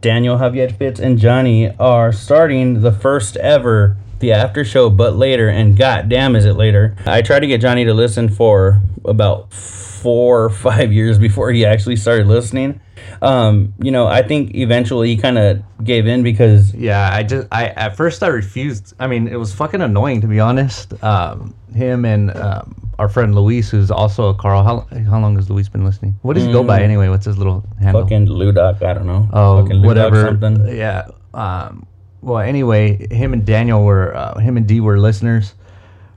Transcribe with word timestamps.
Daniel 0.00 0.38
Javier 0.38 0.74
Fitz 0.74 0.98
and 0.98 1.18
Johnny 1.18 1.74
are 1.78 2.12
starting 2.12 2.80
the 2.80 2.92
first 2.92 3.36
ever 3.36 3.96
the 4.20 4.32
after 4.32 4.64
show, 4.64 4.90
but 4.90 5.16
later, 5.16 5.48
and 5.48 5.76
goddamn 5.76 6.36
is 6.36 6.44
it 6.44 6.54
later. 6.54 6.96
I 7.06 7.22
tried 7.22 7.40
to 7.40 7.46
get 7.46 7.60
Johnny 7.60 7.84
to 7.84 7.94
listen 7.94 8.28
for 8.28 8.80
about 9.04 9.52
four 9.52 10.44
or 10.44 10.50
five 10.50 10.92
years 10.92 11.18
before 11.18 11.50
he 11.50 11.64
actually 11.66 11.96
started 11.96 12.26
listening. 12.26 12.80
Um, 13.22 13.74
you 13.82 13.90
know, 13.90 14.06
I 14.06 14.22
think 14.22 14.54
eventually 14.54 15.08
he 15.08 15.16
kind 15.16 15.38
of 15.38 15.62
gave 15.84 16.06
in 16.06 16.22
because 16.22 16.74
Yeah, 16.74 17.10
I 17.12 17.22
just 17.22 17.48
I 17.50 17.66
at 17.68 17.96
first 17.96 18.22
I 18.22 18.28
refused. 18.28 18.94
I 18.98 19.06
mean, 19.06 19.28
it 19.28 19.36
was 19.36 19.52
fucking 19.52 19.80
annoying 19.80 20.20
to 20.22 20.26
be 20.26 20.40
honest. 20.40 21.02
Um, 21.02 21.54
him 21.74 22.04
and 22.04 22.30
um, 22.36 22.79
our 23.00 23.08
friend 23.08 23.34
Luis, 23.34 23.70
who's 23.70 23.90
also 23.90 24.28
a 24.28 24.34
Carl. 24.34 24.62
How, 24.62 24.86
how 25.04 25.18
long 25.18 25.34
has 25.36 25.48
Luis 25.48 25.70
been 25.70 25.86
listening? 25.86 26.18
What 26.20 26.34
does 26.34 26.44
he 26.44 26.52
go 26.52 26.62
by 26.62 26.82
anyway? 26.82 27.08
What's 27.08 27.24
his 27.24 27.38
little 27.38 27.64
handle? 27.80 28.02
fucking 28.02 28.26
Ludoc, 28.26 28.82
I 28.82 28.92
don't 28.92 29.06
know. 29.06 29.26
oh, 29.32 29.62
fucking 29.62 29.78
Ludoc 29.78 29.86
whatever. 29.86 30.24
Something. 30.26 30.76
Yeah. 30.76 31.08
Um, 31.32 31.86
well, 32.20 32.40
anyway, 32.40 33.06
him 33.10 33.32
and 33.32 33.46
Daniel 33.46 33.84
were 33.84 34.14
uh, 34.14 34.38
him 34.38 34.58
and 34.58 34.66
D 34.66 34.80
were 34.80 34.98
listeners 34.98 35.54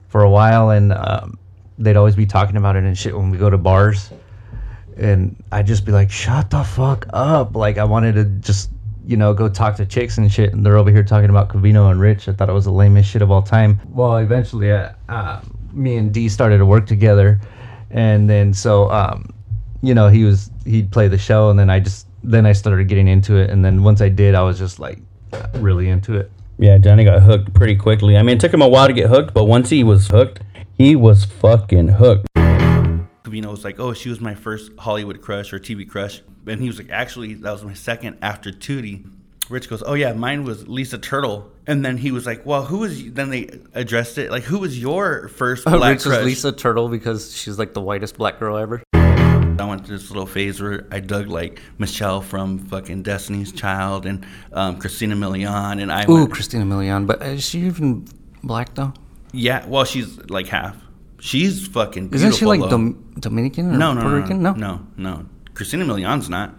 for 0.08 0.24
a 0.24 0.30
while, 0.30 0.68
and 0.68 0.92
um, 0.92 1.38
they'd 1.78 1.96
always 1.96 2.16
be 2.16 2.26
talking 2.26 2.58
about 2.58 2.76
it 2.76 2.84
and 2.84 2.98
shit 2.98 3.16
when 3.16 3.30
we 3.30 3.38
go 3.38 3.48
to 3.48 3.56
bars. 3.56 4.10
And 4.98 5.42
I'd 5.50 5.66
just 5.66 5.86
be 5.86 5.92
like, 5.92 6.10
"Shut 6.10 6.50
the 6.50 6.64
fuck 6.64 7.06
up!" 7.14 7.56
Like 7.56 7.78
I 7.78 7.84
wanted 7.84 8.16
to 8.16 8.24
just 8.26 8.68
you 9.06 9.16
know 9.16 9.32
go 9.32 9.48
talk 9.48 9.76
to 9.76 9.86
chicks 9.86 10.18
and 10.18 10.30
shit, 10.30 10.52
and 10.52 10.66
they're 10.66 10.76
over 10.76 10.90
here 10.90 11.02
talking 11.02 11.30
about 11.30 11.48
Covino 11.48 11.90
and 11.90 11.98
Rich. 11.98 12.28
I 12.28 12.34
thought 12.34 12.50
it 12.50 12.52
was 12.52 12.66
the 12.66 12.72
lamest 12.72 13.10
shit 13.10 13.22
of 13.22 13.30
all 13.30 13.42
time. 13.42 13.80
Well, 13.88 14.18
eventually, 14.18 14.70
I, 14.70 14.92
uh, 15.08 15.40
me 15.74 15.96
and 15.96 16.12
D 16.12 16.28
started 16.28 16.58
to 16.58 16.66
work 16.66 16.86
together, 16.86 17.40
and 17.90 18.28
then 18.28 18.54
so 18.54 18.90
um, 18.90 19.28
you 19.82 19.94
know 19.94 20.08
he 20.08 20.24
was 20.24 20.50
he'd 20.64 20.90
play 20.90 21.08
the 21.08 21.18
show, 21.18 21.50
and 21.50 21.58
then 21.58 21.70
I 21.70 21.80
just 21.80 22.06
then 22.22 22.46
I 22.46 22.52
started 22.52 22.88
getting 22.88 23.08
into 23.08 23.36
it, 23.36 23.50
and 23.50 23.64
then 23.64 23.82
once 23.82 24.00
I 24.00 24.08
did, 24.08 24.34
I 24.34 24.42
was 24.42 24.58
just 24.58 24.78
like 24.78 24.98
really 25.54 25.88
into 25.88 26.16
it. 26.16 26.30
Yeah, 26.58 26.78
Johnny 26.78 27.04
got 27.04 27.22
hooked 27.22 27.52
pretty 27.52 27.76
quickly. 27.76 28.16
I 28.16 28.22
mean, 28.22 28.36
it 28.36 28.40
took 28.40 28.54
him 28.54 28.62
a 28.62 28.68
while 28.68 28.86
to 28.86 28.92
get 28.92 29.08
hooked, 29.08 29.34
but 29.34 29.44
once 29.44 29.70
he 29.70 29.82
was 29.82 30.08
hooked, 30.08 30.40
he 30.74 30.94
was 30.94 31.24
fucking 31.24 31.88
hooked. 31.88 32.26
Covino 32.34 33.50
was 33.50 33.64
like, 33.64 33.80
"Oh, 33.80 33.92
she 33.92 34.08
was 34.08 34.20
my 34.20 34.34
first 34.34 34.72
Hollywood 34.78 35.20
crush 35.20 35.52
or 35.52 35.58
TV 35.58 35.88
crush," 35.88 36.22
and 36.46 36.60
he 36.60 36.68
was 36.68 36.78
like, 36.78 36.90
"Actually, 36.90 37.34
that 37.34 37.52
was 37.52 37.64
my 37.64 37.74
second 37.74 38.18
after 38.22 38.50
Tootie." 38.50 39.04
Rich 39.50 39.68
goes, 39.68 39.82
"Oh 39.84 39.94
yeah, 39.94 40.12
mine 40.14 40.44
was 40.44 40.66
Lisa 40.68 40.96
Turtle," 40.98 41.50
and 41.66 41.84
then 41.84 41.96
he 41.98 42.10
was 42.10 42.24
like, 42.26 42.46
"Well, 42.46 42.64
who 42.64 42.78
was?" 42.78 43.12
Then 43.12 43.30
they 43.30 43.50
addressed 43.74 44.16
it 44.18 44.30
like, 44.30 44.44
"Who 44.44 44.58
was 44.58 44.78
your 44.80 45.28
first 45.28 45.64
black 45.64 45.94
Rich 45.94 46.02
crush?" 46.04 46.18
is 46.20 46.24
Lisa 46.24 46.52
Turtle 46.52 46.88
because 46.88 47.36
she's 47.36 47.58
like 47.58 47.74
the 47.74 47.80
whitest 47.82 48.16
black 48.16 48.38
girl 48.38 48.56
ever. 48.56 48.82
I 48.94 49.66
went 49.66 49.86
through 49.86 49.98
this 49.98 50.10
little 50.10 50.26
phase 50.26 50.60
where 50.60 50.86
I 50.90 51.00
dug 51.00 51.28
like 51.28 51.60
Michelle 51.78 52.20
from 52.20 52.58
fucking 52.58 53.02
Destiny's 53.02 53.52
Child 53.52 54.04
and 54.06 54.26
um, 54.52 54.78
Christina 54.78 55.14
Milian, 55.14 55.80
and 55.80 55.92
I 55.92 56.04
Ooh, 56.08 56.14
went, 56.14 56.32
Christina 56.32 56.64
Milian, 56.64 57.06
but 57.06 57.22
is 57.22 57.44
she 57.44 57.60
even 57.60 58.06
black 58.42 58.74
though? 58.74 58.92
yeah, 59.32 59.66
well, 59.66 59.84
she's 59.84 60.18
like 60.30 60.46
half. 60.48 60.76
She's 61.20 61.66
fucking. 61.68 62.12
Isn't 62.12 62.34
she 62.34 62.44
like. 62.46 62.60
Dom- 62.68 63.14
Dominican 63.18 63.74
or 63.74 63.78
no, 63.78 63.92
no, 63.94 64.00
Puerto 64.00 64.16
no, 64.16 64.22
Rican? 64.22 64.42
no, 64.42 64.52
No, 64.54 64.86
no, 64.96 65.12
no. 65.12 65.26
Christina 65.54 65.84
Milian's 65.84 66.28
not. 66.28 66.54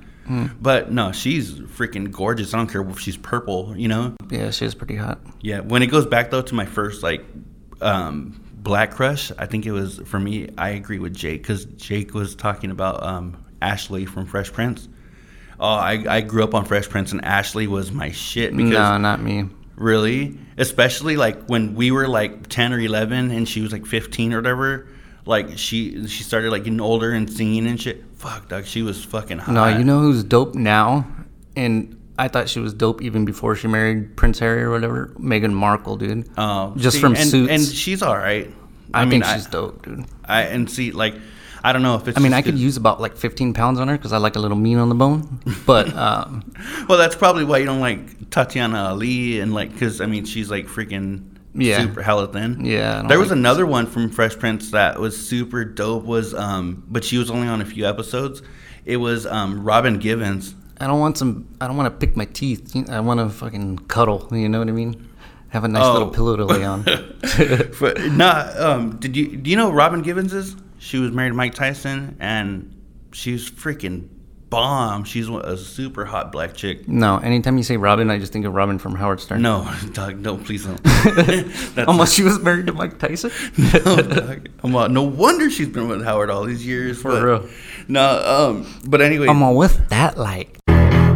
But 0.62 0.92
no, 0.92 1.12
she's 1.12 1.54
freaking 1.54 2.12
gorgeous. 2.12 2.54
I 2.54 2.58
don't 2.58 2.68
care 2.68 2.82
if 2.82 3.00
she's 3.00 3.18
purple, 3.18 3.76
you 3.78 3.88
know. 3.88 4.16
Yeah, 4.30 4.52
she 4.52 4.66
is 4.66 4.76
pretty 4.76 4.96
hot. 4.96 5.20
Yeah. 5.42 5.60
When 5.60 5.84
it 5.84 5.88
goes 5.88 6.06
back 6.06 6.32
though 6.32 6.42
to 6.42 6.56
my 6.56 6.66
first 6.66 7.04
like 7.04 7.24
um, 7.82 8.42
black 8.56 8.92
crush, 8.92 9.32
I 9.38 9.46
think 9.46 9.66
it 9.66 9.72
was 9.72 10.00
for 10.06 10.20
me. 10.20 10.50
I 10.58 10.70
agree 10.70 11.00
with 11.00 11.16
Jake 11.16 11.42
because 11.42 11.66
Jake 11.66 12.14
was 12.14 12.36
talking 12.36 12.72
about 12.72 13.04
um, 13.04 13.44
Ashley 13.62 14.06
from 14.06 14.26
Fresh 14.26 14.54
Prince. 14.54 14.88
Oh, 15.60 15.68
I, 15.68 16.04
I 16.08 16.22
grew 16.22 16.44
up 16.44 16.54
on 16.54 16.66
Fresh 16.66 16.90
Prince 16.90 17.12
and 17.12 17.24
Ashley 17.24 17.68
was 17.68 17.92
my 17.92 18.12
shit 18.12 18.56
because 18.56 18.74
no, 18.74 18.98
not 18.98 19.22
me. 19.22 19.48
Really? 19.76 20.38
Especially 20.58 21.18
like 21.18 21.46
when 21.46 21.76
we 21.76 21.92
were 21.92 22.08
like 22.08 22.48
10 22.48 22.74
or 22.74 22.80
11 22.80 23.32
and 23.32 23.48
she 23.48 23.62
was 23.62 23.72
like 23.72 23.86
15 23.86 24.34
or 24.34 24.38
whatever. 24.38 24.88
Like 25.26 25.58
she 25.58 26.08
she 26.08 26.24
started 26.24 26.52
like 26.52 26.66
getting 26.66 26.82
older 26.82 27.12
and 27.12 27.32
singing 27.32 27.68
and 27.68 27.82
shit. 27.82 28.04
Fuck, 28.26 28.50
dog, 28.50 28.66
she 28.66 28.82
was 28.82 29.04
fucking 29.04 29.38
hot. 29.38 29.54
No, 29.54 29.68
you 29.68 29.84
know 29.84 30.00
who's 30.00 30.24
dope 30.24 30.56
now? 30.56 31.06
And 31.56 32.02
I 32.18 32.28
thought 32.28 32.50
she 32.50 32.60
was 32.60 32.74
dope 32.74 33.04
even 33.04 33.24
before 33.24 33.56
she 33.56 33.68
married 33.68 34.18
Prince 34.18 34.40
Harry 34.40 34.64
or 34.64 34.72
whatever. 34.72 35.14
Meghan 35.20 35.54
Markle, 35.54 35.96
dude. 35.98 36.28
Oh, 36.36 36.74
just 36.76 36.96
see, 36.96 37.02
from 37.02 37.16
and, 37.16 37.30
Suits. 37.30 37.52
And 37.52 37.62
she's 37.64 38.02
all 38.02 38.18
right. 38.18 38.52
I, 38.96 39.06
mean, 39.06 39.22
think 39.22 39.26
she's 39.26 39.46
dope, 39.46 39.84
dude. 39.84 40.06
I 40.24 40.44
and 40.44 40.70
see 40.70 40.92
like 40.92 41.14
I 41.64 41.72
don't 41.72 41.84
know 41.84 41.96
if 41.96 42.08
it's 42.08 42.18
I 42.18 42.22
mean, 42.22 42.34
I 42.34 42.42
could 42.42 42.58
use 42.58 42.78
about 42.78 43.00
like 43.00 43.16
15 43.16 43.54
pounds 43.54 43.80
on 43.80 43.88
her 43.90 43.98
because 43.98 44.14
I 44.14 44.18
like 44.18 44.36
a 44.36 44.40
little 44.40 44.58
mean 44.58 44.78
on 44.78 44.90
the 44.90 44.96
bone. 44.96 45.42
But 45.66 45.94
um, 45.96 46.52
Well, 46.90 46.98
that's 46.98 47.16
probably 47.16 47.44
why 47.44 47.60
you 47.60 47.66
don't 47.66 47.80
like 47.80 48.32
Tatiana 48.32 48.86
Ali 48.86 49.40
and 49.40 49.54
like 49.54 49.78
cuz 49.78 50.02
I 50.02 50.08
mean, 50.08 50.26
she's 50.26 50.50
like 50.50 50.68
freaking 50.68 51.35
Yeah. 51.56 51.82
super 51.82 52.02
hella 52.02 52.28
thin. 52.32 52.66
Yeah, 52.66 53.04
There 53.08 53.20
was 53.20 53.30
like- 53.30 53.38
another 53.40 53.66
one 53.66 53.86
from 53.88 54.10
Fresh 54.10 54.38
Prince 54.40 54.72
that 54.72 55.00
was 55.00 55.16
super 55.16 55.64
dope 55.66 56.04
was 56.04 56.34
um 56.34 56.84
but 56.90 57.04
she 57.04 57.18
was 57.18 57.30
only 57.32 57.48
on 57.48 57.62
a 57.62 57.66
few 57.66 57.86
episodes. 57.88 58.42
It 58.86 58.98
was 58.98 59.26
um 59.26 59.64
Robin 59.64 59.98
Givens. 60.00 60.54
I 60.80 60.88
don't 60.88 61.00
want 61.00 61.18
some. 61.18 61.48
I 61.62 61.68
don't 61.68 61.78
want 61.78 61.88
to 61.94 62.06
pick 62.06 62.18
my 62.18 62.26
teeth. 62.26 62.76
I 62.90 63.00
want 63.00 63.20
to 63.22 63.30
fucking 63.30 63.78
cuddle. 63.88 64.28
You 64.32 64.50
know 64.50 64.60
what 64.60 64.68
I 64.68 64.74
mean? 64.74 65.08
Have 65.50 65.64
a 65.64 65.70
nice 65.70 65.84
Oh. 65.84 65.94
little 65.94 66.10
pillow 66.10 66.36
to 66.36 66.46
lay 66.46 66.66
on. 66.66 66.84
But 67.80 68.02
not 68.12 68.58
um 68.60 68.98
did 68.98 69.16
you 69.16 69.38
do 69.38 69.50
you 69.50 69.56
know 69.56 69.72
Robin 69.72 70.02
Givens 70.02 70.34
is? 70.34 70.56
She 70.78 70.98
was 71.00 71.12
married 71.12 71.30
to 71.30 71.36
Mike 71.36 71.56
Tyson 71.56 72.18
and 72.20 72.76
she's 73.14 73.50
freaking 73.50 74.10
bomb. 74.50 75.04
She's 75.04 75.28
a 75.30 75.58
super 75.58 76.06
hot 76.06 76.32
black 76.32 76.54
chick. 76.54 76.88
no, 76.88 77.18
anytime 77.18 77.58
you 77.58 77.64
say 77.64 77.78
Robin, 77.78 78.10
I 78.10 78.20
just 78.20 78.32
think 78.34 78.46
of 78.46 78.54
Robin 78.54 78.78
from 78.80 78.96
Howard 78.96 79.20
Stern. 79.20 79.42
No, 79.42 79.72
dog, 79.94 80.20
no, 80.20 80.38
please 80.38 80.66
don't. 80.66 80.80
Almost 81.88 82.16
she 82.16 82.24
was 82.24 82.40
married 82.42 82.68
to 82.68 82.74
Mike 82.74 82.98
Tyson. 83.00 83.32
no, 83.86 83.98
dog. 83.98 84.50
I'm, 84.64 84.94
no 84.94 85.04
wonder 85.04 85.50
she's 85.50 85.70
been 85.70 85.88
with 85.88 86.04
Howard 86.04 86.30
all 86.30 86.44
these 86.46 86.66
years. 86.66 87.02
For 87.02 87.12
but- 87.12 87.24
real. 87.24 87.50
No, 87.88 88.50
um, 88.52 88.82
but 88.88 89.02
anyway, 89.02 89.28
I'm 89.28 89.44
all 89.44 89.56
with 89.56 89.90
that 89.90 90.18
like. 90.18 90.58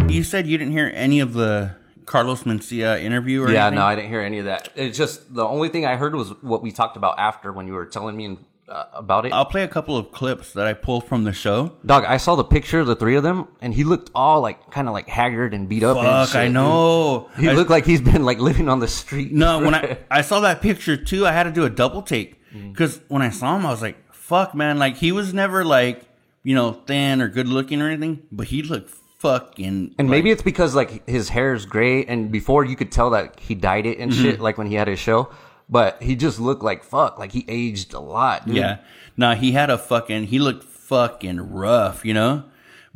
you 0.09 0.23
said 0.23 0.45
you 0.47 0.57
didn't 0.57 0.73
hear 0.73 0.91
any 0.93 1.19
of 1.19 1.33
the 1.33 1.75
Carlos 2.05 2.43
Mencia 2.43 3.01
interview 3.01 3.41
or 3.43 3.51
Yeah, 3.51 3.67
anything? 3.67 3.79
no, 3.79 3.85
I 3.85 3.95
didn't 3.95 4.09
hear 4.09 4.21
any 4.21 4.39
of 4.39 4.45
that. 4.45 4.69
It's 4.75 4.97
just 4.97 5.33
the 5.33 5.45
only 5.45 5.69
thing 5.69 5.85
I 5.85 5.95
heard 5.95 6.15
was 6.15 6.29
what 6.41 6.61
we 6.61 6.71
talked 6.71 6.97
about 6.97 7.17
after 7.19 7.51
when 7.51 7.67
you 7.67 7.73
were 7.73 7.85
telling 7.85 8.15
me 8.17 8.37
uh, 8.69 8.85
about 8.93 9.25
it. 9.25 9.33
I'll 9.33 9.45
play 9.45 9.63
a 9.63 9.67
couple 9.67 9.97
of 9.97 10.11
clips 10.11 10.53
that 10.53 10.67
I 10.67 10.73
pulled 10.73 11.07
from 11.07 11.23
the 11.23 11.33
show. 11.33 11.73
Dog, 11.85 12.05
I 12.05 12.17
saw 12.17 12.35
the 12.35 12.43
picture 12.43 12.79
of 12.79 12.87
the 12.87 12.95
three 12.95 13.15
of 13.15 13.23
them, 13.23 13.47
and 13.61 13.73
he 13.73 13.83
looked 13.83 14.11
all 14.15 14.41
like 14.41 14.69
kind 14.71 14.87
of 14.87 14.93
like 14.93 15.07
haggard 15.09 15.53
and 15.53 15.67
beat 15.67 15.83
up. 15.83 15.97
and 15.97 16.05
Fuck, 16.05 16.27
shit, 16.29 16.35
I 16.37 16.45
dude. 16.45 16.53
know. 16.53 17.29
He 17.37 17.49
I- 17.49 17.53
looked 17.53 17.69
like 17.71 17.85
he's 17.85 18.01
been 18.01 18.23
like 18.23 18.39
living 18.39 18.69
on 18.69 18.79
the 18.79 18.87
street. 18.87 19.31
No, 19.33 19.59
when 19.59 19.73
I 19.75 19.97
I 20.11 20.21
saw 20.21 20.39
that 20.41 20.61
picture 20.61 20.95
too, 20.97 21.25
I 21.25 21.31
had 21.31 21.43
to 21.43 21.51
do 21.51 21.65
a 21.65 21.69
double 21.69 22.01
take 22.01 22.35
Mm. 22.55 22.71
because 22.73 22.99
when 23.09 23.21
I 23.21 23.29
saw 23.29 23.55
him, 23.55 23.65
I 23.65 23.69
was 23.69 23.81
like, 23.81 23.97
"Fuck, 24.11 24.55
man!" 24.55 24.79
Like 24.79 24.97
he 24.97 25.11
was 25.11 25.33
never 25.35 25.63
like 25.63 26.01
you 26.43 26.55
know 26.55 26.71
thin 26.87 27.21
or 27.21 27.27
good 27.27 27.47
looking 27.47 27.79
or 27.81 27.87
anything, 27.89 28.23
but 28.31 28.47
he 28.47 28.63
looked 28.63 28.89
fucking. 29.19 29.95
And 29.99 30.07
like- 30.07 30.09
maybe 30.09 30.31
it's 30.31 30.41
because 30.41 30.73
like 30.75 31.07
his 31.07 31.29
hair 31.29 31.53
is 31.53 31.65
gray, 31.65 32.05
and 32.05 32.31
before 32.31 32.65
you 32.65 32.75
could 32.75 32.91
tell 32.91 33.11
that 33.11 33.39
he 33.39 33.53
dyed 33.55 33.85
it 33.85 33.99
and 33.99 34.11
Mm-hmm. 34.11 34.23
shit, 34.23 34.39
like 34.39 34.57
when 34.57 34.67
he 34.67 34.75
had 34.75 34.87
his 34.87 34.99
show. 34.99 35.29
But 35.69 36.01
he 36.01 36.15
just 36.15 36.39
looked 36.39 36.63
like 36.63 36.83
fuck, 36.83 37.19
like 37.19 37.31
he 37.31 37.45
aged 37.47 37.93
a 37.93 37.99
lot. 37.99 38.47
Dude. 38.47 38.55
yeah. 38.55 38.77
No, 39.15 39.35
he 39.35 39.51
had 39.51 39.69
a 39.69 39.77
fucking. 39.77 40.25
He 40.25 40.39
looked 40.39 40.63
fucking 40.63 41.51
rough, 41.51 42.03
you 42.05 42.13
know. 42.13 42.45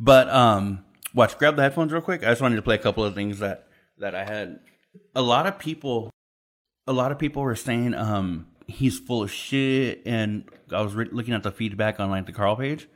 But 0.00 0.28
um, 0.28 0.84
watch. 1.14 1.38
Grab 1.38 1.54
the 1.56 1.62
headphones 1.62 1.92
real 1.92 2.02
quick. 2.02 2.22
I 2.24 2.30
just 2.30 2.42
wanted 2.42 2.56
to 2.56 2.62
play 2.62 2.74
a 2.74 2.78
couple 2.78 3.04
of 3.04 3.14
things 3.14 3.38
that 3.38 3.68
that 3.98 4.14
I 4.14 4.24
had. 4.24 4.58
A 5.14 5.22
lot 5.22 5.46
of 5.46 5.58
people, 5.58 6.10
a 6.86 6.92
lot 6.92 7.12
of 7.12 7.18
people 7.18 7.42
were 7.42 7.54
saying 7.56 7.94
um 7.94 8.46
he's 8.66 8.98
full 8.98 9.22
of 9.22 9.30
shit, 9.30 10.02
and 10.04 10.48
I 10.72 10.80
was 10.82 10.94
re- 10.94 11.08
looking 11.12 11.34
at 11.34 11.42
the 11.44 11.52
feedback 11.52 12.00
on 12.00 12.10
like 12.10 12.26
the 12.26 12.32
Carl 12.32 12.56
page. 12.56 12.88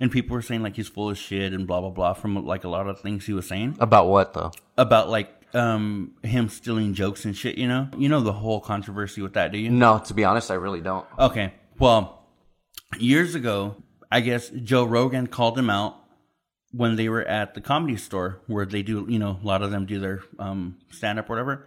And 0.00 0.12
people 0.12 0.34
were 0.34 0.42
saying 0.42 0.62
like 0.62 0.76
he's 0.76 0.88
full 0.88 1.10
of 1.10 1.18
shit 1.18 1.52
and 1.52 1.66
blah 1.66 1.80
blah 1.80 1.90
blah 1.90 2.12
from 2.14 2.46
like 2.46 2.62
a 2.64 2.68
lot 2.68 2.86
of 2.88 3.00
things 3.00 3.26
he 3.26 3.32
was 3.32 3.48
saying 3.48 3.76
About 3.80 4.06
what 4.06 4.32
though? 4.32 4.52
about 4.76 5.10
like 5.10 5.28
um 5.54 6.12
him 6.22 6.48
stealing 6.48 6.94
jokes 6.94 7.24
and 7.24 7.36
shit. 7.36 7.56
You 7.58 7.68
know, 7.68 7.88
you 7.96 8.08
know 8.08 8.20
the 8.20 8.32
whole 8.32 8.60
controversy 8.60 9.22
with 9.22 9.34
that, 9.34 9.52
do 9.52 9.58
you? 9.58 9.70
No, 9.70 9.98
to 9.98 10.14
be 10.14 10.24
honest, 10.24 10.50
I 10.50 10.54
really 10.54 10.80
don't. 10.80 11.06
Okay. 11.18 11.54
Well, 11.78 12.26
years 12.98 13.34
ago, 13.34 13.76
I 14.10 14.20
guess 14.20 14.50
Joe 14.50 14.84
Rogan 14.84 15.26
called 15.26 15.58
him 15.58 15.70
out 15.70 15.96
when 16.72 16.96
they 16.96 17.08
were 17.08 17.22
at 17.24 17.54
the 17.54 17.60
comedy 17.60 17.96
store 17.96 18.40
where 18.46 18.66
they 18.66 18.82
do, 18.82 19.06
you 19.08 19.18
know, 19.18 19.38
a 19.42 19.46
lot 19.46 19.62
of 19.62 19.70
them 19.70 19.86
do 19.86 19.98
their 19.98 20.20
um, 20.38 20.76
stand 20.90 21.18
up 21.18 21.28
or 21.30 21.34
whatever. 21.34 21.66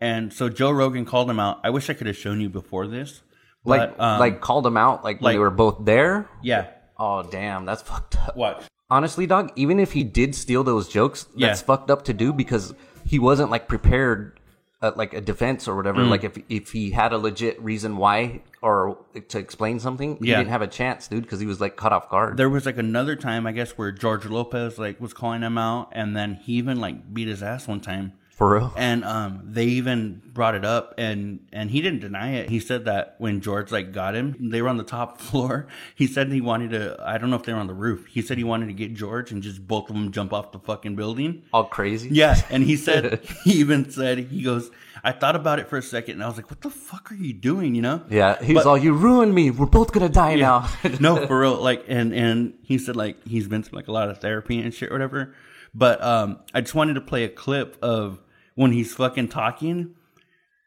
And 0.00 0.32
so 0.32 0.48
Joe 0.48 0.70
Rogan 0.70 1.04
called 1.06 1.30
him 1.30 1.40
out. 1.40 1.60
I 1.64 1.70
wish 1.70 1.88
I 1.88 1.94
could 1.94 2.06
have 2.06 2.16
shown 2.16 2.40
you 2.40 2.48
before 2.50 2.86
this. 2.86 3.22
Like, 3.64 3.94
um, 3.98 4.20
like 4.20 4.42
called 4.42 4.66
him 4.66 4.76
out, 4.76 5.02
like 5.04 5.18
when 5.20 5.24
like- 5.24 5.34
they 5.34 5.38
were 5.38 5.50
both 5.50 5.84
there. 5.84 6.28
yeah. 6.42 6.68
Oh 6.98 7.22
damn, 7.24 7.64
that's 7.64 7.82
fucked 7.82 8.16
up. 8.16 8.36
Watch. 8.36 8.62
Honestly, 8.88 9.26
dog, 9.26 9.50
even 9.56 9.80
if 9.80 9.92
he 9.92 10.04
did 10.04 10.32
steal 10.34 10.62
those 10.62 10.88
jokes, 10.88 11.26
Yeah. 11.34 11.48
that's 11.48 11.60
fucked 11.62 11.90
up 11.90 12.04
to 12.04 12.12
do 12.12 12.32
because 12.32 12.72
he 13.04 13.18
wasn't 13.18 13.50
like 13.50 13.68
prepared 13.68 14.38
uh, 14.82 14.92
like 14.96 15.14
a 15.14 15.20
defense 15.20 15.66
or 15.66 15.76
whatever. 15.76 16.02
Like 16.04 16.24
if 16.24 16.38
if 16.48 16.72
he 16.72 16.90
had 16.90 17.12
a 17.12 17.18
legit 17.18 17.60
reason 17.62 17.96
why 17.96 18.42
or 18.60 18.98
to 19.28 19.38
explain 19.38 19.78
something, 19.80 20.16
he 20.16 20.26
didn't 20.26 20.48
have 20.48 20.62
a 20.62 20.66
chance, 20.66 21.08
dude, 21.08 21.22
because 21.22 21.40
he 21.40 21.46
was 21.46 21.60
like 21.60 21.76
caught 21.76 21.92
off 21.92 22.10
guard. 22.10 22.36
There 22.36 22.50
was 22.50 22.66
like 22.66 22.76
another 22.76 23.16
time, 23.16 23.46
I 23.46 23.52
guess, 23.52 23.72
where 23.72 23.92
George 23.92 24.26
Lopez 24.26 24.78
like 24.78 25.00
was 25.00 25.14
calling 25.14 25.42
him 25.42 25.56
out, 25.56 25.88
and 25.92 26.14
then 26.16 26.34
he 26.34 26.54
even 26.54 26.80
like 26.80 27.14
beat 27.14 27.28
his 27.28 27.42
ass 27.42 27.66
one 27.66 27.80
time. 27.80 28.12
For 28.36 28.54
real. 28.54 28.72
And 28.76 29.04
um, 29.04 29.42
they 29.44 29.66
even 29.66 30.20
brought 30.26 30.56
it 30.56 30.64
up, 30.64 30.94
and 30.98 31.46
and 31.52 31.70
he 31.70 31.80
didn't 31.80 32.00
deny 32.00 32.32
it. 32.32 32.50
He 32.50 32.58
said 32.58 32.86
that 32.86 33.14
when 33.18 33.40
George 33.40 33.70
like 33.70 33.92
got 33.92 34.16
him, 34.16 34.34
they 34.50 34.60
were 34.60 34.68
on 34.68 34.76
the 34.76 34.82
top 34.82 35.20
floor. 35.20 35.68
He 35.94 36.08
said 36.08 36.32
he 36.32 36.40
wanted 36.40 36.70
to. 36.70 36.96
I 37.00 37.16
don't 37.18 37.30
know 37.30 37.36
if 37.36 37.44
they 37.44 37.52
were 37.52 37.60
on 37.60 37.68
the 37.68 37.74
roof. 37.74 38.06
He 38.06 38.22
said 38.22 38.36
he 38.36 38.42
wanted 38.42 38.66
to 38.66 38.72
get 38.72 38.92
George 38.94 39.30
and 39.30 39.40
just 39.40 39.64
both 39.68 39.88
of 39.88 39.94
them 39.94 40.10
jump 40.10 40.32
off 40.32 40.50
the 40.50 40.58
fucking 40.58 40.96
building. 40.96 41.44
All 41.52 41.64
crazy. 41.64 42.08
Yeah, 42.10 42.34
and 42.50 42.64
he 42.64 42.76
said 42.76 43.20
he 43.44 43.52
even 43.52 43.88
said 43.88 44.18
he 44.18 44.42
goes. 44.42 44.68
I 45.04 45.12
thought 45.12 45.36
about 45.36 45.58
it 45.60 45.68
for 45.68 45.76
a 45.76 45.82
second, 45.82 46.14
and 46.14 46.24
I 46.24 46.26
was 46.26 46.36
like, 46.36 46.50
"What 46.50 46.60
the 46.62 46.70
fuck 46.70 47.12
are 47.12 47.16
you 47.16 47.34
doing?" 47.34 47.76
You 47.76 47.82
know? 47.82 48.02
Yeah. 48.10 48.42
He 48.42 48.52
was 48.54 48.64
But- 48.64 48.70
all, 48.70 48.78
you 48.78 48.94
ruined 48.94 49.32
me. 49.34 49.50
We're 49.50 49.66
both 49.66 49.92
going 49.92 50.06
to 50.06 50.12
die 50.12 50.34
now. 50.36 50.68
no, 51.00 51.24
for 51.28 51.38
real. 51.38 51.54
Like, 51.62 51.84
and 51.86 52.12
and 52.12 52.54
he 52.64 52.78
said 52.78 52.96
like 52.96 53.24
he's 53.28 53.46
been 53.46 53.62
through 53.62 53.76
like 53.76 53.86
a 53.88 53.92
lot 53.92 54.08
of 54.10 54.18
therapy 54.18 54.58
and 54.60 54.74
shit, 54.74 54.90
or 54.90 54.94
whatever. 54.94 55.34
But 55.76 56.02
um, 56.02 56.38
I 56.54 56.60
just 56.62 56.74
wanted 56.74 56.94
to 56.94 57.00
play 57.00 57.24
a 57.24 57.28
clip 57.28 57.76
of 57.82 58.20
when 58.54 58.72
he's 58.72 58.94
fucking 58.94 59.28
talking, 59.28 59.94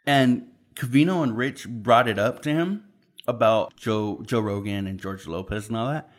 and 0.06 0.48
Covino 0.76 1.24
and 1.24 1.36
Rich 1.38 1.68
brought 1.68 2.08
it 2.08 2.20
up 2.20 2.42
to 2.44 2.50
him 2.52 2.84
about 3.28 3.76
Joe 3.76 4.22
Joe 4.26 4.40
Rogan 4.40 4.88
and 4.88 5.00
George 5.00 5.28
Lopez 5.28 5.68
and 5.68 5.78
all 5.78 5.88
that, 5.88 6.10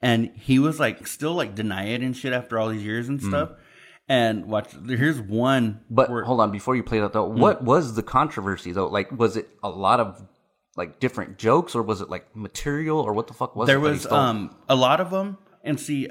and 0.00 0.30
he 0.36 0.58
was 0.58 0.78
like 0.80 1.06
still 1.06 1.34
like 1.34 1.54
deny 1.54 1.86
it 1.86 2.02
and 2.02 2.16
shit 2.16 2.32
after 2.32 2.58
all 2.58 2.68
these 2.68 2.84
years 2.84 3.08
and 3.08 3.22
stuff. 3.22 3.50
And 4.06 4.44
watch, 4.46 4.68
here's 4.86 5.18
one. 5.18 5.80
But 5.88 6.10
where- 6.10 6.24
hold 6.24 6.40
on, 6.40 6.50
before 6.50 6.76
you 6.76 6.82
play 6.82 7.00
that 7.00 7.14
though, 7.14 7.24
what 7.24 7.64
was 7.64 7.94
the 7.94 8.02
controversy 8.02 8.70
though? 8.72 8.88
Like, 8.88 9.10
was 9.10 9.36
it 9.38 9.48
a 9.62 9.70
lot 9.70 9.98
of 9.98 10.22
like 10.76 11.00
different 11.00 11.38
jokes, 11.38 11.74
or 11.74 11.82
was 11.82 12.02
it 12.02 12.10
like 12.10 12.36
material, 12.36 12.98
or 13.00 13.14
what 13.14 13.28
the 13.28 13.32
fuck 13.34 13.56
was 13.56 13.66
there 13.66 13.78
it? 13.78 13.80
that 13.80 13.86
he 13.86 13.92
was 13.92 14.06
um 14.06 14.54
a 14.68 14.76
lot 14.76 15.00
of 15.00 15.10
them 15.10 15.38
and 15.62 15.80
see 15.80 16.08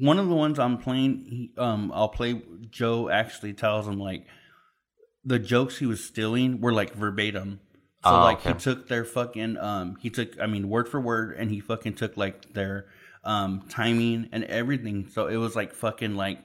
one 0.00 0.18
of 0.18 0.28
the 0.28 0.34
ones 0.34 0.58
i'm 0.58 0.76
playing 0.78 1.24
he, 1.28 1.52
um 1.58 1.92
i'll 1.94 2.08
play 2.08 2.42
joe 2.70 3.08
actually 3.08 3.52
tells 3.52 3.86
him 3.86 4.00
like 4.00 4.26
the 5.26 5.38
jokes 5.40 5.78
he 5.78 5.86
was 5.86 6.02
stealing 6.02 6.60
were 6.60 6.72
like 6.72 6.94
verbatim. 6.94 7.60
So 8.04 8.10
Oh, 8.10 8.20
like 8.20 8.42
he 8.42 8.52
took 8.54 8.88
their 8.88 9.04
fucking 9.04 9.56
um 9.58 9.96
he 10.00 10.10
took 10.10 10.40
i 10.40 10.46
mean 10.46 10.68
word 10.68 10.88
for 10.88 11.00
word 11.00 11.34
and 11.36 11.50
he 11.50 11.60
fucking 11.60 11.94
took 11.94 12.16
like 12.16 12.52
their 12.54 12.86
um 13.24 13.64
timing 13.68 14.28
and 14.32 14.44
everything. 14.44 15.08
So 15.08 15.26
it 15.26 15.36
was 15.36 15.56
like 15.56 15.74
fucking 15.74 16.14
like 16.14 16.38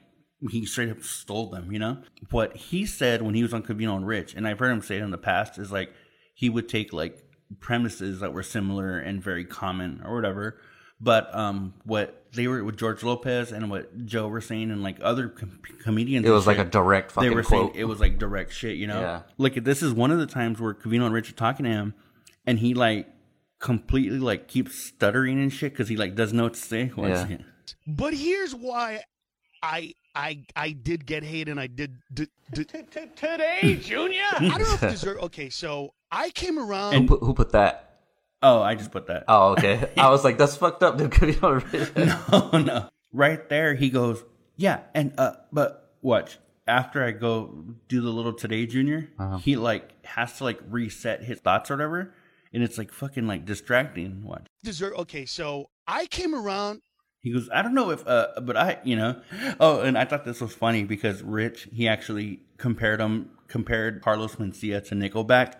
he 0.50 0.66
straight 0.66 0.90
up 0.90 1.02
stole 1.04 1.50
them 1.50 1.70
you 1.70 1.78
know? 1.78 1.98
What 2.30 2.56
he 2.56 2.84
said 2.84 3.22
when 3.22 3.34
he 3.34 3.42
was 3.44 3.54
on 3.54 3.62
Covino 3.62 3.96
and 3.96 4.06
Rich 4.06 4.34
and 4.34 4.46
I've 4.46 4.58
heard 4.58 4.72
him 4.72 4.82
say 4.82 4.96
it 4.96 5.02
in 5.02 5.12
the 5.12 5.18
past 5.18 5.58
is 5.58 5.70
like 5.70 5.92
he 6.34 6.50
would 6.50 6.68
take 6.68 6.92
like 6.92 7.22
premises 7.60 8.20
that 8.20 8.32
were 8.32 8.42
similar 8.42 8.98
and 8.98 9.22
very 9.22 9.44
common 9.44 10.02
or 10.04 10.16
whatever 10.16 10.58
but 11.02 11.34
um 11.34 11.74
what 11.84 12.24
they 12.32 12.46
were 12.46 12.64
with 12.64 12.78
George 12.78 13.02
Lopez 13.02 13.52
and 13.52 13.70
what 13.70 14.06
Joe 14.06 14.26
were 14.28 14.40
saying 14.40 14.70
and 14.70 14.82
like 14.82 14.96
other 15.02 15.28
com- 15.28 15.60
comedians 15.82 16.24
it 16.24 16.28
and 16.28 16.34
was 16.34 16.46
like 16.46 16.56
a 16.58 16.64
direct 16.64 17.12
fucking 17.12 17.28
they 17.28 17.34
were 17.34 17.42
quote. 17.42 17.72
saying 17.74 17.80
it 17.80 17.84
was 17.84 18.00
like 18.00 18.18
direct 18.18 18.52
shit, 18.54 18.76
you 18.76 18.86
know. 18.86 19.00
Yeah. 19.00 19.22
Like 19.36 19.62
this 19.64 19.82
is 19.82 19.92
one 19.92 20.10
of 20.10 20.18
the 20.18 20.26
times 20.26 20.58
where 20.60 20.72
Covino 20.72 21.04
and 21.04 21.12
Rich 21.12 21.28
are 21.30 21.34
talking 21.34 21.64
to 21.64 21.70
him, 21.70 21.94
and 22.46 22.58
he 22.58 22.72
like 22.72 23.08
completely 23.58 24.18
like 24.18 24.48
keeps 24.48 24.76
stuttering 24.88 25.38
and 25.40 25.52
shit 25.52 25.72
because 25.72 25.88
he 25.88 25.96
like 25.96 26.14
doesn't 26.14 26.36
know 26.36 26.44
what 26.44 26.54
to 26.54 26.60
say. 26.60 26.86
One 26.94 27.10
Yeah. 27.10 27.22
second. 27.22 27.44
But 27.86 28.14
here's 28.14 28.54
why 28.54 29.02
I 29.62 29.92
I 30.14 30.44
I 30.56 30.70
did 30.72 31.04
get 31.06 31.22
hate 31.24 31.48
and 31.48 31.58
I 31.60 31.66
did, 31.66 31.96
did, 32.12 32.28
did 32.52 32.68
Today, 33.16 33.78
Junior. 33.82 34.22
I 34.32 34.38
don't 34.58 34.60
know 34.60 34.74
if 34.74 34.80
deserve 34.90 35.18
okay, 35.24 35.48
so 35.50 35.94
I 36.10 36.30
came 36.30 36.58
around 36.58 36.94
who, 36.94 37.06
put, 37.06 37.20
who 37.20 37.34
put 37.34 37.52
that? 37.52 37.91
Oh, 38.42 38.60
I 38.62 38.74
just 38.74 38.90
put 38.90 39.06
that. 39.06 39.24
Oh, 39.28 39.52
okay. 39.52 39.90
I 39.96 40.10
was 40.10 40.24
like, 40.24 40.38
that's 40.38 40.56
fucked 40.56 40.82
up, 40.82 40.98
dude. 40.98 41.12
oh 41.42 42.50
no! 42.64 42.88
Right 43.12 43.48
there, 43.48 43.74
he 43.74 43.88
goes, 43.90 44.22
yeah, 44.56 44.80
and 44.94 45.12
uh, 45.18 45.32
but 45.52 45.94
watch. 46.02 46.38
After 46.66 47.04
I 47.04 47.10
go 47.10 47.64
do 47.88 48.00
the 48.00 48.10
little 48.10 48.32
today, 48.32 48.66
Junior, 48.66 49.10
Uh-huh. 49.18 49.38
he 49.38 49.56
like 49.56 49.90
has 50.06 50.38
to 50.38 50.44
like 50.44 50.60
reset 50.70 51.22
his 51.24 51.40
thoughts 51.40 51.70
or 51.70 51.74
whatever, 51.74 52.14
and 52.52 52.62
it's 52.62 52.78
like 52.78 52.92
fucking 52.92 53.26
like 53.26 53.44
distracting. 53.44 54.22
Watch. 54.24 54.46
Dessert. 54.62 54.94
okay, 54.96 55.26
so 55.26 55.70
I 55.88 56.06
came 56.06 56.34
around 56.36 56.80
He 57.20 57.32
goes, 57.32 57.48
I 57.52 57.62
don't 57.62 57.74
know 57.74 57.90
if, 57.90 58.06
uh, 58.06 58.28
but 58.42 58.56
I, 58.56 58.78
you 58.84 58.94
know, 58.94 59.20
oh, 59.60 59.80
and 59.80 59.98
I 59.98 60.04
thought 60.04 60.24
this 60.24 60.40
was 60.40 60.54
funny 60.54 60.84
because 60.84 61.20
Rich, 61.22 61.68
he 61.72 61.88
actually 61.88 62.40
compared 62.58 63.00
him, 63.00 63.30
compared 63.48 64.00
Carlos 64.00 64.36
Mencia 64.36 64.86
to 64.88 64.94
Nickelback, 64.94 65.54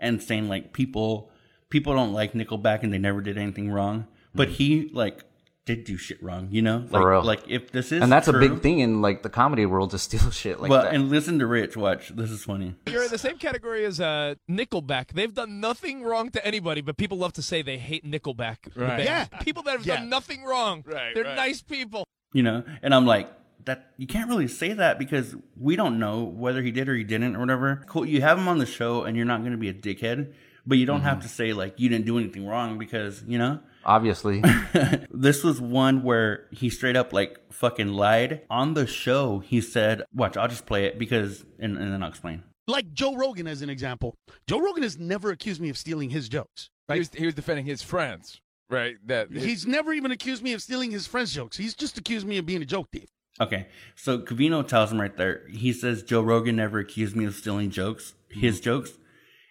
and 0.00 0.22
saying 0.22 0.48
like 0.48 0.72
people, 0.72 1.30
people 1.70 1.94
don't 1.94 2.12
like 2.12 2.32
Nickelback 2.32 2.82
and 2.82 2.92
they 2.92 2.98
never 2.98 3.20
did 3.20 3.38
anything 3.38 3.70
wrong, 3.70 4.06
but 4.34 4.48
he 4.48 4.90
like 4.92 5.24
did 5.64 5.82
do 5.82 5.96
shit 5.96 6.22
wrong, 6.22 6.46
you 6.52 6.62
know, 6.62 6.84
like, 6.90 7.04
real. 7.04 7.22
like 7.24 7.42
if 7.48 7.72
this 7.72 7.90
is 7.90 8.00
and 8.00 8.12
that's 8.12 8.28
true, 8.28 8.36
a 8.36 8.48
big 8.48 8.62
thing 8.62 8.78
in 8.78 9.02
like 9.02 9.24
the 9.24 9.28
comedy 9.28 9.66
world 9.66 9.90
to 9.90 9.98
steal 9.98 10.30
shit 10.42 10.60
like 10.60 10.70
well, 10.70 10.82
that. 10.84 10.94
and 10.94 11.08
listen 11.10 11.40
to 11.40 11.46
Rich, 11.46 11.76
watch, 11.76 12.10
this 12.10 12.30
is 12.30 12.44
funny. 12.44 12.76
You're 12.88 13.02
in 13.02 13.10
the 13.10 13.18
same 13.18 13.36
category 13.36 13.84
as 13.84 14.00
uh, 14.00 14.36
Nickelback. 14.48 15.08
They've 15.12 15.34
done 15.34 15.58
nothing 15.58 16.04
wrong 16.04 16.30
to 16.30 16.46
anybody, 16.46 16.82
but 16.82 16.96
people 16.96 17.18
love 17.18 17.32
to 17.32 17.42
say 17.42 17.62
they 17.62 17.78
hate 17.78 18.04
Nickelback. 18.04 18.58
Right. 18.76 19.02
Yeah. 19.04 19.24
People 19.40 19.64
that 19.64 19.72
have 19.78 19.84
Yeah. 19.86 19.96
done 19.96 20.08
nothing 20.08 20.44
wrong. 20.44 20.84
Right, 20.86 21.14
They're 21.14 21.24
right. 21.24 21.34
nice 21.36 21.62
people. 21.62 22.04
you 22.32 22.42
know 22.42 22.62
and 22.82 22.92
i'm 22.94 23.06
like 23.06 23.28
that 23.64 23.92
you 23.96 24.06
can't 24.06 24.28
really 24.28 24.48
say 24.48 24.72
that 24.72 24.98
because 24.98 25.34
we 25.58 25.74
don't 25.76 25.98
know 25.98 26.22
whether 26.24 26.60
he 26.62 26.70
did 26.70 26.88
or 26.88 26.94
he 26.94 27.02
didn't 27.04 27.34
or 27.36 27.40
whatever 27.40 27.82
cool 27.86 28.04
you 28.06 28.20
have 28.20 28.36
him 28.38 28.46
on 28.48 28.58
the 28.58 28.66
show 28.66 29.02
and 29.04 29.16
you're 29.16 29.24
not 29.26 29.40
going 29.40 29.52
to 29.52 29.58
be 29.58 29.68
a 29.68 29.74
dickhead 29.74 30.32
but 30.66 30.78
you 30.78 30.86
don't 30.86 31.02
have 31.02 31.18
mm-hmm. 31.18 31.28
to 31.28 31.28
say 31.28 31.52
like 31.52 31.78
you 31.78 31.88
didn't 31.88 32.06
do 32.06 32.18
anything 32.18 32.46
wrong 32.46 32.78
because 32.78 33.22
you 33.26 33.38
know 33.38 33.60
Obviously, 33.88 34.42
this 35.12 35.44
was 35.44 35.60
one 35.60 36.02
where 36.02 36.48
he 36.50 36.70
straight 36.70 36.96
up 36.96 37.12
like 37.12 37.38
fucking 37.52 37.86
lied 37.86 38.42
on 38.50 38.74
the 38.74 38.84
show 38.84 39.38
he 39.38 39.60
said 39.60 40.02
watch 40.12 40.36
i'll 40.36 40.48
just 40.48 40.66
play 40.66 40.86
it 40.86 40.98
because 40.98 41.44
and, 41.60 41.78
and 41.78 41.92
then 41.92 42.02
i'll 42.02 42.08
explain 42.08 42.42
like 42.66 42.92
Joe 42.92 43.14
Rogan 43.14 43.46
as 43.46 43.62
an 43.62 43.70
example. 43.70 44.16
Joe 44.46 44.60
Rogan 44.60 44.82
has 44.82 44.98
never 44.98 45.30
accused 45.30 45.60
me 45.60 45.68
of 45.68 45.78
stealing 45.78 46.10
his 46.10 46.28
jokes. 46.28 46.70
He 46.92 46.98
was, 46.98 47.10
he 47.14 47.26
was 47.26 47.34
defending 47.34 47.66
his 47.66 47.82
friends, 47.82 48.40
right? 48.70 48.96
That 49.04 49.32
He's 49.32 49.66
never 49.66 49.92
even 49.92 50.10
accused 50.10 50.42
me 50.42 50.52
of 50.52 50.62
stealing 50.62 50.90
his 50.90 51.06
friends' 51.06 51.32
jokes. 51.32 51.56
He's 51.56 51.74
just 51.74 51.98
accused 51.98 52.26
me 52.26 52.38
of 52.38 52.46
being 52.46 52.62
a 52.62 52.66
joke 52.66 52.88
thief. 52.92 53.08
Okay, 53.40 53.66
so 53.94 54.18
Covino 54.18 54.66
tells 54.66 54.92
him 54.92 55.00
right 55.00 55.16
there. 55.16 55.42
He 55.50 55.72
says 55.72 56.02
Joe 56.02 56.22
Rogan 56.22 56.56
never 56.56 56.78
accused 56.78 57.14
me 57.14 57.24
of 57.26 57.34
stealing 57.34 57.70
jokes, 57.70 58.14
his 58.28 58.56
mm-hmm. 58.56 58.64
jokes, 58.64 58.92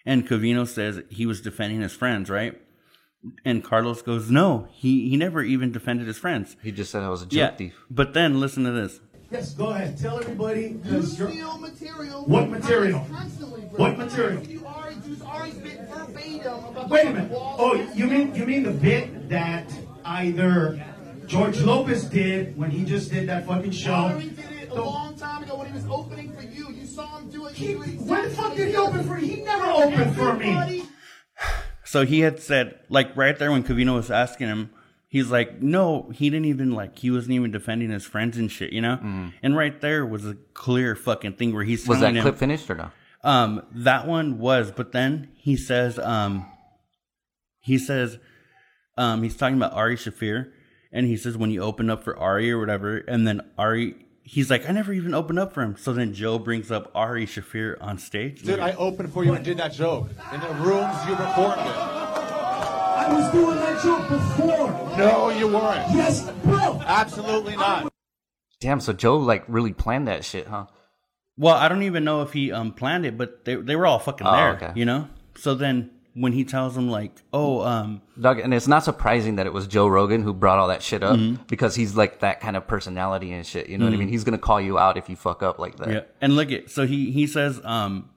and 0.06 0.28
Covino 0.28 0.68
says 0.68 1.02
he 1.10 1.26
was 1.26 1.42
defending 1.42 1.82
his 1.82 1.94
friends, 1.94 2.30
right? 2.30 2.62
And 3.44 3.64
Carlos 3.64 4.02
goes, 4.04 4.30
"No, 4.30 4.68
he 4.72 5.10
he 5.10 5.18
never 5.18 5.42
even 5.42 5.72
defended 5.72 6.06
his 6.08 6.18
friends." 6.18 6.56
he 6.62 6.72
just 6.72 6.92
said 6.92 7.02
I 7.04 7.10
was 7.10 7.22
a 7.24 7.26
joke 7.26 7.34
Yeah, 7.34 7.52
thief. 7.56 7.74
but 7.90 8.14
then 8.14 8.40
listen 8.40 8.64
to 8.66 8.72
this. 8.72 9.00
Yes, 9.32 9.54
go 9.56 9.70
ahead. 9.72 9.98
Tell 9.98 10.20
everybody. 10.20 10.80
You 10.86 10.92
'cause 10.92 11.18
you're- 11.18 11.32
steal 11.32 11.58
material. 11.58 12.24
What 12.26 12.50
material? 12.52 13.06
Constantly, 13.12 13.62
bro. 13.62 13.80
What 13.80 13.98
material? 13.98 14.44
You 14.44 14.64
already, 14.64 14.98
you 15.10 15.18
already 15.26 15.60
bit 15.60 15.80
verbatim 15.90 16.64
about 16.66 16.90
Wait 16.90 17.08
a 17.08 17.10
minute. 17.12 17.32
Oh, 17.34 17.74
you 17.96 18.06
mean 18.06 18.36
you 18.36 18.46
mean 18.46 18.62
the 18.64 18.72
bit 18.72 19.28
that 19.30 19.74
either 20.06 20.80
George 21.26 21.60
Lopez 21.62 22.06
did 22.06 22.56
when 22.56 22.70
he 22.70 22.86
just 22.86 23.10
did 23.12 23.28
that 23.30 23.48
fucking 23.48 23.72
show? 23.72 23.94
Already 23.94 24.30
did 24.30 24.52
it 24.62 24.70
a 24.72 24.76
The- 24.76 24.82
long 24.82 25.16
time 25.16 25.44
ago 25.44 25.58
when 25.58 25.66
he 25.68 25.74
was 25.74 25.86
opening 25.90 26.32
for 26.32 26.44
you. 26.44 26.65
You 26.96 27.02
saw 27.02 27.18
him 27.18 27.30
do 27.30 27.46
it. 27.48 27.56
He, 27.56 27.72
You 27.72 27.78
do 27.78 27.84
it 27.84 28.00
when 28.02 28.24
the 28.24 28.30
fuck 28.30 28.56
did 28.56 28.70
he 28.70 28.76
open 28.78 29.00
thing. 29.00 29.08
for? 29.08 29.16
He 29.18 29.42
never 29.42 29.66
opened 29.66 30.16
for 30.16 30.34
me. 30.34 30.84
So 31.84 32.06
he 32.06 32.22
had 32.22 32.40
said, 32.40 32.80
like 32.88 33.16
right 33.18 33.38
there 33.38 33.52
when 33.52 33.64
Covino 33.64 33.96
was 33.96 34.10
asking 34.10 34.48
him, 34.48 34.70
he's 35.10 35.30
like, 35.30 35.62
"No, 35.62 36.10
he 36.14 36.30
didn't 36.30 36.46
even 36.46 36.72
like 36.72 36.98
he 36.98 37.12
wasn't 37.12 37.34
even 37.34 37.52
defending 37.52 37.90
his 37.90 38.06
friends 38.06 38.38
and 38.38 38.50
shit, 38.50 38.72
you 38.72 38.82
know." 38.82 39.32
And 39.44 39.58
right 39.58 39.80
there 39.82 40.06
was 40.06 40.26
a 40.26 40.36
clear 40.54 40.96
fucking 40.96 41.34
thing 41.34 41.54
where 41.54 41.66
he's. 41.66 41.86
Was 41.86 42.00
that 42.00 42.06
telling 42.06 42.16
him, 42.16 42.22
clip 42.24 42.38
finished 42.38 42.70
or 42.70 42.76
no? 42.76 42.92
Um, 43.24 43.64
that 43.74 44.08
one 44.08 44.40
was, 44.40 44.72
but 44.72 44.94
then 44.94 45.30
he 45.36 45.58
says, 45.58 46.00
um, 46.00 46.46
he 47.60 47.78
says, 47.78 48.20
um, 48.98 49.22
he's 49.24 49.36
talking 49.36 49.58
about 49.58 49.74
Ari 49.74 49.98
Shaffir, 49.98 50.52
and 50.94 51.08
he 51.08 51.18
says 51.18 51.36
when 51.36 51.50
you 51.52 51.62
open 51.62 51.90
up 51.90 52.04
for 52.04 52.18
Ari 52.18 52.52
or 52.52 52.60
whatever, 52.60 52.98
and 53.00 53.28
then 53.28 53.42
Ari, 53.58 54.05
he's 54.26 54.50
like, 54.50 54.68
I 54.68 54.74
never 54.74 54.92
even 54.92 55.14
opened 55.14 55.40
up 55.40 55.54
for 55.54 55.62
him. 55.62 55.78
So 55.78 55.94
then 55.94 56.14
Joe 56.14 56.38
brings 56.40 56.72
up 56.72 56.92
Ari 56.94 57.26
Shaffir 57.28 57.78
on 57.82 57.98
stage. 58.00 58.42
Dude, 58.42 58.60
I 58.60 58.74
opened 58.74 59.14
for 59.14 59.24
you 59.24 59.34
and 59.34 59.46
did 59.46 59.58
that 59.58 59.72
joke. 59.72 60.10
In 60.34 60.40
the 60.42 60.48
rooms 60.56 60.98
you 61.08 61.12
recorded 61.16 61.62
it. 61.66 61.76
I 62.98 63.08
was 63.14 63.32
doing 63.32 63.56
that 63.58 63.84
joke 63.84 64.10
before. 64.10 64.98
No, 64.98 65.30
you 65.30 65.48
weren't. 65.48 65.92
Yes, 65.96 66.30
bro. 66.44 66.82
Absolutely 66.86 67.56
not. 67.56 67.92
Damn, 68.60 68.80
so 68.82 68.94
Joe 68.94 69.18
like 69.18 69.44
really 69.48 69.74
planned 69.74 70.08
that 70.08 70.26
shit, 70.26 70.48
huh? 70.48 70.66
well, 71.38 71.56
I 71.56 71.68
don't 71.70 71.84
even 71.84 72.04
know 72.04 72.22
if 72.24 72.32
he 72.34 72.52
um 72.52 72.72
planned 72.74 73.06
it, 73.06 73.18
but 73.18 73.46
they 73.46 73.56
they 73.56 73.76
were 73.76 73.86
all 73.86 74.00
fucking 74.00 74.26
Oh, 74.26 74.32
there, 74.36 74.52
okay. 74.56 74.72
you 74.76 74.86
know. 74.86 75.08
So 75.38 75.54
then 75.54 75.92
when 76.18 76.32
he 76.32 76.44
tells 76.46 76.76
him 76.78 76.90
like, 76.90 77.12
oh, 77.34 77.62
um, 77.62 78.02
Doug, 78.20 78.40
and 78.40 78.54
it's 78.54 78.68
not 78.70 78.84
surprising 78.86 79.36
that 79.36 79.46
it 79.46 79.52
was 79.54 79.68
Joe 79.68 79.86
Rogan 79.88 80.24
who 80.24 80.34
brought 80.34 80.58
all 80.60 80.70
that 80.70 80.82
shit 80.82 81.04
up 81.04 81.18
Mm-hmm. 81.20 81.44
because 81.48 81.76
he's 81.76 81.96
like 81.96 82.22
that 82.22 82.40
kind 82.40 82.56
of 82.56 82.66
personality 82.68 83.32
and 83.34 83.46
shit. 83.46 83.68
You 83.68 83.78
know 83.78 83.84
what 83.86 83.94
I 83.94 83.98
mean? 83.98 84.08
He's 84.08 84.24
gonna 84.24 84.38
call 84.38 84.60
you 84.62 84.80
out 84.80 84.98
if 84.98 85.10
you 85.10 85.16
fuck 85.18 85.44
up 85.44 85.60
like 85.60 85.76
that. 85.78 85.90
Yeah, 85.92 86.02
and 86.22 86.36
look 86.36 86.52
at 86.52 86.72
so 86.72 86.88
he 86.88 87.12
he 87.12 87.28
says 87.28 87.60
um 87.66 88.10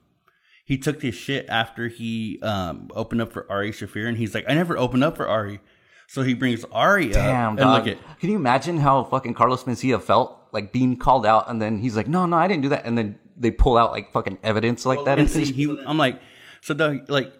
he 0.65 0.77
took 0.77 1.01
his 1.01 1.15
shit 1.15 1.47
after 1.49 1.87
he 1.87 2.39
um, 2.43 2.89
opened 2.95 3.21
up 3.21 3.31
for 3.33 3.45
Ari 3.51 3.71
Shaffir, 3.71 4.07
and 4.07 4.15
he's 4.17 4.35
like, 4.35 4.45
I 4.47 4.53
never 4.53 4.77
opened 4.77 5.03
up 5.03 5.17
for 5.17 5.27
Ari. 5.27 5.59
So 6.07 6.21
he 6.21 6.35
brings 6.35 6.63
Ari 6.71 7.09
Damn, 7.09 7.53
up, 7.53 7.59
dog. 7.59 7.87
and 7.87 7.87
look 7.87 7.97
at 7.97 8.19
Can 8.19 8.29
you 8.29 8.35
imagine 8.35 8.77
how 8.77 9.03
fucking 9.03 9.33
Carlos 9.33 9.63
Mencia 9.65 10.01
felt 10.01 10.37
like 10.51 10.71
being 10.71 10.95
called 10.95 11.25
out, 11.25 11.49
and 11.49 11.61
then 11.61 11.79
he's 11.79 11.95
like, 11.97 12.07
"No, 12.07 12.25
no, 12.25 12.37
I 12.37 12.47
didn't 12.47 12.61
do 12.63 12.69
that," 12.69 12.85
and 12.85 12.97
then 12.97 13.19
they 13.35 13.51
pull 13.51 13.77
out 13.77 13.91
like 13.91 14.11
fucking 14.13 14.37
evidence 14.43 14.85
like 14.85 15.03
that. 15.05 15.19
and 15.19 15.21
And 15.21 15.29
see, 15.47 15.51
he, 15.51 15.79
I'm 15.85 15.97
like, 15.97 16.19
so 16.61 16.73
Doug, 16.73 17.09
like, 17.09 17.33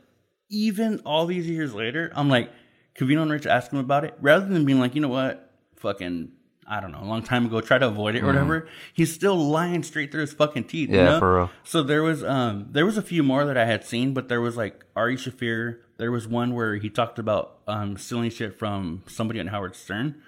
even 0.49 0.99
all 1.05 1.25
these 1.25 1.47
years 1.47 1.73
later, 1.73 2.11
I'm 2.15 2.29
like, 2.29 2.51
Covino 2.97 3.21
and 3.21 3.31
Rich 3.31 3.45
asked 3.45 3.71
him 3.71 3.79
about 3.79 4.03
it, 4.03 4.15
rather 4.19 4.45
than 4.47 4.65
being 4.65 4.79
like, 4.79 4.95
you 4.95 5.01
know 5.01 5.07
what, 5.07 5.51
fucking, 5.77 6.31
I 6.67 6.79
don't 6.81 6.91
know, 6.91 7.01
a 7.01 7.05
long 7.05 7.23
time 7.23 7.45
ago, 7.45 7.61
try 7.61 7.77
to 7.77 7.87
avoid 7.87 8.15
it 8.15 8.23
or 8.23 8.27
whatever. 8.27 8.67
He's 8.93 9.13
still 9.13 9.37
lying 9.37 9.83
straight 9.83 10.11
through 10.11 10.21
his 10.21 10.33
fucking 10.33 10.65
teeth. 10.65 10.89
you 10.89 10.97
Yeah, 10.97 11.05
know? 11.05 11.19
for 11.19 11.35
real. 11.35 11.49
So 11.63 11.81
there 11.83 12.03
was, 12.03 12.23
um, 12.23 12.67
there 12.71 12.85
was 12.85 12.97
a 12.97 13.01
few 13.01 13.23
more 13.23 13.45
that 13.45 13.57
I 13.57 13.65
had 13.65 13.83
seen, 13.85 14.13
but 14.13 14.27
there 14.27 14.41
was 14.41 14.57
like 14.57 14.83
Ari 14.95 15.15
Shaffir. 15.17 15.77
There 15.97 16.11
was 16.11 16.27
one 16.27 16.53
where 16.53 16.75
he 16.75 16.89
talked 16.89 17.19
about 17.19 17.59
um, 17.67 17.97
stealing 17.97 18.29
shit 18.31 18.57
from 18.59 19.03
somebody 19.07 19.39
on 19.39 19.47
Howard 19.47 19.75
Stern. 19.75 20.21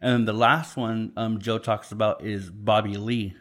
And 0.00 0.12
then 0.12 0.24
the 0.26 0.32
last 0.34 0.76
one 0.76 1.12
um, 1.16 1.38
Joe 1.40 1.58
talks 1.58 1.92
about 1.92 2.24
is 2.24 2.50
Bobby 2.50 2.96
Lee. 2.96 3.34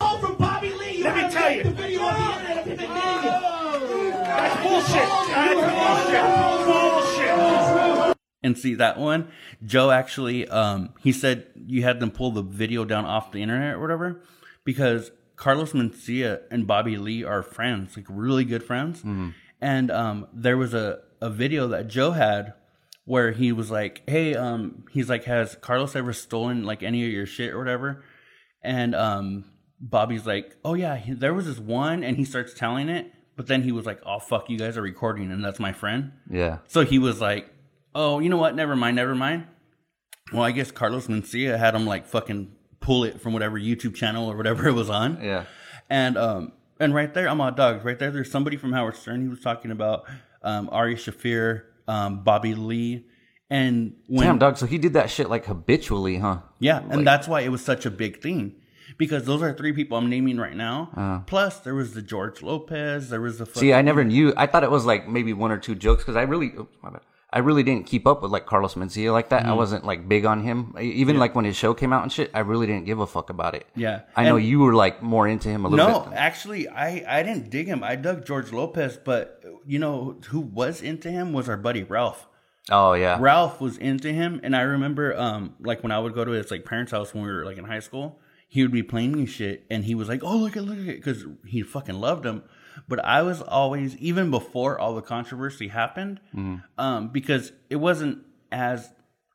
Oh, 0.00 0.18
from 0.18 0.36
Bobby 0.36 0.70
Lee. 0.72 1.02
Let 1.02 1.16
me 1.16 1.30
tell 1.30 1.50
you. 1.50 1.64
The 1.64 1.70
video 1.70 2.00
on 2.02 2.14
the 2.14 2.20
internet 2.22 2.58
of 2.58 2.64
him 2.64 2.72
admitting 2.72 3.28
it. 3.28 4.12
That's 4.24 4.62
bullshit. 4.82 5.08
That's 5.08 6.64
bullshit. 6.66 7.36
Bullshit. 7.36 8.16
And 8.44 8.58
see 8.58 8.74
that 8.74 8.98
one, 8.98 9.28
Joe 9.64 9.90
actually, 9.92 10.48
um, 10.48 10.94
he 11.00 11.12
said 11.12 11.46
you 11.54 11.82
had 11.82 12.00
them 12.00 12.10
pull 12.10 12.32
the 12.32 12.42
video 12.42 12.84
down 12.84 13.04
off 13.04 13.30
the 13.30 13.40
internet 13.40 13.74
or 13.76 13.80
whatever, 13.80 14.22
because 14.64 15.12
Carlos 15.36 15.72
Mencia 15.72 16.40
and 16.50 16.66
Bobby 16.66 16.96
Lee 16.96 17.22
are 17.22 17.42
friends, 17.42 17.96
like 17.96 18.06
really 18.08 18.44
good 18.44 18.64
friends. 18.64 19.02
And 19.60 19.90
um, 19.92 20.26
there 20.32 20.56
was 20.56 20.74
a, 20.74 20.98
a 21.20 21.30
video 21.30 21.68
that 21.68 21.86
Joe 21.86 22.10
had 22.10 22.54
where 23.04 23.30
he 23.30 23.52
was 23.52 23.70
like, 23.70 24.02
"Hey, 24.08 24.34
um, 24.34 24.84
he's 24.90 25.08
like, 25.08 25.22
has 25.24 25.54
Carlos 25.60 25.94
ever 25.94 26.12
stolen 26.12 26.64
like 26.64 26.82
any 26.82 27.04
of 27.06 27.12
your 27.12 27.26
shit 27.26 27.52
or 27.52 27.58
whatever?" 27.58 28.02
And 28.60 28.94
um, 28.96 29.44
Bobby's 29.80 30.26
like, 30.26 30.56
"Oh 30.64 30.74
yeah, 30.74 30.96
he, 30.96 31.12
there 31.12 31.32
was 31.32 31.46
this 31.46 31.60
one," 31.60 32.02
and 32.02 32.16
he 32.16 32.24
starts 32.24 32.54
telling 32.54 32.88
it, 32.88 33.12
but 33.36 33.46
then 33.46 33.62
he 33.62 33.72
was 33.72 33.86
like, 33.86 34.00
"Oh 34.06 34.18
fuck, 34.18 34.48
you 34.50 34.58
guys 34.58 34.76
are 34.76 34.82
recording, 34.82 35.30
and 35.30 35.44
that's 35.44 35.58
my 35.60 35.72
friend." 35.72 36.12
yeah, 36.30 36.58
So 36.68 36.84
he 36.84 36.98
was 36.98 37.20
like, 37.20 37.48
"Oh, 37.94 38.18
you 38.20 38.28
know 38.28 38.36
what? 38.36 38.54
Never 38.54 38.76
mind, 38.76 38.96
never 38.96 39.14
mind." 39.14 39.46
Well, 40.32 40.42
I 40.42 40.50
guess 40.52 40.70
Carlos 40.70 41.08
Mencia 41.08 41.58
had 41.58 41.74
him 41.74 41.86
like 41.86 42.06
fucking 42.06 42.52
pull 42.80 43.04
it 43.04 43.20
from 43.20 43.32
whatever 43.32 43.58
YouTube 43.58 43.94
channel 43.94 44.30
or 44.30 44.36
whatever 44.36 44.66
it 44.68 44.72
was 44.72 44.90
on. 44.90 45.18
yeah. 45.22 45.44
And 45.90 46.16
um 46.16 46.52
and 46.80 46.94
right 46.94 47.12
there, 47.12 47.28
I'm 47.28 47.40
on 47.40 47.54
dogs. 47.54 47.84
Right 47.84 47.98
there, 47.98 48.10
there's 48.10 48.30
somebody 48.30 48.56
from 48.56 48.72
Howard 48.72 48.96
Stern. 48.96 49.22
He 49.22 49.28
was 49.28 49.40
talking 49.40 49.70
about 49.70 50.04
um 50.42 50.68
Ari 50.72 50.96
Shaffir, 50.96 51.62
um 51.86 52.22
Bobby 52.24 52.54
Lee, 52.54 53.04
and 53.50 53.94
when 54.06 54.26
Damn, 54.26 54.38
dog. 54.38 54.56
So 54.56 54.66
he 54.66 54.78
did 54.78 54.94
that 54.94 55.10
shit 55.10 55.28
like 55.28 55.44
habitually, 55.46 56.16
huh? 56.16 56.38
yeah, 56.58 56.82
and 56.90 57.06
that's 57.06 57.28
why 57.28 57.42
it 57.42 57.50
was 57.50 57.62
such 57.64 57.84
a 57.86 57.90
big 57.90 58.22
thing. 58.22 58.54
Because 58.98 59.24
those 59.24 59.42
are 59.42 59.52
three 59.52 59.72
people 59.72 59.96
I'm 59.96 60.10
naming 60.10 60.38
right 60.38 60.56
now. 60.56 61.24
Plus, 61.26 61.58
there 61.60 61.74
was 61.74 61.94
the 61.94 62.02
George 62.02 62.42
Lopez. 62.42 63.10
There 63.10 63.20
was 63.20 63.38
the 63.38 63.46
See, 63.46 63.72
I 63.72 63.82
never 63.82 64.04
knew. 64.04 64.32
I 64.36 64.46
thought 64.46 64.64
it 64.64 64.70
was 64.70 64.84
like 64.84 65.08
maybe 65.08 65.32
one 65.32 65.50
or 65.50 65.58
two 65.58 65.74
jokes 65.74 66.02
because 66.02 66.16
I 66.16 66.22
really. 66.22 66.52
I 67.34 67.38
really 67.38 67.62
didn't 67.62 67.86
keep 67.86 68.06
up 68.06 68.20
with 68.20 68.30
like 68.30 68.44
Carlos 68.44 68.74
Mencia 68.74 69.10
like 69.10 69.30
that. 69.30 69.42
Mm-hmm. 69.42 69.52
I 69.52 69.54
wasn't 69.54 69.86
like 69.86 70.06
big 70.06 70.26
on 70.26 70.42
him. 70.42 70.74
Even 70.78 71.18
like 71.18 71.34
when 71.34 71.46
his 71.46 71.56
show 71.56 71.72
came 71.72 71.90
out 71.90 72.02
and 72.02 72.12
shit, 72.12 72.30
I 72.34 72.40
really 72.40 72.66
didn't 72.66 72.84
give 72.84 73.00
a 73.00 73.06
fuck 73.06 73.30
about 73.30 73.54
it. 73.54 73.66
Yeah. 73.74 74.02
I 74.14 74.24
know 74.24 74.36
you 74.36 74.60
were 74.60 74.74
like 74.74 75.02
more 75.02 75.26
into 75.26 75.48
him 75.48 75.64
a 75.64 75.68
little 75.68 75.88
No, 75.88 76.00
bit. 76.00 76.10
No, 76.10 76.16
actually, 76.16 76.68
I 76.68 77.20
I 77.20 77.22
didn't 77.22 77.48
dig 77.48 77.68
him. 77.68 77.82
I 77.82 77.96
dug 77.96 78.26
George 78.26 78.52
Lopez, 78.52 78.98
but 79.02 79.42
you 79.64 79.78
know 79.78 80.18
who 80.26 80.40
was 80.40 80.82
into 80.82 81.10
him 81.10 81.32
was 81.32 81.48
our 81.48 81.56
buddy 81.56 81.84
Ralph. 81.84 82.28
Oh 82.70 82.92
yeah, 82.92 83.16
Ralph 83.18 83.62
was 83.62 83.78
into 83.78 84.12
him, 84.12 84.40
and 84.44 84.54
I 84.54 84.60
remember, 84.60 85.18
um, 85.18 85.54
like 85.58 85.82
when 85.82 85.90
I 85.90 85.98
would 85.98 86.12
go 86.12 86.24
to 86.26 86.32
his 86.32 86.50
like 86.50 86.66
parents' 86.66 86.92
house 86.92 87.14
when 87.14 87.24
we 87.24 87.32
were 87.32 87.46
like 87.46 87.56
in 87.56 87.64
high 87.64 87.80
school, 87.80 88.20
he 88.54 88.60
would 88.60 88.70
be 88.70 88.82
playing 88.82 89.12
me 89.12 89.24
shit, 89.24 89.64
and 89.70 89.82
he 89.86 89.94
was 89.94 90.08
like, 90.10 90.22
"Oh, 90.22 90.36
look 90.36 90.58
at 90.58 90.64
look 90.64 90.76
at 90.78 90.86
it," 90.86 90.96
because 90.96 91.24
he 91.46 91.62
fucking 91.62 91.94
loved 91.98 92.26
him. 92.26 92.42
But 92.86 93.02
I 93.02 93.22
was 93.22 93.40
always, 93.40 93.96
even 93.96 94.30
before 94.30 94.78
all 94.78 94.94
the 94.94 95.00
controversy 95.00 95.68
happened, 95.68 96.20
um, 96.76 97.08
because 97.08 97.52
it 97.70 97.76
wasn't 97.76 98.18
as 98.50 98.90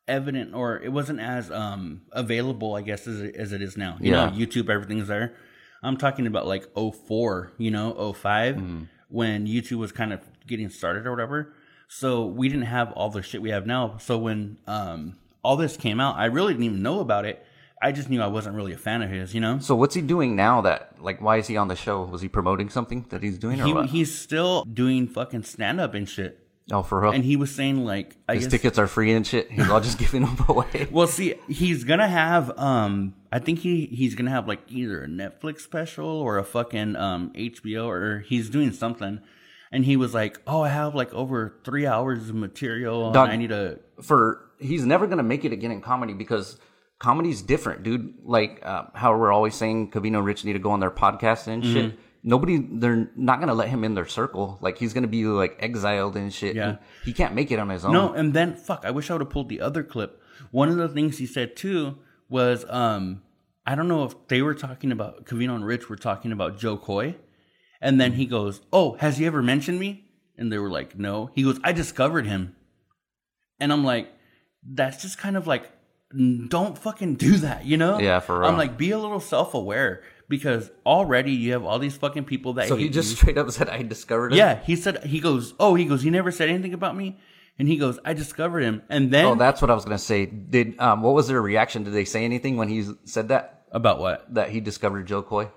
evident 0.08 0.54
or 0.54 0.80
it 0.80 0.92
wasn't 0.92 1.20
as 1.20 1.50
um 1.50 2.02
available, 2.12 2.76
I 2.76 2.82
guess, 2.84 3.08
as 3.08 3.20
it, 3.22 3.36
as 3.36 3.54
it 3.54 3.62
is 3.64 3.76
now. 3.76 3.98
You 4.00 4.12
know, 4.12 4.26
Yeah. 4.26 4.46
YouTube, 4.46 4.70
everything's 4.70 5.08
there. 5.08 5.34
I'm 5.82 5.98
talking 5.98 6.28
about 6.28 6.46
like 6.46 6.68
04, 6.76 7.54
you 7.58 7.72
know, 7.72 8.14
5 8.14 8.62
when 9.10 9.48
YouTube 9.48 9.78
was 9.78 9.92
kind 9.92 10.14
of 10.14 10.20
getting 10.46 10.70
started 10.70 11.08
or 11.08 11.12
whatever. 11.12 11.54
So 11.88 12.26
we 12.28 12.50
didn't 12.50 12.66
have 12.66 12.92
all 12.92 13.10
the 13.10 13.24
shit 13.24 13.42
we 13.42 13.50
have 13.50 13.66
now. 13.66 13.98
So 13.98 14.18
when 14.20 14.58
um 14.68 15.16
all 15.44 15.56
this 15.58 15.76
came 15.76 16.00
out, 16.00 16.18
I 16.18 16.26
really 16.26 16.54
didn't 16.54 16.66
even 16.66 16.82
know 16.84 17.00
about 17.00 17.26
it. 17.26 17.44
I 17.82 17.92
just 17.92 18.10
knew 18.10 18.22
I 18.22 18.28
wasn't 18.28 18.56
really 18.56 18.74
a 18.74 18.78
fan 18.78 19.02
of 19.02 19.10
his, 19.10 19.34
you 19.36 19.42
know. 19.42 19.60
So 19.60 19.76
what's 19.76 19.94
he 19.96 20.02
doing 20.02 20.36
now? 20.36 20.62
That 20.62 20.96
like, 21.00 21.22
why 21.22 21.38
is 21.38 21.48
he 21.48 21.58
on 21.58 21.68
the 21.68 21.76
show? 21.76 22.04
Was 22.04 22.22
he 22.22 22.28
promoting 22.28 22.70
something 22.70 23.06
that 23.10 23.22
he's 23.22 23.38
doing, 23.38 23.62
or 23.62 23.84
He, 23.84 23.88
he's 24.00 24.18
still 24.18 24.64
doing 24.66 25.08
fucking 25.08 25.44
stand 25.44 25.80
up 25.80 25.94
and 25.94 26.10
shit. 26.10 26.40
oh, 26.72 26.82
for 26.84 27.00
real? 27.02 27.12
And 27.12 27.24
he 27.24 27.36
was 27.36 27.54
saying 27.54 27.86
like 27.86 28.16
I 28.28 28.36
His 28.36 28.46
guess 28.46 28.52
tickets 28.52 28.80
are 28.80 28.88
free 28.88 29.14
and 29.14 29.26
shit. 29.26 29.52
He's 29.58 29.70
all 29.70 29.80
just 29.80 30.00
giving 30.00 30.24
them 30.24 30.38
away. 30.50 30.88
Well, 30.92 31.08
see, 31.08 31.36
he's 31.48 31.84
gonna 31.84 32.08
have. 32.08 32.58
Um, 32.58 33.14
I 33.32 33.40
think 33.40 33.60
he 33.60 33.86
he's 33.86 34.16
gonna 34.16 34.32
have 34.32 34.48
like 34.48 34.62
either 34.70 35.04
a 35.04 35.08
Netflix 35.08 35.62
special 35.62 36.08
or 36.10 36.38
a 36.40 36.44
fucking 36.44 36.96
um 36.96 37.32
HBO 37.36 37.86
or 37.88 38.20
he's 38.20 38.50
doing 38.50 38.72
something. 38.72 39.20
And 39.72 39.84
he 39.84 39.98
was 39.98 40.14
like, 40.14 40.40
"Oh, 40.48 40.62
I 40.62 40.70
have 40.70 40.96
like 40.96 41.14
over 41.14 41.54
three 41.66 41.86
hours 41.86 42.30
of 42.30 42.36
material, 42.36 43.10
and 43.10 43.18
I 43.18 43.36
need 43.36 43.50
to." 43.50 43.80
for 44.02 44.46
he's 44.60 44.86
never 44.86 45.06
gonna 45.08 45.24
make 45.24 45.44
it 45.46 45.52
again 45.52 45.72
in 45.72 45.82
comedy 45.82 46.14
because 46.14 46.58
comedy's 47.00 47.42
different, 47.42 47.84
dude. 47.84 48.16
Like 48.24 48.60
uh, 48.64 48.86
how 48.94 49.18
we're 49.18 49.32
always 49.32 49.56
saying, 49.56 49.92
Covino 49.92 50.18
and 50.18 50.26
Rich 50.26 50.46
need 50.46 50.54
to 50.54 50.60
go 50.60 50.72
on 50.72 50.80
their 50.80 50.92
podcast 50.92 51.48
and 51.48 51.64
shit. 51.64 51.86
Mm-hmm. 51.86 51.98
Nobody, 52.24 52.58
they're 52.58 53.10
not 53.16 53.40
gonna 53.40 53.54
let 53.54 53.70
him 53.70 53.84
in 53.84 53.94
their 53.94 54.08
circle. 54.08 54.58
Like 54.62 54.78
he's 54.78 54.94
gonna 54.94 55.08
be 55.08 55.26
like 55.26 55.58
exiled 55.60 56.18
and 56.18 56.34
shit. 56.34 56.56
Yeah. 56.56 56.78
he 57.06 57.14
can't 57.14 57.34
make 57.34 57.52
it 57.52 57.60
on 57.60 57.70
his 57.70 57.86
own. 57.86 57.94
No, 57.94 58.14
and 58.14 58.34
then 58.34 58.56
fuck, 58.56 58.84
I 58.86 58.92
wish 58.92 59.10
I 59.10 59.14
would 59.14 59.22
have 59.22 59.30
pulled 59.30 59.50
the 59.50 59.62
other 59.62 59.84
clip. 59.84 60.22
One 60.52 60.70
of 60.70 60.78
the 60.78 60.90
things 60.90 61.18
he 61.18 61.26
said 61.26 61.56
too 61.56 61.98
was, 62.30 62.66
um, 62.70 63.22
I 63.66 63.76
don't 63.76 63.88
know 63.88 64.04
if 64.04 64.16
they 64.28 64.42
were 64.42 64.56
talking 64.56 64.92
about 64.92 65.26
Covino 65.26 65.56
and 65.56 65.66
Rich 65.66 65.90
were 65.90 65.96
talking 65.96 66.32
about 66.32 66.58
Jo 66.58 66.78
Koy, 66.78 67.16
and 67.82 68.00
then 68.02 68.14
he 68.14 68.26
goes, 68.26 68.62
"Oh, 68.74 68.94
has 68.96 69.18
he 69.18 69.26
ever 69.26 69.42
mentioned 69.44 69.80
me?" 69.80 70.06
And 70.38 70.52
they 70.52 70.58
were 70.58 70.70
like, 70.70 70.98
"No." 70.98 71.30
He 71.34 71.44
goes, 71.44 71.60
"I 71.64 71.72
discovered 71.72 72.26
him," 72.26 72.56
and 73.60 73.72
I'm 73.72 73.84
like, 73.84 74.12
"That's 74.66 75.02
just 75.02 75.18
kind 75.18 75.38
of 75.38 75.48
like, 75.48 75.72
don't 76.12 76.78
fucking 76.78 77.16
do 77.16 77.38
that," 77.38 77.66
you 77.66 77.78
know? 77.78 78.00
Yeah, 78.00 78.20
for 78.20 78.40
real. 78.40 78.50
I'm 78.50 78.58
like, 78.58 78.78
be 78.78 78.92
a 78.92 79.00
little 79.00 79.20
self 79.20 79.54
aware 79.54 80.04
because 80.30 80.70
already 80.86 81.32
you 81.32 81.54
have 81.54 81.64
all 81.64 81.80
these 81.80 81.98
fucking 81.98 82.26
people 82.26 82.54
that 82.54 82.68
so 82.68 82.76
he 82.76 82.90
just 82.90 83.10
you. 83.12 83.16
straight 83.18 83.38
up 83.38 83.50
said, 83.52 83.70
"I 83.70 83.82
discovered 83.84 84.34
him." 84.34 84.38
Yeah, 84.38 84.60
he 84.64 84.76
said 84.76 85.04
he 85.04 85.20
goes, 85.20 85.54
"Oh, 85.60 85.76
he 85.76 85.86
goes, 85.86 86.04
he 86.04 86.10
never 86.10 86.32
said 86.32 86.50
anything 86.50 86.74
about 86.74 86.96
me." 86.96 87.18
And 87.60 87.68
he 87.68 87.78
goes, 87.78 88.00
"I 88.06 88.14
discovered 88.14 88.62
him." 88.62 88.84
And 88.90 89.12
then 89.12 89.26
Oh, 89.26 89.36
that's 89.36 89.62
what 89.62 89.72
I 89.72 89.74
was 89.74 89.84
gonna 89.84 89.98
say. 89.98 90.26
Did 90.26 90.80
um, 90.80 91.02
what 91.02 91.14
was 91.14 91.28
their 91.28 91.42
reaction? 91.42 91.84
Did 91.84 91.94
they 91.94 92.06
say 92.06 92.24
anything 92.24 92.58
when 92.58 92.70
he 92.70 92.86
said 93.06 93.30
that? 93.30 93.58
about 93.72 94.00
what? 94.00 94.34
That 94.34 94.50
he 94.50 94.60
discovered 94.60 95.08
Jo 95.08 95.22
Koy? 95.22 95.50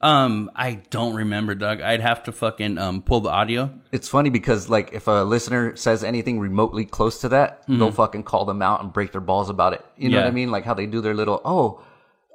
Um, 0.00 0.50
I 0.54 0.74
don't 0.90 1.14
remember, 1.16 1.56
Doug. 1.56 1.80
I'd 1.80 2.00
have 2.00 2.22
to 2.24 2.32
fucking 2.32 2.78
um 2.78 3.02
pull 3.02 3.20
the 3.20 3.30
audio. 3.30 3.72
It's 3.90 4.08
funny 4.08 4.30
because 4.30 4.68
like 4.68 4.92
if 4.92 5.08
a 5.08 5.24
listener 5.24 5.74
says 5.74 6.04
anything 6.04 6.38
remotely 6.38 6.84
close 6.84 7.20
to 7.22 7.30
that, 7.30 7.64
they'll 7.66 7.90
fucking 7.90 8.22
call 8.22 8.44
them 8.44 8.62
out 8.62 8.80
and 8.82 8.92
break 8.92 9.10
their 9.12 9.20
balls 9.20 9.50
about 9.50 9.72
it. 9.72 9.84
You 9.96 10.08
know 10.10 10.12
Mm-hmm. 10.12 10.14
Yeah. 10.14 10.20
what 10.24 10.28
I 10.28 10.30
mean? 10.34 10.50
Like 10.52 10.64
how 10.64 10.74
they 10.74 10.86
do 10.86 11.00
their 11.00 11.14
little 11.14 11.40
oh, 11.44 11.82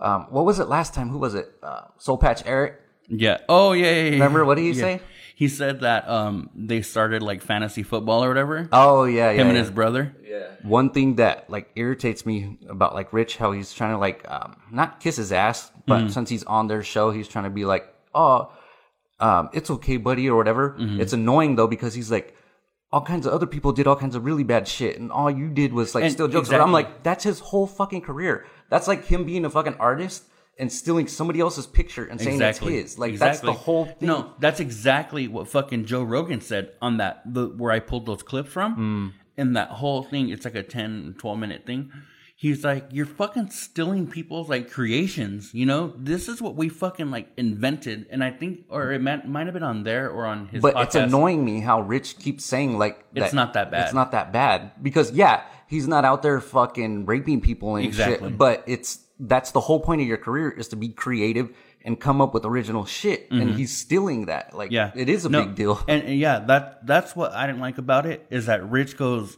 um, 0.01 0.27
what 0.29 0.43
was 0.43 0.59
it 0.59 0.67
last 0.67 0.93
time? 0.93 1.07
Who 1.09 1.19
was 1.19 1.35
it? 1.35 1.53
Uh, 1.63 1.83
Soul 1.97 2.17
Patch 2.17 2.43
Eric. 2.45 2.81
Yeah. 3.07 3.37
Oh, 3.47 3.71
yeah. 3.73 3.85
yeah, 3.91 4.01
yeah. 4.03 4.09
Remember, 4.11 4.43
what 4.43 4.55
did 4.55 4.63
he 4.63 4.71
Yeah. 4.71 4.81
say? 4.81 5.01
He 5.35 5.47
said 5.47 5.81
that 5.81 6.07
um 6.07 6.49
they 6.55 6.81
started 6.81 7.21
like 7.23 7.41
fantasy 7.41 7.83
football 7.83 8.23
or 8.23 8.27
whatever. 8.27 8.69
Oh 8.71 9.03
yeah, 9.05 9.31
yeah. 9.31 9.41
Him 9.41 9.47
and 9.47 9.57
his 9.57 9.71
brother. 9.71 10.15
Yeah. 10.23 10.47
One 10.63 10.91
thing 10.91 11.15
that 11.15 11.49
like 11.49 11.71
irritates 11.75 12.25
me 12.25 12.57
about 12.69 12.93
like 12.93 13.11
Rich, 13.13 13.37
how 13.37 13.51
he's 13.51 13.73
trying 13.73 13.91
to 13.93 13.97
like 13.97 14.23
um, 14.29 14.55
not 14.71 14.99
kiss 14.99 15.15
his 15.17 15.31
ass, 15.31 15.71
but 15.87 15.99
Mm-hmm. 16.01 16.09
since 16.09 16.29
he's 16.29 16.43
on 16.43 16.67
their 16.67 16.83
show, 16.83 17.11
he's 17.11 17.27
trying 17.27 17.43
to 17.45 17.49
be 17.49 17.65
like, 17.65 17.85
oh, 18.15 18.51
um, 19.19 19.49
it's 19.53 19.69
okay, 19.69 19.97
buddy, 19.97 20.29
or 20.29 20.35
whatever. 20.37 20.75
Mm-hmm. 20.79 21.01
It's 21.01 21.13
annoying 21.13 21.55
though 21.55 21.67
because 21.67 21.93
he's 21.93 22.11
like, 22.11 22.35
all 22.91 23.01
kinds 23.01 23.25
of 23.25 23.33
other 23.33 23.47
people 23.47 23.71
did 23.71 23.87
all 23.87 23.95
kinds 23.95 24.15
of 24.15 24.23
really 24.25 24.43
bad 24.43 24.67
shit, 24.67 24.99
and 24.99 25.11
all 25.11 25.31
you 25.31 25.49
did 25.49 25.73
was 25.73 25.95
like 25.95 26.03
And- 26.03 26.13
steal 26.13 26.27
jokes. 26.27 26.49
But 26.49 26.61
I'm 26.61 26.71
like, 26.71 27.01
that's 27.03 27.23
his 27.23 27.39
whole 27.39 27.65
fucking 27.67 28.01
career. 28.01 28.45
That's 28.69 28.87
like 28.87 29.05
him 29.05 29.25
being 29.25 29.45
a 29.45 29.49
fucking 29.49 29.75
artist 29.79 30.23
and 30.59 30.71
stealing 30.71 31.07
somebody 31.07 31.39
else's 31.39 31.65
picture 31.65 32.05
and 32.05 32.19
saying 32.19 32.35
exactly. 32.35 32.73
that's 32.77 32.91
his. 32.93 32.99
Like 32.99 33.17
that's 33.17 33.39
the 33.39 33.53
whole 33.53 33.85
thing. 33.85 34.07
No, 34.07 34.33
that's 34.39 34.59
exactly 34.59 35.27
what 35.27 35.47
fucking 35.47 35.85
Joe 35.85 36.03
Rogan 36.03 36.41
said 36.41 36.71
on 36.81 36.97
that 36.97 37.21
the 37.25 37.47
where 37.47 37.71
I 37.71 37.79
pulled 37.79 38.05
those 38.05 38.23
clips 38.23 38.49
from. 38.51 38.73
Hmm. 38.75 39.07
And 39.35 39.55
that 39.57 39.69
whole 39.69 40.03
thing, 40.03 40.29
it's 40.29 40.45
like 40.45 40.53
a 40.53 40.61
10, 40.61 41.15
12 41.17 41.39
minute 41.39 41.65
thing. 41.65 41.91
he's 42.35 42.63
like, 42.63 42.85
you're 42.91 43.05
fucking 43.07 43.49
stealing 43.49 44.05
people's 44.05 44.47
like 44.47 44.69
creations. 44.69 45.51
You 45.55 45.65
know, 45.65 45.93
this 45.97 46.27
is 46.27 46.39
what 46.39 46.55
we 46.55 46.69
fucking 46.69 47.09
like 47.09 47.29
invented, 47.35 48.05
and 48.11 48.23
I 48.23 48.29
think, 48.29 48.65
or 48.69 48.91
it 48.91 49.01
might, 49.01 49.27
might 49.27 49.47
have 49.47 49.53
been 49.55 49.63
on 49.63 49.83
there 49.83 50.09
or 50.11 50.25
on 50.27 50.47
his. 50.49 50.61
But 50.61 50.75
podcast. 50.75 50.83
it's 50.83 50.95
annoying 50.95 51.43
me 51.43 51.61
how 51.61 51.81
Rich 51.81 52.19
keeps 52.19 52.45
saying 52.45 52.77
like 52.77 53.03
It's 53.15 53.33
not 53.33 53.53
that 53.53 53.71
bad. 53.71 53.85
It's 53.85 53.93
not 53.93 54.11
that 54.11 54.31
bad 54.31 54.71
because 54.83 55.11
yeah, 55.13 55.41
he's 55.67 55.87
not 55.87 56.05
out 56.05 56.21
there 56.21 56.39
fucking 56.39 57.05
raping 57.07 57.41
people 57.41 57.75
and 57.75 57.85
Exactly. 57.85 58.29
shit. 58.29 58.37
But 58.37 58.63
it's 58.67 58.99
that's 59.19 59.51
the 59.51 59.59
whole 59.61 59.79
point 59.79 60.01
of 60.01 60.07
your 60.07 60.17
career 60.17 60.49
is 60.49 60.67
to 60.69 60.75
be 60.75 60.89
creative 60.89 61.49
and 61.85 61.99
come 61.99 62.21
up 62.21 62.33
with 62.33 62.45
original 62.45 62.85
shit. 62.85 63.29
And 63.31 63.55
he's 63.55 63.75
stealing 63.75 64.25
that. 64.27 64.53
Like, 64.55 64.69
Mm-hmm. 64.71 64.97
Yeah, 64.97 65.01
it 65.01 65.09
is 65.09 65.25
a 65.25 65.29
No, 65.29 65.45
big 65.45 65.55
deal. 65.55 65.79
And, 65.87 66.03
and 66.03 66.17
yeah, 66.17 66.39
that 66.39 66.85
that's 66.87 67.15
what 67.15 67.31
I 67.33 67.45
didn't 67.47 67.61
like 67.61 67.77
about 67.77 68.05
it 68.05 68.25
is 68.29 68.45
that 68.47 68.67
Rich 68.69 68.97
goes, 68.97 69.37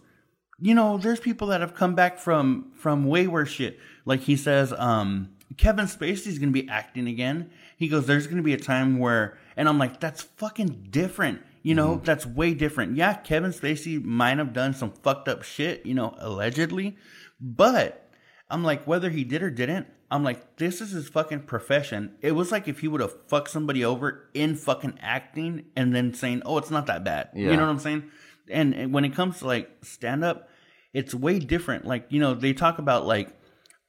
you 0.60 0.74
know, 0.74 0.98
there's 0.98 1.20
people 1.20 1.48
that 1.48 1.62
have 1.62 1.74
come 1.76 1.96
back 1.96 2.18
from 2.20 2.72
from 2.76 3.06
way 3.06 3.28
worse 3.28 3.50
shit. 3.50 3.80
Like 4.06 4.22
he 4.22 4.36
says, 4.38 4.74
um, 4.78 5.32
Kevin 5.58 5.86
Spacey's 5.86 6.40
gonna 6.40 6.52
be 6.52 6.68
acting 6.70 7.08
again. 7.08 7.50
He 7.78 7.88
goes, 7.90 8.06
there's 8.06 8.28
gonna 8.28 8.42
be 8.44 8.54
a 8.54 8.58
time 8.60 9.00
where, 9.00 9.38
and 9.58 9.68
I'm 9.68 9.78
like, 9.78 10.00
that's 10.00 10.22
fucking 10.22 10.88
different. 10.90 11.42
You 11.64 11.74
know, 11.74 11.96
Mm-hmm. 11.96 12.06
that's 12.06 12.26
way 12.28 12.54
different. 12.54 12.96
Yeah, 12.96 13.16
Kevin 13.16 13.52
Spacey 13.52 14.02
might 14.04 14.38
have 14.38 14.54
done 14.54 14.74
some 14.76 14.92
fucked 14.92 15.28
up 15.28 15.42
shit, 15.44 15.84
you 15.86 15.96
know, 15.96 16.16
allegedly, 16.20 16.96
but 17.42 18.05
I'm 18.50 18.64
like, 18.64 18.86
whether 18.86 19.10
he 19.10 19.24
did 19.24 19.42
or 19.42 19.50
didn't, 19.50 19.88
I'm 20.12 20.24
like, 20.24 20.58
this 20.58 20.82
is 20.82 20.92
his 20.92 21.10
fucking 21.10 21.42
profession. 21.42 22.16
It 22.22 22.34
was 22.34 22.52
like 22.52 22.68
if 22.68 22.80
he 22.80 22.88
would 22.88 23.02
have 23.02 23.28
fucked 23.28 23.50
somebody 23.50 23.84
over 23.84 24.30
in 24.34 24.56
fucking 24.56 25.00
acting 25.02 25.66
and 25.76 25.96
then 25.96 26.14
saying, 26.14 26.44
oh, 26.46 26.58
it's 26.60 26.70
not 26.70 26.86
that 26.86 27.04
bad. 27.04 27.30
You 27.34 27.58
know 27.58 27.64
what 27.64 27.72
I'm 27.72 27.80
saying? 27.80 28.04
And, 28.50 28.74
and 28.76 28.94
when 28.94 29.04
it 29.04 29.16
comes 29.16 29.40
to 29.40 29.48
like 29.48 29.70
stand 29.82 30.24
up, 30.24 30.48
it's 30.94 31.16
way 31.16 31.40
different. 31.40 31.86
Like, 31.86 32.06
you 32.10 32.20
know, 32.20 32.36
they 32.36 32.54
talk 32.54 32.78
about 32.78 33.08
like, 33.08 33.30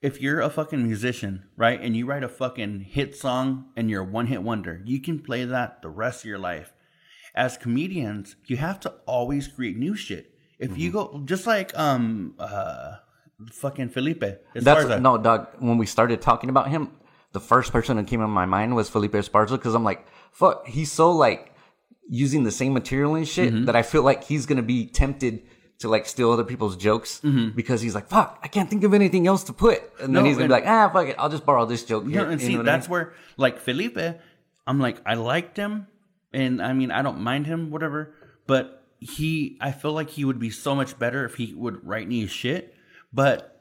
if 0.00 0.20
you're 0.20 0.40
a 0.40 0.50
fucking 0.50 0.82
musician, 0.82 1.44
right, 1.56 1.80
and 1.80 1.96
you 1.96 2.06
write 2.06 2.22
a 2.24 2.28
fucking 2.28 2.80
hit 2.80 3.16
song 3.16 3.66
and 3.76 3.90
you're 3.90 4.02
a 4.02 4.04
one 4.04 4.26
hit 4.26 4.42
wonder, 4.42 4.80
you 4.84 5.00
can 5.00 5.18
play 5.20 5.44
that 5.44 5.82
the 5.82 5.88
rest 5.88 6.20
of 6.24 6.28
your 6.28 6.38
life. 6.38 6.72
As 7.34 7.58
comedians, 7.58 8.36
you 8.46 8.56
have 8.56 8.80
to 8.80 8.94
always 9.04 9.48
create 9.48 9.76
new 9.76 9.94
shit. 9.94 10.32
If 10.58 10.78
you 10.78 10.90
Mm-hmm. 10.90 11.18
go 11.18 11.22
just 11.26 11.46
like 11.46 11.76
um 11.78 12.34
uh 12.38 12.96
fucking 13.52 13.88
Felipe, 13.90 14.22
as 14.54 14.64
That's 14.64 15.00
no, 15.00 15.18
Doug. 15.18 15.48
When 15.58 15.78
we 15.78 15.86
started 15.86 16.20
talking 16.22 16.50
about 16.50 16.68
him, 16.68 16.90
the 17.32 17.40
first 17.40 17.72
person 17.72 17.96
that 17.96 18.06
came 18.06 18.20
in 18.22 18.30
my 18.30 18.46
mind 18.46 18.74
was 18.74 18.88
Felipe 18.88 19.12
Esparza 19.12 19.50
because 19.52 19.74
I'm 19.74 19.84
like, 19.84 20.06
fuck, 20.32 20.66
he's 20.66 20.90
so 20.90 21.10
like 21.12 21.52
using 22.08 22.44
the 22.44 22.50
same 22.52 22.72
material 22.72 23.14
and 23.14 23.26
shit 23.26 23.52
Mm-hmm. 23.52 23.64
that 23.66 23.76
I 23.76 23.82
feel 23.82 24.02
like 24.02 24.24
he's 24.24 24.46
gonna 24.46 24.62
be 24.62 24.86
tempted 24.86 25.42
to 25.80 25.88
like 25.88 26.06
steal 26.06 26.30
other 26.32 26.44
people's 26.44 26.76
jokes 26.76 27.20
because 27.54 27.82
he's 27.82 27.94
like, 27.94 28.08
fuck, 28.08 28.38
I 28.42 28.48
can't 28.48 28.70
think 28.70 28.82
of 28.84 28.94
anything 28.94 29.26
else 29.26 29.44
to 29.44 29.52
put, 29.52 29.78
and 29.78 29.82
then 29.98 30.06
Mm-hmm. 30.06 30.12
No, 30.14 30.24
he's 30.24 30.36
gonna 30.36 30.48
be 30.48 30.52
like, 30.52 30.66
ah, 30.66 30.88
fuck 30.90 31.08
it, 31.08 31.16
I'll 31.18 31.28
just 31.28 31.44
borrow 31.44 31.66
this 31.66 31.84
joke 31.84 32.06
here. 32.06 32.24
know, 32.24 32.30
and 32.30 32.40
You 32.40 32.46
see, 32.46 32.56
what 32.56 32.66
I 32.68 32.72
that's 32.72 32.86
mean? 32.86 32.92
where, 32.92 33.12
like 33.36 33.58
Felipe, 33.60 33.98
I'm 34.66 34.80
like, 34.80 34.98
I 35.04 35.14
liked 35.14 35.56
him, 35.58 35.88
and 36.32 36.62
I 36.62 36.72
mean, 36.72 36.90
I 36.90 37.02
don't 37.02 37.20
mind 37.20 37.46
him, 37.46 37.70
whatever. 37.70 38.14
But 38.46 38.84
he, 39.00 39.58
I 39.60 39.72
feel 39.72 39.92
like 39.92 40.10
he 40.10 40.24
would 40.24 40.38
be 40.38 40.50
so 40.50 40.74
much 40.74 40.98
better 40.98 41.24
if 41.24 41.34
he 41.34 41.52
would 41.52 41.84
write 41.86 42.08
me 42.08 42.26
shit. 42.26 42.72
But 43.16 43.52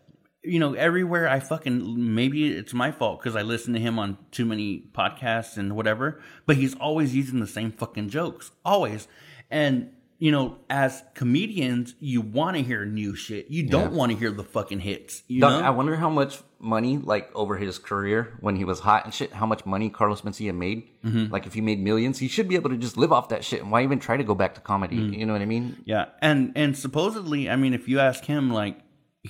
you 0.43 0.59
know, 0.59 0.73
everywhere 0.73 1.27
I 1.27 1.39
fucking 1.39 2.13
maybe 2.13 2.53
it's 2.55 2.73
my 2.73 2.91
fault 2.91 3.19
because 3.19 3.35
I 3.35 3.41
listen 3.41 3.73
to 3.73 3.79
him 3.79 3.97
on 3.97 4.17
too 4.29 4.45
many 4.45 4.83
podcasts 4.93 5.57
and 5.57 5.75
whatever. 5.75 6.21
But 6.45 6.57
he's 6.57 6.75
always 6.75 7.15
using 7.15 7.39
the 7.39 7.47
same 7.47 7.71
fucking 7.71 8.09
jokes, 8.09 8.51
always. 8.63 9.07
And 9.49 9.89
you 10.17 10.31
know, 10.31 10.57
as 10.69 11.03
comedians, 11.13 11.93
you 11.99 12.21
want 12.21 12.55
to 12.55 12.63
hear 12.63 12.85
new 12.85 13.15
shit. 13.15 13.49
You 13.49 13.67
don't 13.67 13.91
want 13.91 14.13
to 14.13 14.17
hear 14.17 14.31
the 14.31 14.45
fucking 14.45 14.79
hits. 14.79 15.23
You 15.27 15.41
Doug, 15.41 15.59
know, 15.61 15.67
I 15.67 15.71
wonder 15.71 15.95
how 15.97 16.09
much 16.09 16.39
money, 16.57 16.97
like 16.97 17.29
over 17.35 17.57
his 17.57 17.77
career 17.77 18.37
when 18.39 18.55
he 18.55 18.63
was 18.63 18.79
hot 18.79 19.03
and 19.03 19.13
shit, 19.13 19.33
how 19.33 19.45
much 19.45 19.65
money 19.65 19.89
Carlos 19.89 20.21
Mencia 20.21 20.55
made. 20.55 20.87
Mm-hmm. 21.03 21.33
Like 21.33 21.45
if 21.47 21.53
he 21.53 21.59
made 21.59 21.83
millions, 21.83 22.17
he 22.17 22.29
should 22.29 22.47
be 22.47 22.55
able 22.55 22.69
to 22.69 22.77
just 22.77 22.95
live 22.95 23.11
off 23.11 23.29
that 23.29 23.43
shit. 23.43 23.61
And 23.61 23.71
why 23.71 23.83
even 23.83 23.99
try 23.99 24.15
to 24.15 24.23
go 24.23 24.35
back 24.35 24.55
to 24.55 24.61
comedy? 24.61 24.97
Mm. 24.97 25.17
You 25.17 25.25
know 25.25 25.33
what 25.33 25.41
I 25.41 25.45
mean? 25.45 25.81
Yeah, 25.85 26.05
and 26.21 26.53
and 26.55 26.77
supposedly, 26.77 27.49
I 27.49 27.57
mean, 27.57 27.73
if 27.73 27.89
you 27.89 27.99
ask 27.99 28.23
him, 28.23 28.51
like 28.51 28.79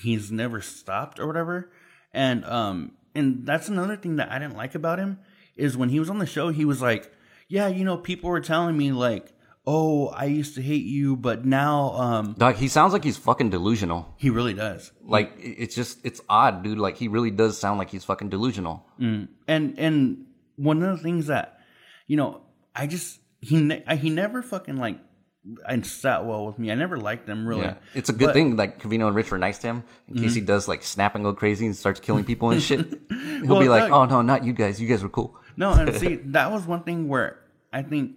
he's 0.01 0.31
never 0.31 0.61
stopped 0.61 1.19
or 1.19 1.27
whatever, 1.27 1.71
and 2.13 2.43
um, 2.45 2.91
and 3.13 3.45
that's 3.45 3.67
another 3.69 3.95
thing 3.95 4.17
that 4.17 4.31
I 4.31 4.39
didn't 4.39 4.55
like 4.57 4.75
about 4.75 4.99
him 4.99 5.19
is 5.55 5.77
when 5.77 5.89
he 5.89 5.99
was 5.99 6.09
on 6.09 6.19
the 6.19 6.25
show, 6.25 6.49
he 6.49 6.65
was 6.65 6.81
like, 6.81 7.11
yeah, 7.47 7.67
you 7.67 7.85
know, 7.85 7.97
people 7.97 8.29
were 8.29 8.41
telling 8.41 8.75
me 8.77 8.91
like, 8.91 9.31
oh, 9.65 10.07
I 10.09 10.25
used 10.25 10.55
to 10.55 10.61
hate 10.61 10.83
you, 10.85 11.15
but 11.15 11.45
now, 11.45 11.93
um, 11.93 12.35
Dog, 12.37 12.55
he 12.55 12.67
sounds 12.67 12.91
like 12.93 13.03
he's 13.03 13.17
fucking 13.17 13.49
delusional. 13.51 14.13
he 14.17 14.29
really 14.29 14.53
does. 14.53 14.91
Like 15.03 15.31
it's 15.37 15.75
just 15.75 16.05
it's 16.05 16.21
odd, 16.29 16.63
dude. 16.63 16.77
Like 16.77 16.97
he 16.97 17.07
really 17.07 17.31
does 17.31 17.57
sound 17.57 17.79
like 17.79 17.89
he's 17.89 18.03
fucking 18.03 18.29
delusional. 18.29 18.85
and 18.99 19.29
and 19.47 20.25
one 20.57 20.81
of 20.83 20.97
the 20.97 21.03
things 21.03 21.27
that 21.27 21.59
you 22.07 22.15
know 22.15 22.41
i 22.73 22.87
just 22.87 23.19
he 23.41 23.59
ne- 23.61 23.83
he 23.97 24.09
never 24.09 24.41
fucking 24.41 24.77
like 24.77 24.97
and 25.67 25.85
sat 25.85 26.25
well 26.25 26.45
with 26.47 26.57
me 26.57 26.71
i 26.71 26.75
never 26.75 26.97
liked 26.97 27.27
them 27.27 27.47
really 27.47 27.61
Yeah, 27.61 27.75
it's 27.93 28.09
a 28.09 28.13
good 28.13 28.27
But- 28.27 28.33
thing. 28.33 28.55
Like 28.55 28.81
Covino 28.81 29.07
and 29.07 29.15
Rich 29.15 29.31
were 29.31 29.37
nice 29.37 29.59
to 29.59 29.67
him 29.67 29.83
in 30.07 30.15
case 30.15 30.33
he 30.33 30.39
mm-hmm. 30.41 30.47
does 30.47 30.67
like 30.67 30.81
snap 30.83 31.15
and 31.15 31.23
go 31.23 31.33
crazy 31.33 31.65
and 31.65 31.75
starts 31.75 31.99
killing 31.99 32.23
people 32.25 32.49
and 32.51 32.61
shit. 32.61 32.79
He'll 33.09 33.47
Well, 33.47 33.59
be 33.59 33.69
like, 33.69 33.91
"Oh 33.91 34.05
no, 34.05 34.21
not 34.21 34.43
you 34.43 34.53
guys. 34.53 34.81
You 34.81 34.87
guys 34.87 35.03
were 35.03 35.09
cool." 35.09 35.37
no 35.57 35.71
and 35.71 35.95
see 35.95 36.15
that 36.25 36.51
was 36.51 36.65
one 36.65 36.83
thing 36.83 37.07
where 37.07 37.39
i 37.71 37.81
think 37.81 38.11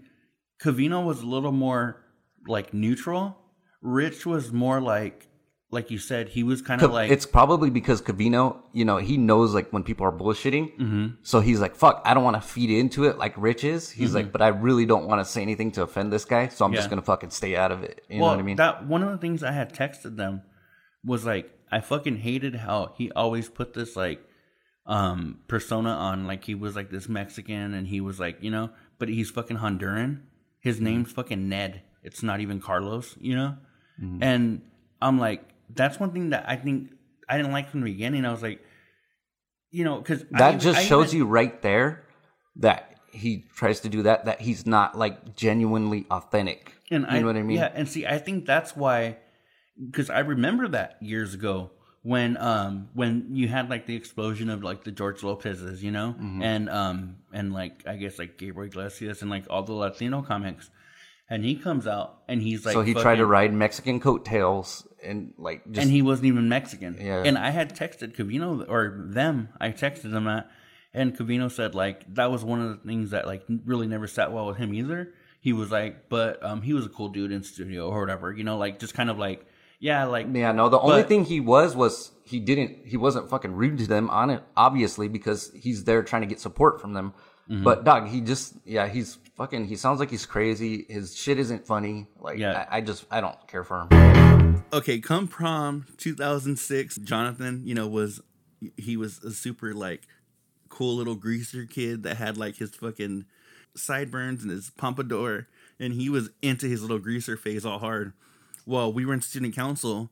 covino 0.62 1.04
was 1.04 1.22
a 1.22 1.26
little 1.26 1.52
more 1.52 2.02
like 2.48 2.74
neutral 2.74 3.36
rich 3.80 4.26
was 4.26 4.52
more 4.52 4.80
like 4.80 5.27
like 5.70 5.90
you 5.90 5.98
said 5.98 6.30
he 6.30 6.42
was 6.42 6.62
kind 6.62 6.80
of 6.82 6.92
like 6.92 7.10
it's 7.10 7.26
probably 7.26 7.68
because 7.68 8.00
Covino, 8.00 8.56
you 8.72 8.84
know, 8.86 8.96
he 8.96 9.18
knows 9.18 9.54
like 9.54 9.70
when 9.70 9.82
people 9.82 10.06
are 10.06 10.12
bullshitting. 10.12 10.76
Mm-hmm. 10.78 11.06
So 11.22 11.40
he's 11.40 11.60
like, 11.60 11.76
"Fuck, 11.76 12.00
I 12.06 12.14
don't 12.14 12.24
want 12.24 12.36
to 12.36 12.40
feed 12.40 12.70
into 12.70 13.04
it 13.04 13.18
like 13.18 13.34
Rich 13.36 13.64
is." 13.64 13.90
He's 13.90 14.14
like, 14.14 14.32
"But 14.32 14.40
I 14.40 14.48
really 14.48 14.86
don't 14.86 15.06
want 15.06 15.20
to 15.20 15.30
say 15.30 15.42
anything 15.42 15.70
to 15.72 15.82
offend 15.82 16.10
this 16.12 16.24
guy, 16.24 16.48
so 16.48 16.64
I'm 16.64 16.72
just 16.72 16.86
Mm-hmm. 16.86 16.90
Gonna 16.96 17.02
fucking 17.02 17.30
stay 17.30 17.54
out 17.56 17.70
of 17.70 17.82
it." 17.82 18.02
You 18.08 18.20
well, 18.20 18.30
know 18.30 18.36
what 18.36 18.42
I 18.42 18.46
mean? 18.46 18.56
That 18.56 18.86
one 18.86 19.02
of 19.02 19.10
the 19.10 19.18
things 19.18 19.42
I 19.42 19.52
had 19.52 19.74
texted 19.74 20.16
them 20.16 20.42
was 21.04 21.26
like 21.26 21.50
I 21.70 21.80
fucking 21.80 22.16
hated 22.18 22.54
how 22.54 22.94
he 22.96 23.10
always 23.12 23.48
put 23.50 23.74
this 23.74 23.94
like 23.94 24.20
um 24.86 25.38
persona 25.48 25.90
on 25.90 26.26
like 26.26 26.44
he 26.44 26.54
was 26.54 26.74
like 26.76 26.90
this 26.90 27.08
Mexican 27.10 27.74
and 27.74 27.86
he 27.86 28.00
was 28.00 28.18
like, 28.18 28.42
you 28.42 28.50
know, 28.50 28.70
but 28.98 29.08
he's 29.08 29.30
fucking 29.30 29.58
Honduran. 29.58 30.20
His 30.60 30.76
Mm-hmm. 30.76 30.84
name's 30.84 31.12
fucking 31.12 31.48
Ned. 31.48 31.82
It's 32.02 32.22
not 32.22 32.40
even 32.40 32.58
Carlos, 32.60 33.16
you 33.20 33.36
know? 33.36 33.56
Mm-hmm. 34.02 34.22
And 34.22 34.62
I'm 35.02 35.18
like 35.18 35.42
that's 35.74 36.00
one 36.00 36.12
thing 36.12 36.30
that 36.30 36.44
I 36.48 36.56
think 36.56 36.90
I 37.28 37.36
didn't 37.36 37.52
like 37.52 37.70
from 37.70 37.80
the 37.80 37.90
beginning. 37.90 38.24
I 38.24 38.32
was 38.32 38.42
like 38.42 38.60
you 39.70 39.84
know, 39.84 39.98
because 39.98 40.24
that 40.30 40.60
just 40.60 40.82
shows 40.86 41.12
you 41.12 41.26
right 41.26 41.60
there 41.62 42.04
that 42.56 42.96
he 43.12 43.44
tries 43.54 43.80
to 43.80 43.88
do 43.88 44.02
that. 44.02 44.24
That 44.24 44.40
he's 44.40 44.66
not 44.66 44.96
like 44.96 45.36
genuinely 45.36 46.06
authentic. 46.10 46.72
And 46.90 47.06
you 47.12 47.20
know 47.20 47.26
what 47.26 47.36
I 47.36 47.42
mean? 47.42 47.58
Yeah, 47.58 47.70
and 47.74 47.88
see, 47.88 48.06
I 48.06 48.18
think 48.18 48.46
that's 48.46 48.74
why, 48.74 49.18
because 49.78 50.08
I 50.08 50.20
remember 50.20 50.68
that 50.68 50.96
years 51.02 51.34
ago 51.34 51.70
when 52.02 52.36
um 52.38 52.88
when 52.94 53.26
you 53.32 53.48
had 53.48 53.68
like 53.68 53.84
the 53.86 53.94
explosion 53.94 54.48
of 54.48 54.62
like 54.62 54.84
the 54.84 54.90
George 54.90 55.22
Lopez's, 55.22 55.82
you 55.84 55.90
know, 55.90 56.14
Mm-hmm. 56.18 56.42
and 56.42 56.70
um 56.70 57.16
and 57.32 57.52
like 57.52 57.86
I 57.86 57.96
guess 57.96 58.18
like 58.18 58.38
Gabriel 58.38 58.68
Iglesias 58.68 59.20
and 59.20 59.30
like 59.30 59.44
all 59.50 59.62
the 59.64 59.74
Latino 59.74 60.22
comics, 60.22 60.70
and 61.30 61.44
he 61.44 61.56
comes 61.56 61.86
out 61.86 62.22
and 62.28 62.42
he's 62.42 62.64
like, 62.64 62.72
so 62.72 62.82
he 62.82 62.94
tried 62.94 63.16
to 63.16 63.26
ride 63.26 63.52
Mexican 63.52 64.00
coattails 64.00 64.86
and 65.02 65.34
like 65.38 65.64
just 65.70 65.82
and 65.82 65.90
he 65.90 66.02
wasn't 66.02 66.26
even 66.26 66.48
Mexican. 66.48 66.96
Yeah. 67.00 67.22
And 67.24 67.36
I 67.36 67.50
had 67.50 67.76
texted 67.76 68.16
Covino 68.16 68.64
or 68.68 69.04
them. 69.08 69.50
I 69.60 69.70
texted 69.70 70.10
them 70.10 70.24
that, 70.24 70.50
and 70.94 71.16
Covino 71.16 71.50
said 71.50 71.74
like 71.74 72.14
that 72.14 72.30
was 72.30 72.44
one 72.44 72.60
of 72.60 72.70
the 72.70 72.88
things 72.88 73.10
that 73.10 73.26
like 73.26 73.44
really 73.64 73.86
never 73.86 74.06
sat 74.06 74.32
well 74.32 74.46
with 74.46 74.56
him 74.56 74.72
either. 74.74 75.12
He 75.40 75.52
was 75.52 75.70
like, 75.70 76.08
but 76.08 76.42
um, 76.42 76.62
he 76.62 76.72
was 76.72 76.86
a 76.86 76.88
cool 76.88 77.10
dude 77.10 77.30
in 77.30 77.42
studio 77.42 77.88
or 77.88 78.00
whatever, 78.00 78.32
you 78.32 78.42
know, 78.42 78.58
like 78.58 78.78
just 78.80 78.94
kind 78.94 79.08
of 79.08 79.18
like, 79.18 79.46
yeah, 79.78 80.04
like 80.06 80.26
Yeah, 80.32 80.52
no. 80.52 80.68
The 80.68 80.80
only 80.80 81.02
But- 81.02 81.08
thing 81.08 81.24
he 81.24 81.40
was 81.40 81.76
was 81.76 82.12
he 82.24 82.40
didn't. 82.40 82.86
He 82.86 82.96
wasn't 82.96 83.30
fucking 83.30 83.52
rude 83.52 83.78
to 83.78 83.86
them 83.86 84.10
on 84.10 84.30
it, 84.30 84.42
obviously, 84.56 85.08
because 85.08 85.50
he's 85.54 85.84
there 85.84 86.02
trying 86.02 86.22
to 86.22 86.28
get 86.28 86.40
support 86.40 86.80
from 86.80 86.92
them. 86.94 87.14
Mm-hmm. 87.48 87.62
But 87.64 87.84
dog, 87.84 88.08
he 88.08 88.20
just 88.20 88.54
yeah, 88.64 88.88
he's 88.88 89.18
fucking. 89.38 89.66
He 89.66 89.76
sounds 89.76 90.00
like 90.00 90.10
he's 90.10 90.26
crazy. 90.26 90.84
His 90.88 91.16
shit 91.16 91.38
isn't 91.38 91.66
funny. 91.66 92.06
Like 92.20 92.38
Yeah. 92.38 92.66
I, 92.70 92.78
I 92.78 92.80
just 92.82 93.06
I 93.10 93.20
don't 93.22 93.36
care 93.46 93.64
for 93.64 93.86
him. 93.90 94.64
okay, 94.72 94.98
come 95.00 95.26
prom 95.28 95.86
2006, 95.96 96.96
Jonathan, 96.98 97.62
you 97.64 97.74
know, 97.74 97.86
was 97.88 98.20
he 98.76 98.96
was 98.96 99.22
a 99.24 99.30
super 99.30 99.72
like 99.72 100.02
cool 100.68 100.96
little 100.96 101.14
greaser 101.14 101.64
kid 101.64 102.02
that 102.02 102.16
had 102.18 102.36
like 102.36 102.56
his 102.56 102.74
fucking 102.74 103.24
sideburns 103.74 104.42
and 104.42 104.50
his 104.50 104.70
pompadour, 104.70 105.48
and 105.78 105.94
he 105.94 106.10
was 106.10 106.30
into 106.42 106.66
his 106.66 106.82
little 106.82 106.98
greaser 106.98 107.36
phase 107.36 107.64
all 107.64 107.78
hard. 107.78 108.12
Well, 108.66 108.92
we 108.92 109.06
were 109.06 109.14
in 109.14 109.22
student 109.22 109.54
council 109.54 110.10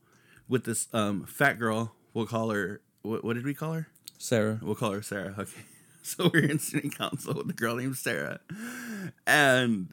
with 0.49 0.65
this 0.65 0.89
um 0.93 1.25
fat 1.27 1.59
girl. 1.59 1.95
We'll 2.15 2.27
call 2.27 2.51
her. 2.51 2.81
What, 3.03 3.23
what 3.25 3.35
did 3.35 3.45
we 3.45 3.53
call 3.55 3.73
her? 3.73 3.89
Sarah. 4.19 4.59
We'll 4.63 4.75
call 4.75 4.93
her 4.93 5.03
Sarah. 5.03 5.35
Okay. 5.39 5.63
So 6.17 6.31
we're 6.33 6.45
in 6.45 6.61
student 6.61 6.97
council 6.97 7.35
with 7.35 7.51
a 7.51 7.53
girl 7.53 7.77
named 7.77 7.97
Sarah, 7.97 8.39
and 9.27 9.93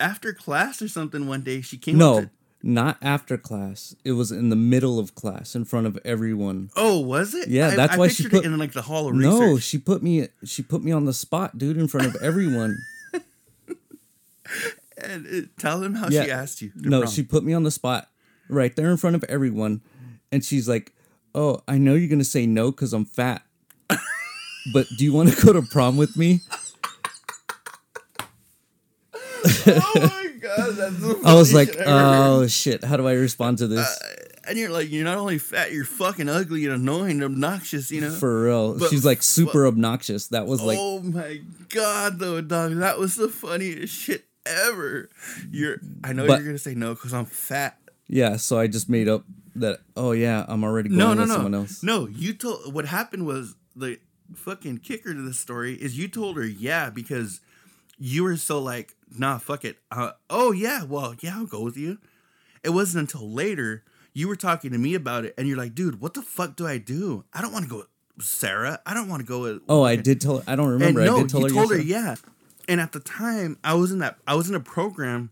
after 0.00 0.32
class 0.32 0.82
or 0.82 0.88
something 0.88 1.28
one 1.28 1.42
day, 1.42 1.60
she 1.60 1.78
came. 1.78 1.96
No, 1.96 2.18
up 2.18 2.24
to, 2.24 2.30
Not 2.62 2.96
after 3.00 3.38
class. 3.38 3.94
It 4.04 4.12
was 4.12 4.32
in 4.32 4.48
the 4.48 4.56
middle 4.56 4.98
of 4.98 5.14
class, 5.14 5.54
in 5.54 5.64
front 5.64 5.86
of 5.86 5.96
everyone. 6.04 6.70
Oh, 6.74 6.98
was 6.98 7.34
it? 7.34 7.48
Yeah, 7.48 7.68
I- 7.68 7.76
that's 7.76 7.94
I 7.94 7.98
why 7.98 8.08
she 8.08 8.28
put 8.28 8.44
it 8.44 8.46
in 8.46 8.58
like 8.58 8.72
the 8.72 8.82
hall 8.82 9.06
of 9.08 9.16
research. 9.16 9.32
No, 9.32 9.58
she 9.58 9.78
put 9.78 10.02
me. 10.02 10.28
She 10.44 10.62
put 10.62 10.82
me 10.82 10.90
on 10.90 11.04
the 11.04 11.12
spot, 11.12 11.56
dude, 11.56 11.76
in 11.76 11.86
front 11.86 12.08
of 12.08 12.16
everyone. 12.20 12.76
And 14.96 15.26
uh, 15.26 15.46
tell 15.58 15.80
them 15.80 15.94
how 15.96 16.08
yeah. 16.08 16.24
she 16.24 16.30
asked 16.30 16.62
you. 16.62 16.70
No, 16.76 17.00
prom. 17.00 17.12
she 17.12 17.22
put 17.22 17.42
me 17.44 17.52
on 17.52 17.64
the 17.64 17.70
spot, 17.70 18.08
right 18.48 18.74
there 18.74 18.90
in 18.90 18.96
front 18.96 19.16
of 19.16 19.24
everyone, 19.24 19.82
and 20.30 20.44
she's 20.44 20.68
like, 20.68 20.92
"Oh, 21.34 21.62
I 21.66 21.78
know 21.78 21.94
you're 21.94 22.08
gonna 22.08 22.24
say 22.24 22.46
no 22.46 22.70
because 22.70 22.92
I'm 22.92 23.04
fat, 23.04 23.42
but 24.72 24.86
do 24.96 25.04
you 25.04 25.12
want 25.12 25.30
to 25.32 25.46
go 25.46 25.52
to 25.52 25.62
prom 25.62 25.96
with 25.96 26.16
me?" 26.16 26.40
oh 29.66 29.92
my 29.96 30.28
god, 30.40 30.74
that's 30.76 31.24
I 31.24 31.34
was 31.34 31.52
like, 31.52 31.68
shit 31.72 31.80
I 31.80 31.82
ever 31.82 31.90
heard. 31.90 32.26
"Oh 32.42 32.46
shit, 32.46 32.84
how 32.84 32.96
do 32.96 33.06
I 33.08 33.12
respond 33.12 33.58
to 33.58 33.66
this?" 33.66 33.86
Uh, 33.86 34.20
and 34.46 34.58
you're 34.58 34.70
like, 34.70 34.90
you're 34.90 35.04
not 35.04 35.16
only 35.16 35.38
fat, 35.38 35.72
you're 35.72 35.86
fucking 35.86 36.28
ugly 36.28 36.64
and 36.66 36.74
annoying, 36.74 37.12
and 37.12 37.24
obnoxious. 37.24 37.90
You 37.90 38.02
know, 38.02 38.10
For 38.10 38.44
real, 38.44 38.78
But 38.78 38.90
she's 38.90 39.04
like 39.04 39.22
super 39.22 39.66
obnoxious. 39.66 40.28
That 40.28 40.46
was 40.46 40.60
like, 40.62 40.78
oh 40.80 41.00
my 41.00 41.40
god, 41.70 42.18
though, 42.18 42.40
dog, 42.40 42.74
that 42.76 42.98
was 42.98 43.16
the 43.16 43.28
funniest 43.28 43.94
shit 43.94 44.24
ever. 44.46 45.08
You're, 45.50 45.78
I 46.02 46.12
know 46.12 46.26
But- 46.26 46.38
you're 46.40 46.46
gonna 46.48 46.58
say 46.58 46.74
no 46.74 46.94
because 46.94 47.14
I'm 47.14 47.24
fat. 47.24 47.78
yeah. 48.06 48.36
So 48.36 48.58
I 48.58 48.66
just 48.66 48.88
made 48.90 49.08
up 49.08 49.24
that. 49.56 49.80
Oh 49.96 50.12
yeah, 50.12 50.44
I'm 50.48 50.62
already 50.64 50.88
going 50.90 50.98
No, 50.98 51.14
no, 51.14 51.20
with 51.22 51.28
no, 51.28 51.34
someone 51.34 51.54
else. 51.54 51.82
no. 51.82 52.06
You 52.08 52.34
told 52.34 52.72
what 52.74 52.84
happened 52.86 53.26
was 53.26 53.54
the 53.76 53.98
fucking 54.34 54.78
kicker 54.78 55.12
to 55.14 55.20
this 55.22 55.38
story 55.38 55.74
is 55.74 55.98
you 55.98 56.08
told 56.08 56.36
her 56.36 56.46
yeah 56.46 56.90
because 56.90 57.40
you 57.98 58.24
were 58.24 58.36
so 58.36 58.58
like 58.60 58.94
nah 59.16 59.38
fuck 59.38 59.64
it. 59.64 59.78
Uh, 59.90 60.12
oh 60.30 60.52
yeah, 60.52 60.82
well 60.84 61.14
yeah 61.20 61.36
I'll 61.36 61.46
go 61.46 61.62
with 61.62 61.76
you. 61.76 61.98
It 62.62 62.70
wasn't 62.70 63.02
until 63.12 63.30
later 63.30 63.84
you 64.14 64.28
were 64.28 64.36
talking 64.36 64.70
to 64.72 64.78
me 64.78 64.94
about 64.94 65.24
it 65.24 65.34
and 65.36 65.46
you're 65.48 65.56
like, 65.58 65.74
dude, 65.74 66.00
what 66.00 66.14
the 66.14 66.22
fuck 66.22 66.56
do 66.56 66.66
I 66.66 66.78
do? 66.78 67.24
I 67.32 67.42
don't 67.42 67.52
want 67.52 67.64
to 67.64 67.70
go 67.70 67.76
with 68.16 68.24
Sarah. 68.26 68.80
I 68.86 68.94
don't 68.94 69.08
want 69.08 69.20
to 69.20 69.26
go 69.26 69.40
with. 69.42 69.62
Oh, 69.68 69.82
I 69.82 69.96
did 69.96 70.20
tell. 70.20 70.42
I 70.46 70.54
don't 70.56 70.68
remember. 70.68 71.00
And 71.00 71.06
no, 71.08 71.16
I 71.16 71.20
did 71.20 71.28
tell 71.30 71.40
you 71.40 71.48
her. 71.48 71.54
told 71.54 71.70
her 71.72 71.80
yeah. 71.80 72.14
And 72.68 72.80
at 72.80 72.92
the 72.92 73.00
time, 73.00 73.58
I 73.62 73.74
was 73.74 73.92
in 73.92 73.98
that 73.98 74.16
I 74.26 74.34
was 74.34 74.48
in 74.48 74.54
a 74.54 74.60
program 74.60 75.30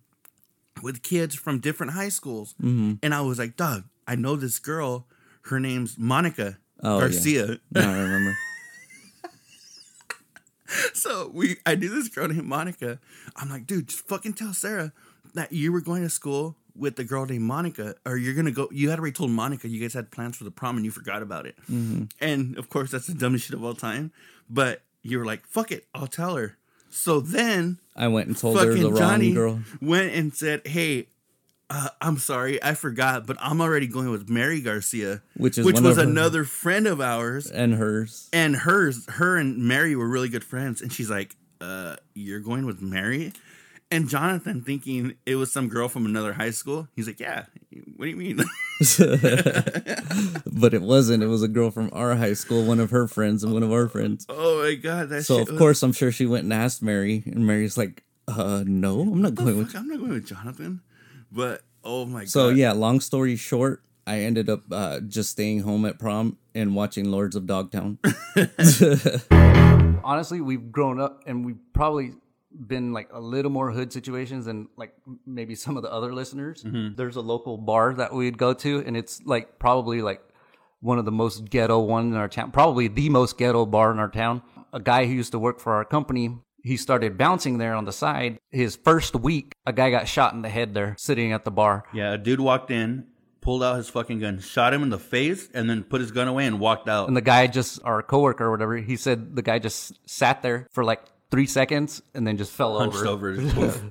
with 0.82 1.02
kids 1.02 1.34
from 1.34 1.60
different 1.60 1.92
high 1.92 2.08
schools, 2.10 2.54
Mhm. 2.62 2.98
and 3.02 3.14
I 3.14 3.20
was 3.22 3.38
like, 3.38 3.56
"Doug, 3.56 3.84
I 4.06 4.16
know 4.16 4.36
this 4.36 4.58
girl. 4.58 5.06
Her 5.42 5.58
name's 5.60 5.96
Monica 5.98 6.58
Oh. 6.82 7.00
Garcia." 7.00 7.58
Yeah, 7.74 7.88
I 7.90 7.98
remember. 8.00 8.36
so 10.94 11.30
we, 11.32 11.56
I 11.66 11.74
knew 11.74 11.88
this 11.88 12.08
girl 12.08 12.28
named 12.28 12.44
Monica. 12.44 12.98
I'm 13.36 13.50
like, 13.50 13.66
dude, 13.66 13.88
just 13.88 14.06
fucking 14.08 14.34
tell 14.34 14.52
Sarah 14.54 14.92
that 15.34 15.52
you 15.52 15.72
were 15.72 15.80
going 15.80 16.02
to 16.02 16.10
school 16.10 16.56
with 16.76 16.96
the 16.96 17.04
girl 17.04 17.26
named 17.26 17.44
Monica, 17.44 17.94
or 18.06 18.16
you're 18.16 18.34
gonna 18.34 18.50
go. 18.50 18.68
You 18.72 18.88
had 18.90 18.98
already 18.98 19.12
told 19.12 19.30
Monica 19.30 19.68
you 19.68 19.78
guys 19.80 19.92
had 19.92 20.10
plans 20.10 20.36
for 20.36 20.44
the 20.44 20.50
prom, 20.50 20.76
and 20.76 20.84
you 20.86 20.90
forgot 20.90 21.20
about 21.22 21.46
it. 21.46 21.54
Mhm. 21.70 22.10
And 22.20 22.56
of 22.56 22.70
course, 22.70 22.90
that's 22.90 23.06
the 23.06 23.14
dumbest 23.14 23.44
shit 23.46 23.54
of 23.54 23.62
all 23.62 23.74
time. 23.74 24.10
But 24.48 24.82
you 25.02 25.18
were 25.18 25.26
like, 25.26 25.46
fuck 25.46 25.70
it, 25.70 25.86
I'll 25.94 26.06
tell 26.06 26.36
her. 26.36 26.56
So 26.88 27.20
then 27.20 27.78
I 27.96 28.08
went 28.08 28.28
and 28.28 28.36
told 28.36 28.58
her 28.58 28.72
the 28.72 28.84
wrong 28.90 28.96
Johnny 28.96 29.32
girl. 29.32 29.60
went 29.80 30.12
and 30.14 30.34
said, 30.34 30.66
"Hey, 30.66 31.08
uh, 31.70 31.88
I'm 32.00 32.18
sorry, 32.18 32.62
I 32.62 32.74
forgot, 32.74 33.26
but 33.26 33.36
I'm 33.40 33.60
already 33.60 33.86
going 33.86 34.10
with 34.10 34.28
Mary 34.28 34.60
Garcia, 34.60 35.22
Which 35.36 35.56
is 35.58 35.64
which 35.64 35.80
was 35.80 35.96
her- 35.96 36.02
another 36.02 36.44
friend 36.44 36.86
of 36.86 37.00
ours, 37.00 37.50
and 37.50 37.74
hers. 37.74 38.28
and 38.32 38.54
hers. 38.56 39.04
Her 39.08 39.36
and 39.38 39.58
Mary 39.58 39.96
were 39.96 40.08
really 40.08 40.28
good 40.28 40.44
friends, 40.44 40.82
and 40.82 40.92
she's 40.92 41.08
like, 41.10 41.34
uh, 41.60 41.96
"You're 42.14 42.40
going 42.40 42.66
with 42.66 42.80
Mary." 42.82 43.32
And 43.90 44.08
Jonathan, 44.08 44.62
thinking 44.62 45.16
it 45.26 45.36
was 45.36 45.52
some 45.52 45.68
girl 45.68 45.86
from 45.86 46.06
another 46.06 46.32
high 46.32 46.50
school, 46.52 46.88
he's 46.96 47.06
like, 47.06 47.20
"Yeah, 47.20 47.44
what 47.96 48.04
do 48.06 48.10
you 48.10 48.16
mean?" 48.16 48.36
but 50.46 50.74
it 50.74 50.82
wasn't. 50.82 51.22
It 51.22 51.26
was 51.26 51.42
a 51.42 51.48
girl 51.48 51.70
from 51.70 51.90
our 51.92 52.14
high 52.16 52.32
school, 52.34 52.64
one 52.64 52.80
of 52.80 52.90
her 52.90 53.06
friends 53.06 53.44
and 53.44 53.52
one 53.52 53.62
of 53.62 53.72
our 53.72 53.88
friends. 53.88 54.26
oh 54.28 54.62
my 54.62 54.74
god, 54.74 55.08
that 55.10 55.24
so 55.24 55.40
of 55.42 55.48
was- 55.50 55.58
course, 55.58 55.82
I'm 55.82 55.92
sure 55.92 56.10
she 56.12 56.26
went 56.26 56.44
and 56.44 56.52
asked 56.52 56.82
Mary, 56.82 57.22
and 57.26 57.46
Mary's 57.46 57.76
like, 57.76 58.02
"Uh, 58.28 58.64
no, 58.66 59.00
I'm 59.00 59.22
not 59.22 59.34
going 59.34 59.58
with." 59.58 59.74
I'm 59.74 59.88
not 59.88 59.98
going 59.98 60.12
with 60.12 60.26
Jonathan. 60.26 60.80
But 61.34 61.62
oh 61.82 62.04
my 62.04 62.24
So 62.24 62.48
god, 62.48 62.48
So 62.50 62.54
yeah, 62.54 62.72
long 62.72 63.00
story 63.00 63.36
short, 63.36 63.82
I 64.06 64.20
ended 64.20 64.50
up 64.50 64.62
uh, 64.70 65.00
just 65.00 65.30
staying 65.30 65.60
home 65.60 65.84
at 65.86 65.98
prom 65.98 66.36
and 66.54 66.74
watching 66.74 67.10
Lords 67.10 67.36
of 67.36 67.46
Dogtown. 67.46 67.98
honestly, 70.04 70.40
we've 70.40 70.70
grown 70.70 71.00
up 71.00 71.22
and 71.26 71.44
we've 71.44 71.58
probably 71.72 72.12
been 72.66 72.92
like 72.92 73.08
a 73.12 73.20
little 73.20 73.50
more 73.50 73.70
hood 73.70 73.92
situations 73.92 74.44
than 74.44 74.68
like 74.76 74.94
maybe 75.26 75.54
some 75.54 75.76
of 75.76 75.82
the 75.82 75.90
other 75.90 76.12
listeners. 76.12 76.62
Mhm. 76.62 76.96
There's 76.96 77.16
a 77.16 77.20
local 77.20 77.56
bar 77.56 77.94
that 77.94 78.12
we'd 78.12 78.36
go 78.38 78.52
to, 78.54 78.82
and 78.86 78.96
it's 78.96 79.22
like 79.24 79.58
probably 79.58 80.02
like 80.02 80.20
one 80.80 80.98
of 80.98 81.04
the 81.04 81.12
most 81.12 81.48
ghetto 81.48 81.78
one 81.80 82.08
in 82.08 82.14
our 82.14 82.28
town, 82.28 82.50
probably 82.50 82.88
the 82.88 83.08
most 83.08 83.38
ghetto 83.38 83.64
bar 83.64 83.90
in 83.92 83.98
our 83.98 84.10
town. 84.10 84.42
A 84.72 84.80
guy 84.80 85.06
who 85.06 85.12
used 85.12 85.32
to 85.32 85.38
work 85.38 85.60
for 85.60 85.74
our 85.74 85.84
company. 85.84 86.38
He 86.62 86.76
started 86.76 87.18
bouncing 87.18 87.58
there 87.58 87.74
on 87.74 87.84
the 87.84 87.92
side. 87.92 88.38
His 88.50 88.76
first 88.76 89.14
week, 89.16 89.54
a 89.66 89.72
guy 89.72 89.90
got 89.90 90.06
shot 90.08 90.32
in 90.34 90.42
the 90.42 90.48
head 90.48 90.74
there, 90.74 90.94
sitting 90.98 91.32
at 91.32 91.44
the 91.44 91.50
bar. 91.50 91.84
Yeah, 91.92 92.12
a 92.12 92.18
dude 92.18 92.38
walked 92.40 92.70
in, 92.70 93.06
pulled 93.40 93.62
out 93.64 93.76
his 93.76 93.88
fucking 93.88 94.20
gun, 94.20 94.38
shot 94.38 94.72
him 94.72 94.82
in 94.84 94.88
the 94.90 94.98
face, 94.98 95.48
and 95.52 95.68
then 95.68 95.82
put 95.82 96.00
his 96.00 96.12
gun 96.12 96.28
away 96.28 96.46
and 96.46 96.60
walked 96.60 96.88
out. 96.88 97.08
And 97.08 97.16
the 97.16 97.20
guy 97.20 97.48
just, 97.48 97.80
our 97.84 98.02
coworker 98.02 98.44
or 98.44 98.50
whatever, 98.52 98.76
he 98.76 98.96
said 98.96 99.34
the 99.34 99.42
guy 99.42 99.58
just 99.58 99.98
sat 100.08 100.42
there 100.42 100.68
for 100.70 100.84
like 100.84 101.02
three 101.32 101.46
seconds 101.46 102.00
and 102.14 102.24
then 102.26 102.36
just 102.36 102.52
fell 102.52 102.78
Hunched 102.78 102.98
over. 103.04 103.30
over. 103.32 103.72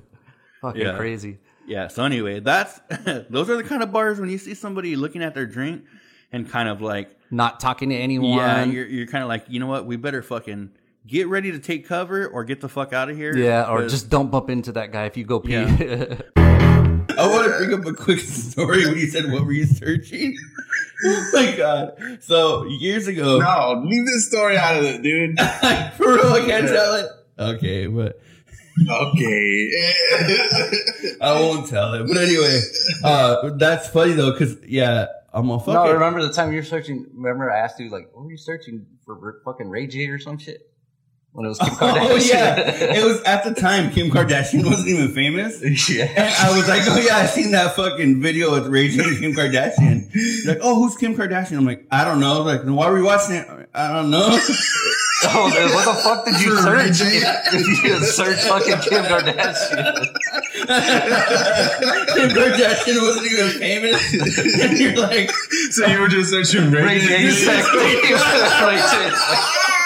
Fucking 0.62 0.80
Yeah. 0.80 0.96
crazy. 0.96 1.38
Yeah. 1.66 1.88
So 1.88 2.04
anyway, 2.04 2.40
that's 2.40 2.80
those 3.30 3.50
are 3.50 3.56
the 3.56 3.64
kind 3.64 3.82
of 3.82 3.92
bars 3.92 4.18
when 4.18 4.30
you 4.30 4.38
see 4.38 4.54
somebody 4.54 4.96
looking 4.96 5.22
at 5.22 5.34
their 5.34 5.46
drink 5.46 5.84
and 6.32 6.48
kind 6.48 6.68
of 6.68 6.80
like 6.80 7.10
not 7.30 7.60
talking 7.60 7.90
to 7.90 7.96
anyone. 7.96 8.38
Yeah, 8.38 8.64
you're 8.64 8.86
you're 8.86 9.06
kind 9.06 9.22
of 9.22 9.28
like, 9.28 9.44
you 9.48 9.60
know 9.60 9.66
what? 9.66 9.84
We 9.86 9.96
better 9.96 10.22
fucking 10.22 10.70
get 11.06 11.28
ready 11.28 11.52
to 11.52 11.58
take 11.58 11.86
cover 11.86 12.26
or 12.26 12.44
get 12.44 12.60
the 12.60 12.68
fuck 12.68 12.92
out 12.92 13.10
of 13.10 13.16
here. 13.16 13.36
Yeah, 13.36 13.70
or 13.70 13.88
just 13.88 14.08
don't 14.08 14.30
bump 14.30 14.50
into 14.50 14.72
that 14.72 14.92
guy 14.92 15.06
if 15.06 15.16
you 15.16 15.24
go 15.24 15.40
pee. 15.40 15.52
Yeah. 15.52 15.66
I 17.18 17.26
want 17.28 17.44
to 17.46 17.58
bring 17.58 17.74
up 17.74 17.86
a 17.86 17.92
quick 17.92 18.20
story 18.20 18.86
when 18.86 18.96
you 18.96 19.06
said 19.06 19.30
what 19.30 19.44
were 19.44 19.52
you 19.52 19.66
searching? 19.66 20.36
oh 21.04 21.30
my 21.34 21.54
god! 21.56 22.18
So 22.22 22.64
years 22.64 23.06
ago, 23.06 23.38
No, 23.38 23.82
leave 23.84 24.06
this 24.06 24.28
story 24.28 24.56
out 24.56 24.78
of 24.78 24.84
it, 24.84 25.02
dude. 25.02 25.38
for 25.96 26.14
real, 26.14 26.32
I 26.32 26.42
can't 26.46 26.66
tell 26.66 26.94
it. 26.94 27.06
Okay, 27.38 27.86
but 27.86 28.20
okay, 28.90 29.70
I 31.20 31.38
won't 31.40 31.68
tell 31.68 31.94
it. 31.94 32.06
But 32.08 32.16
anyway, 32.16 32.60
uh, 33.04 33.50
that's 33.56 33.88
funny 33.88 34.12
though, 34.12 34.32
because 34.32 34.56
yeah, 34.66 35.06
I'm 35.34 35.50
a 35.50 35.58
fucking. 35.58 35.74
no, 35.74 35.92
remember 35.92 36.26
the 36.26 36.32
time 36.32 36.50
you 36.50 36.58
were 36.58 36.64
searching? 36.64 37.06
Remember 37.14 37.50
I 37.52 37.58
asked 37.58 37.78
you 37.78 37.90
like, 37.90 38.08
what 38.14 38.24
were 38.24 38.30
you 38.30 38.38
searching 38.38 38.86
for? 39.04 39.40
Fucking 39.44 39.68
Ray 39.68 39.86
J 39.86 40.06
or 40.06 40.18
some 40.18 40.38
shit? 40.38 40.71
When 41.32 41.46
it 41.46 41.48
was 41.48 41.58
Kim 41.58 41.68
oh, 41.72 41.76
Kardashian. 41.76 42.10
Oh 42.10 42.16
yeah, 42.16 42.56
it 42.96 43.04
was 43.04 43.22
at 43.22 43.44
the 43.44 43.54
time 43.54 43.90
Kim 43.90 44.10
Kardashian 44.10 44.66
wasn't 44.66 44.88
even 44.88 45.14
famous. 45.14 45.62
Yeah. 45.92 46.04
and 46.04 46.34
I 46.34 46.56
was 46.56 46.68
like, 46.68 46.82
oh 46.86 46.98
yeah, 46.98 47.16
I 47.16 47.26
seen 47.26 47.52
that 47.52 47.74
fucking 47.74 48.20
video 48.20 48.52
with 48.52 48.66
Ray 48.66 48.88
J 48.88 49.02
and 49.02 49.18
Kim 49.18 49.32
Kardashian. 49.32 50.08
You're 50.14 50.54
like, 50.54 50.62
oh, 50.62 50.76
who's 50.76 50.96
Kim 50.96 51.16
Kardashian? 51.16 51.56
I'm 51.56 51.64
like, 51.64 51.86
I 51.90 52.04
don't 52.04 52.20
know. 52.20 52.42
Like, 52.42 52.62
why 52.62 52.88
were 52.88 52.96
we 52.96 53.02
watching 53.02 53.36
it? 53.36 53.48
I 53.74 53.92
don't 53.92 54.10
know. 54.10 54.38
Oh, 55.24 55.48
man, 55.48 55.72
what 55.72 55.84
the 55.84 55.94
fuck 56.02 56.24
did 56.24 56.40
you 56.40 56.56
For 56.56 56.62
search? 56.62 56.96
J? 56.96 57.16
If, 57.16 57.54
if 57.54 57.84
you 57.84 58.00
search 58.00 58.40
fucking 58.40 58.78
Kim 58.80 59.04
Kardashian. 59.04 59.94
Kim 62.12 62.30
Kardashian 62.36 63.02
wasn't 63.02 63.32
even 63.32 63.48
famous, 63.58 64.60
and 64.60 64.78
you're 64.78 64.96
like, 64.96 65.30
so 65.70 65.86
you 65.86 66.00
were 66.00 66.08
just 66.08 66.30
searching 66.30 66.70
Ray, 66.70 66.84
Ray 66.84 67.00
J 67.00 67.30
sex 67.30 67.66
tape. 67.70 68.02
Ray 68.66 68.82
J. 68.90 69.81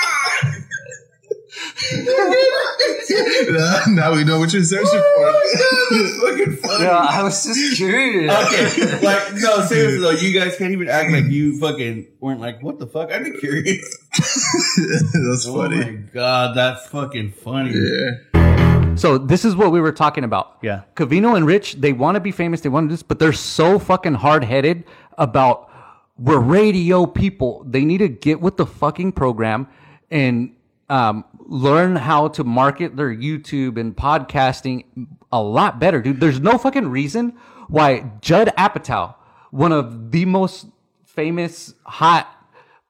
now, 3.51 3.81
now 3.89 4.15
we 4.15 4.25
know 4.25 4.39
what 4.39 4.53
you're 4.53 4.62
searching 4.62 4.89
for. 5.15 5.33
fucking 6.29 6.57
funny. 6.57 6.85
Yeah, 6.85 6.97
I 7.11 7.23
was 7.23 7.45
just 7.45 7.77
curious. 7.77 8.33
Okay, 8.33 9.01
like 9.07 9.35
no, 9.35 9.61
seriously 9.67 9.99
though, 10.01 10.11
you 10.11 10.39
guys 10.39 10.57
can't 10.57 10.73
even 10.73 10.89
act 10.89 11.11
like 11.12 11.25
you 11.25 11.59
fucking 11.59 12.07
weren't 12.21 12.41
like, 12.41 12.62
what 12.62 12.79
the 12.79 12.87
fuck? 12.87 13.11
I'd 13.12 13.25
be 13.25 13.33
curious. 13.33 13.99
That's 14.17 15.47
Oh 15.47 15.57
funny. 15.57 15.77
my 15.79 15.91
god, 16.12 16.57
that's 16.57 16.87
fucking 16.89 17.33
funny. 17.33 17.73
Yeah. 17.75 18.95
So 18.95 19.19
this 19.19 19.45
is 19.45 19.55
what 19.55 19.73
we 19.73 19.81
were 19.81 19.93
talking 19.93 20.25
about. 20.25 20.57
Yeah. 20.62 20.83
Covino 20.95 21.37
and 21.37 21.47
Rich, 21.47 21.75
they 21.75 21.93
want 21.93 22.15
to 22.17 22.21
be 22.21 22.33
famous, 22.33 22.62
they 22.62 22.71
want 22.71 22.85
to 22.85 22.89
do 22.89 22.93
this, 22.95 23.03
but 23.03 23.19
they're 23.19 23.33
so 23.35 23.79
fucking 23.79 24.15
hard 24.15 24.43
headed 24.45 24.85
about 25.19 25.71
we're 26.19 26.39
radio 26.41 27.05
people. 27.05 27.62
They 27.67 27.85
need 27.85 27.99
to 27.99 28.09
get 28.09 28.41
with 28.41 28.57
the 28.57 28.65
fucking 28.65 29.12
program 29.12 29.69
and 30.11 30.55
um, 30.89 31.25
learn 31.49 31.97
how 31.97 32.29
to 32.29 32.45
market 32.45 32.97
their 32.97 33.15
YouTube 33.15 33.79
and 33.79 33.97
podcasting 33.97 34.85
a 35.33 35.41
lot 35.41 35.79
better, 35.79 36.03
dude. 36.03 36.21
There's 36.21 36.41
no 36.41 36.59
fucking 36.59 36.89
reason 36.89 37.35
why 37.69 38.11
Judd 38.21 38.53
Apatow, 38.59 39.15
one 39.51 39.73
of 39.73 40.11
the 40.11 40.25
most 40.25 40.67
famous 41.05 41.75
hot 41.85 42.29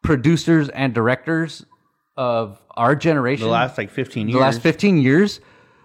producers 0.03 0.69
and 0.71 0.95
directors 0.95 1.64
of 2.16 2.61
our 2.71 2.95
generation, 2.97 3.47
The 3.47 3.53
last 3.53 3.77
like 3.79 3.90
15 3.90 4.29
years. 4.29 4.35
the 4.35 4.40
last 4.40 4.61
15 4.62 4.99
years, 4.99 5.40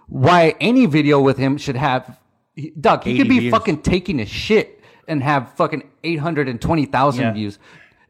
why 0.08 0.54
any 0.60 0.86
video 0.86 1.20
with 1.20 1.36
him 1.38 1.58
should 1.58 1.76
have 1.76 2.18
Doug, 2.80 3.04
he 3.04 3.16
could 3.16 3.28
be 3.28 3.38
views. 3.38 3.50
fucking 3.50 3.80
taking 3.82 4.20
a 4.20 4.26
shit 4.26 4.80
and 5.08 5.22
have 5.22 5.52
fucking 5.54 5.88
eight 6.04 6.18
hundred 6.18 6.48
and 6.48 6.60
twenty 6.60 6.84
thousand 6.84 7.22
Yeah. 7.24 7.32
views. 7.32 7.58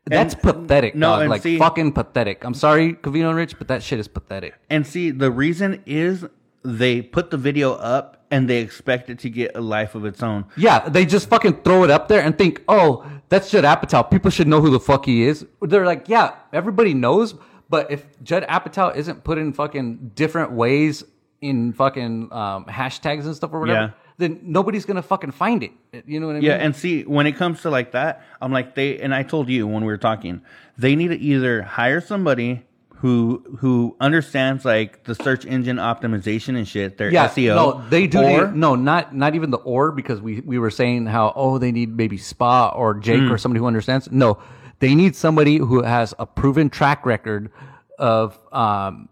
That's 0.07 0.35
And- 0.35 0.43
pathetic, 0.43 0.95
no, 0.95 1.19
dog. 1.21 1.29
Like 1.29 1.43
see- 1.43 1.59
fucking 1.59 1.93
pathetic. 1.93 2.45
I'm 2.45 2.55
sorry, 2.55 2.95
Covino 2.95 3.29
and 3.29 3.37
Rich, 3.37 3.59
but 3.59 3.69
that 3.69 3.83
shit 3.83 3.99
is 4.01 4.09
pathetic. 4.09 4.55
And 4.69 4.87
see, 4.87 5.11
the 5.11 5.31
reason 5.31 5.83
is 5.87 6.27
they 6.65 7.03
put 7.03 7.31
the 7.31 7.37
video 7.37 7.73
up 7.75 8.25
and 8.31 8.49
they 8.49 8.59
expect 8.61 9.11
it 9.11 9.19
to 9.21 9.31
get 9.31 9.53
a 9.57 9.61
life 9.61 9.95
of 9.95 10.05
its 10.05 10.23
own. 10.23 10.47
Yeah, 10.57 10.89
they 10.89 11.05
just 11.07 11.29
fucking 11.29 11.63
throw 11.63 11.85
it 11.85 11.91
up 11.91 12.09
there 12.09 12.21
and 12.23 12.37
think, 12.37 12.63
oh, 12.69 13.05
that's 13.29 13.51
Judd 13.51 13.65
Apatow. 13.65 14.11
People 14.11 14.31
should 14.31 14.49
know 14.49 14.61
who 14.61 14.71
the 14.71 14.81
fuck 14.81 15.05
he 15.07 15.23
is. 15.25 15.47
They're 15.61 15.87
like, 15.87 16.09
yeah, 16.09 16.35
everybody 16.53 16.95
knows, 16.95 17.35
but 17.69 17.91
if 17.91 18.05
Judd 18.23 18.45
Apatow 18.49 18.95
isn't 18.97 19.23
put 19.23 19.39
in 19.39 19.53
fucking 19.53 20.13
different 20.15 20.53
ways 20.53 21.05
in 21.41 21.73
fucking 21.73 22.33
um, 22.33 22.65
hashtags 22.67 23.25
and 23.25 23.35
stuff 23.37 23.53
or 23.53 23.61
whatever, 23.61 23.81
Yeah. 23.81 23.91
Then 24.23 24.41
nobody's 24.43 24.85
gonna 24.85 25.03
fucking 25.03 25.33
find 25.33 25.63
it. 25.63 25.73
You 26.07 26.21
know 26.21 26.27
what 26.29 26.37
I 26.37 26.41
mean? 26.41 26.45
Yeah, 26.45 26.55
and 26.57 26.75
see, 26.77 27.03
when 27.03 27.27
it 27.27 27.33
comes 27.33 27.63
to 27.63 27.71
like 27.71 27.93
that, 27.93 28.23
I'm 28.41 28.53
like 28.53 28.75
they 28.75 28.99
and 29.01 29.15
I 29.15 29.23
told 29.25 29.49
you 29.49 29.67
when 29.67 29.83
we 29.85 29.89
were 29.89 29.99
talking, 29.99 30.41
they 30.79 30.95
need 30.97 31.09
to 31.09 31.19
either 31.19 31.63
hire 31.63 32.01
somebody 32.01 32.65
who 32.97 33.43
who 33.59 33.97
understands 34.01 34.65
like 34.65 35.03
the 35.05 35.15
search 35.17 35.45
engine 35.45 35.77
optimization 35.77 36.57
and 36.57 36.69
shit, 36.69 36.99
their 36.99 37.11
yeah, 37.11 37.27
SEO. 37.29 37.57
no, 37.57 37.85
they 37.91 38.07
do. 38.07 38.23
Or, 38.23 38.53
no, 38.53 38.77
not 38.77 39.13
not 39.15 39.35
even 39.35 39.51
the 39.51 39.59
or 39.59 39.91
because 39.91 40.21
we 40.21 40.41
we 40.41 40.57
were 40.59 40.71
saying 40.71 41.07
how 41.07 41.33
oh 41.35 41.59
they 41.59 41.73
need 41.73 41.97
maybe 41.97 42.17
Spa 42.17 42.69
or 42.69 42.95
Jake 42.95 43.21
Mm. 43.23 43.31
or 43.33 43.39
somebody 43.39 43.59
who 43.59 43.67
understands. 43.67 44.09
No, 44.13 44.39
they 44.79 44.95
need 44.95 45.17
somebody 45.17 45.57
who 45.59 45.83
has 45.83 46.15
a 46.21 46.27
proven 46.27 46.71
track 46.71 47.05
record 47.05 47.51
of 47.99 48.39
um 48.53 49.09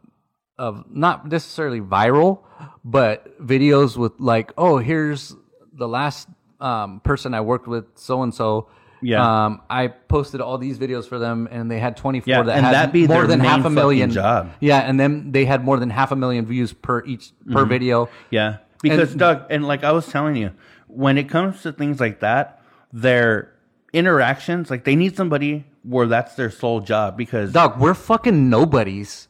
of 0.60 0.84
not 0.90 1.26
necessarily 1.28 1.80
viral, 1.80 2.40
but 2.84 3.16
videos 3.44 3.96
with 3.96 4.12
like 4.18 4.52
oh 4.58 4.76
here's 4.78 5.34
the 5.72 5.88
last 5.88 6.28
um 6.60 7.00
person 7.00 7.32
I 7.34 7.40
worked 7.40 7.66
with 7.66 7.86
so 7.96 8.22
and 8.22 8.32
so. 8.34 8.68
Yeah. 9.02 9.44
Um, 9.46 9.62
I 9.70 9.86
posted 9.88 10.42
all 10.42 10.58
these 10.58 10.78
videos 10.78 11.08
for 11.08 11.18
them, 11.18 11.48
and 11.50 11.70
they 11.70 11.80
had 11.80 11.96
24 11.96 12.30
Yeah, 12.30 12.42
that 12.42 12.56
and 12.58 12.66
had 12.66 12.74
that'd 12.74 12.92
be 12.92 13.06
more 13.06 13.26
than 13.26 13.40
half 13.40 13.64
a 13.64 13.70
million. 13.70 14.10
job. 14.10 14.50
Yeah, 14.60 14.80
and 14.80 15.00
then 15.00 15.32
they 15.32 15.46
had 15.46 15.64
more 15.64 15.78
than 15.78 15.88
half 15.88 16.12
a 16.12 16.16
million 16.16 16.44
views 16.44 16.74
per 16.74 17.02
each 17.06 17.32
per 17.50 17.64
Mhm. 17.64 17.68
video. 17.70 18.08
Yeah, 18.28 18.56
because 18.82 19.12
And- 19.12 19.18
Doug, 19.20 19.44
and 19.48 19.66
like 19.66 19.84
I 19.84 19.92
was 19.92 20.06
telling 20.06 20.36
you, 20.36 20.50
when 20.86 21.16
it 21.16 21.30
comes 21.30 21.62
to 21.62 21.72
things 21.72 21.98
like 21.98 22.20
that, 22.20 22.60
their 22.92 23.52
interactions, 23.94 24.70
like 24.70 24.84
they 24.84 24.96
need 24.96 25.16
somebody 25.16 25.64
where 25.82 26.06
that's 26.06 26.34
their 26.34 26.50
sole 26.50 26.80
job. 26.80 27.16
Because 27.16 27.52
Doug, 27.52 27.80
we're 27.80 27.94
fucking 27.94 28.50
nobodies. 28.50 29.28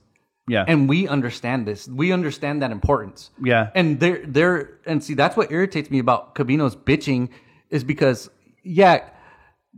Yeah. 0.51 0.65
And 0.67 0.89
we 0.89 1.07
understand 1.07 1.65
this. 1.65 1.87
We 1.87 2.11
understand 2.11 2.63
that 2.63 2.73
importance. 2.73 3.31
Yeah. 3.41 3.71
And 3.75 4.01
they're 4.01 4.27
they're 4.27 4.79
and 4.85 5.03
see 5.03 5.15
that's 5.15 5.37
what 5.37 5.53
irritates 5.53 5.91
me 5.91 6.01
about 6.01 6.35
Covino's 6.35 6.75
bitching 6.75 7.29
is 7.71 7.85
because 7.85 8.29
yeah, 8.65 9.09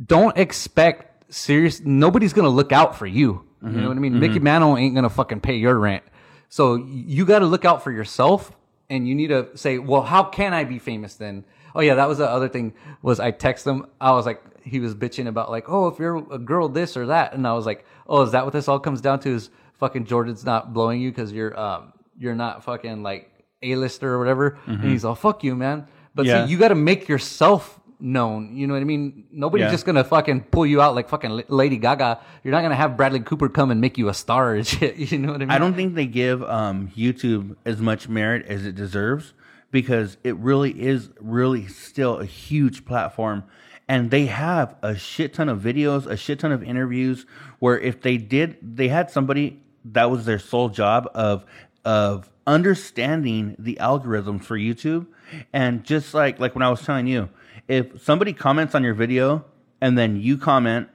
don't 0.07 0.37
expect 0.39 1.33
serious 1.33 1.81
nobody's 1.81 2.33
gonna 2.33 2.49
look 2.49 2.73
out 2.73 2.97
for 2.97 3.07
you. 3.07 3.45
You 3.61 3.69
mm-hmm. 3.69 3.81
know 3.83 3.89
what 3.89 3.97
I 3.99 4.01
mean? 4.01 4.13
Mm-hmm. 4.13 4.21
Mickey 4.21 4.39
Mantle 4.39 4.79
ain't 4.79 4.95
gonna 4.95 5.11
fucking 5.11 5.41
pay 5.41 5.57
your 5.57 5.79
rent. 5.79 6.05
So 6.49 6.77
you 6.77 7.27
gotta 7.27 7.47
look 7.47 7.67
out 7.67 7.85
for 7.85 7.93
yourself 7.93 8.53
and 8.89 9.07
you 9.07 9.15
need 9.15 9.29
to 9.29 9.55
say, 9.55 9.77
Well, 9.77 10.03
how 10.03 10.25
can 10.25 10.55
I 10.55 10.65
be 10.65 10.79
famous 10.79 11.17
then? 11.17 11.45
Oh 11.75 11.81
yeah, 11.81 11.97
that 11.97 12.09
was 12.09 12.17
the 12.17 12.29
other 12.29 12.49
thing 12.49 12.73
was 13.03 13.21
I 13.21 13.31
text 13.31 13.67
him, 13.67 13.87
I 14.01 14.13
was 14.13 14.25
like 14.25 14.43
he 14.65 14.81
was 14.81 14.95
bitching 14.95 15.27
about 15.27 15.51
like, 15.51 15.69
oh, 15.69 15.89
if 15.89 15.99
you're 15.99 16.17
a 16.33 16.39
girl 16.39 16.69
this 16.69 16.97
or 16.97 17.07
that, 17.07 17.35
and 17.35 17.47
I 17.47 17.53
was 17.53 17.67
like, 17.67 17.85
oh, 18.07 18.23
is 18.23 18.33
that 18.33 18.45
what 18.45 18.53
this 18.53 18.69
all 18.69 18.79
comes 18.79 19.01
down 19.01 19.21
to? 19.21 19.35
Is 19.35 19.51
fucking 19.83 20.05
Jordan's 20.05 20.45
not 20.45 20.73
blowing 20.73 21.01
you 21.01 21.11
because 21.11 21.33
you're 21.33 21.59
um 21.59 21.93
you're 22.17 22.37
not 22.37 22.63
fucking 22.63 23.03
like 23.03 23.29
a 23.63 23.75
lister 23.75 24.09
or 24.15 24.19
whatever? 24.21 24.59
And 24.67 24.79
Mhm. 24.79 24.91
he's 24.91 25.05
all 25.05 25.17
fuck 25.17 25.43
you, 25.43 25.57
man. 25.57 25.87
But 26.15 26.27
Yeah. 26.27 26.45
see, 26.47 26.53
you 26.53 26.59
got 26.59 26.69
to 26.69 26.75
make 26.77 27.09
yourself 27.09 27.81
known. 27.99 28.55
You 28.57 28.67
know 28.69 28.75
what 28.75 28.81
I 28.81 28.85
mean? 28.85 29.25
Nobody's 29.33 29.65
Yeah. 29.67 29.71
just 29.71 29.85
gonna 29.87 30.05
fucking 30.05 30.43
pull 30.53 30.67
you 30.67 30.81
out 30.81 30.95
like 30.95 31.09
fucking 31.09 31.43
Lady 31.49 31.79
Gaga. 31.79 32.19
You're 32.45 32.53
not 32.53 32.63
gonna 32.63 32.77
have 32.77 32.97
Bradley 32.97 33.21
Cooper 33.21 33.49
come 33.49 33.71
and 33.73 33.81
make 33.81 33.97
you 33.99 34.09
a 34.09 34.15
star 34.15 34.55
and 34.55 34.65
shit. 34.73 34.97
You 35.11 35.19
know 35.19 35.33
what 35.33 35.43
I 35.43 35.47
mean? 35.47 35.51
I 35.51 35.59
don't 35.59 35.75
think 35.75 35.95
they 35.97 36.07
give 36.07 36.43
um, 36.45 36.91
YouTube 36.97 37.57
as 37.65 37.81
much 37.81 38.09
merit 38.09 38.47
as 38.47 38.67
it 38.67 38.75
deserves 38.77 39.35
because 39.73 40.17
it 40.23 40.37
really 40.37 40.71
is 40.81 41.11
really 41.21 41.67
still 41.67 42.19
a 42.19 42.25
huge 42.25 42.85
platform. 42.85 43.43
And 43.89 44.11
they 44.11 44.27
have 44.27 44.75
a 44.83 44.97
shit 44.97 45.35
ton 45.35 45.49
of 45.49 45.61
videos, 45.61 46.07
a 46.07 46.17
shit 46.17 46.39
ton 46.41 46.51
of 46.53 46.63
interviews 46.63 47.25
where 47.59 47.79
if 47.79 48.01
they 48.03 48.17
did, 48.17 48.57
they 48.63 48.89
had 48.89 49.11
somebody 49.11 49.62
that 49.85 50.11
was 50.11 50.25
their 50.25 50.39
sole 50.39 50.69
job 50.69 51.09
of 51.15 51.45
of 51.85 52.29
understanding 52.47 53.57
the 53.59 53.77
algorithms 53.81 54.45
for 54.45 54.57
YouTube. 54.57 55.07
And 55.53 55.85
just 55.85 56.15
like 56.15 56.39
like 56.41 56.55
when 56.55 56.63
I 56.63 56.71
was 56.71 56.83
telling 56.83 57.07
you, 57.07 57.29
if 57.69 58.03
somebody 58.03 58.33
comments 58.33 58.75
on 58.75 58.83
your 58.85 58.95
video 58.95 59.45
and 59.81 59.97
then 59.99 60.17
you 60.21 60.37
comment, 60.39 60.89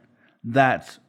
that's 0.44 1.00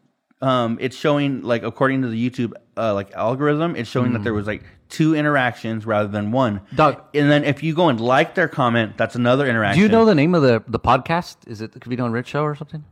um, 0.41 0.79
it's 0.81 0.97
showing 0.97 1.43
like 1.43 1.63
according 1.63 2.03
to 2.03 2.09
the 2.09 2.31
YouTube 2.31 2.53
uh, 2.77 2.95
like 2.95 3.13
algorithm, 3.15 3.75
it's 3.77 3.91
showing 3.91 4.13
that 4.13 4.21
Mhm. 4.21 4.25
there 4.25 4.35
was 4.35 4.47
like 4.47 4.63
two 4.89 5.15
interactions 5.15 5.85
rather 5.85 6.09
than 6.09 6.31
one. 6.33 6.61
Doug- 6.75 7.03
and 7.13 7.31
then 7.31 7.45
if 7.45 7.63
you 7.63 7.75
go 7.75 7.89
and 7.89 8.01
like 8.01 8.35
their 8.35 8.49
comment, 8.49 8.97
that's 8.97 9.15
another 9.17 9.47
interaction. 9.47 9.79
Do 9.81 9.83
you 9.83 9.89
know 9.89 10.05
the 10.05 10.15
name 10.15 10.35
of 10.35 10.43
the 10.43 10.63
the 10.69 10.79
podcast? 10.81 11.37
Is 11.47 11.61
it 11.61 11.73
the 11.73 11.81
Covino 11.81 12.05
and 12.05 12.13
Rich 12.15 12.29
show 12.29 12.43
or 12.43 12.55
something? 12.55 12.85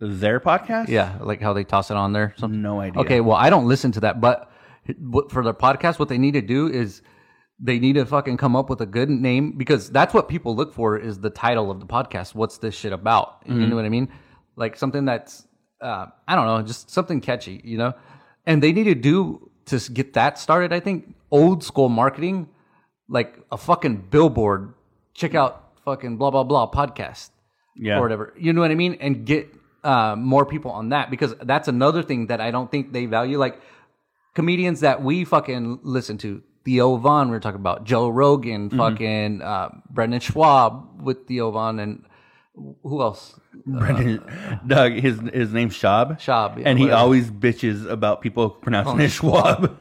Their 0.00 0.40
podcast? 0.40 0.88
Yeah, 0.88 1.16
like 1.20 1.40
how 1.40 1.52
they 1.52 1.64
toss 1.64 1.90
it 1.90 1.96
on 1.96 2.12
there. 2.12 2.34
Something. 2.36 2.62
No 2.62 2.80
idea. 2.80 3.00
Okay, 3.02 3.20
well, 3.20 3.36
I 3.36 3.50
don't 3.50 3.66
listen 3.66 3.92
to 3.92 4.00
that, 4.00 4.20
but 4.20 4.50
for 5.30 5.42
their 5.44 5.54
podcast, 5.54 5.98
what 5.98 6.08
they 6.08 6.18
need 6.18 6.32
to 6.34 6.40
do 6.42 6.68
is 6.68 7.02
they 7.60 7.78
need 7.78 7.94
to 7.94 8.06
fucking 8.06 8.36
come 8.36 8.54
up 8.54 8.70
with 8.70 8.80
a 8.80 8.86
good 8.86 9.10
name 9.10 9.52
because 9.56 9.90
that's 9.90 10.14
what 10.14 10.28
people 10.28 10.54
look 10.54 10.72
for 10.72 10.96
is 10.96 11.18
the 11.20 11.30
title 11.30 11.70
of 11.70 11.80
the 11.80 11.86
podcast. 11.86 12.34
What's 12.34 12.58
this 12.58 12.74
shit 12.74 12.92
about? 12.92 13.42
You 13.46 13.54
Mhm. 13.54 13.68
know 13.70 13.76
what 13.76 13.84
I 13.84 13.88
mean? 13.88 14.08
Like 14.56 14.76
something 14.76 15.04
that's 15.04 15.44
uh, 15.80 16.06
I 16.26 16.34
don't 16.34 16.46
know, 16.46 16.60
just 16.62 16.90
something 16.90 17.20
catchy, 17.20 17.60
you 17.62 17.78
know. 17.78 17.94
And 18.46 18.60
they 18.60 18.72
need 18.72 18.84
to 18.84 18.96
do 18.96 19.48
to 19.66 19.78
get 19.92 20.14
that 20.14 20.36
started. 20.38 20.72
I 20.72 20.80
think 20.80 21.14
old 21.30 21.62
school 21.62 21.88
marketing, 21.88 22.48
like 23.08 23.38
a 23.52 23.56
fucking 23.56 24.06
billboard. 24.10 24.74
Check 25.14 25.34
out 25.36 25.70
fucking 25.84 26.16
blah 26.16 26.30
blah 26.30 26.42
blah 26.44 26.68
podcast 26.70 27.30
Yeah. 27.76 27.98
or 27.98 28.02
whatever. 28.02 28.34
You 28.38 28.52
know 28.52 28.60
what 28.60 28.70
I 28.72 28.74
mean? 28.74 28.96
And 29.00 29.24
get 29.24 29.52
uh, 29.84 30.16
more 30.16 30.44
people 30.46 30.70
on 30.70 30.88
that 30.90 31.10
because 31.10 31.34
that's 31.42 31.68
another 31.68 32.02
thing 32.02 32.26
that 32.28 32.40
I 32.40 32.50
don't 32.50 32.70
think 32.70 32.92
they 32.92 33.06
value. 33.06 33.38
Like 33.38 33.60
comedians 34.34 34.80
that 34.80 35.02
we 35.02 35.24
fucking 35.24 35.80
listen 35.82 36.18
to. 36.18 36.42
Theo 36.64 36.96
Von, 36.96 37.30
we 37.30 37.36
are 37.36 37.40
talking 37.40 37.60
about 37.60 37.84
Joe 37.84 38.08
Rogan, 38.10 38.68
Mhm. 38.68 38.76
fucking 38.76 39.42
uh, 39.42 39.70
Brendan 39.90 40.20
Schaub 40.20 41.00
with 41.00 41.26
Theo 41.26 41.50
Von, 41.50 41.78
and 41.78 42.04
who 42.82 43.00
else? 43.00 43.38
Brendan, 43.64 44.22
Doug, 44.66 44.92
his 44.92 45.18
his 45.32 45.52
name's 45.52 45.74
Schwab. 45.74 46.20
Schwab, 46.20 46.58
yeah, 46.58 46.68
and 46.68 46.78
he 46.78 46.84
whatever. 46.86 47.00
always 47.00 47.30
bitches 47.30 47.88
about 47.88 48.20
people 48.20 48.50
pronouncing 48.50 49.00
Oh, 49.00 49.04
it 49.04 49.10
Schwab. 49.10 49.78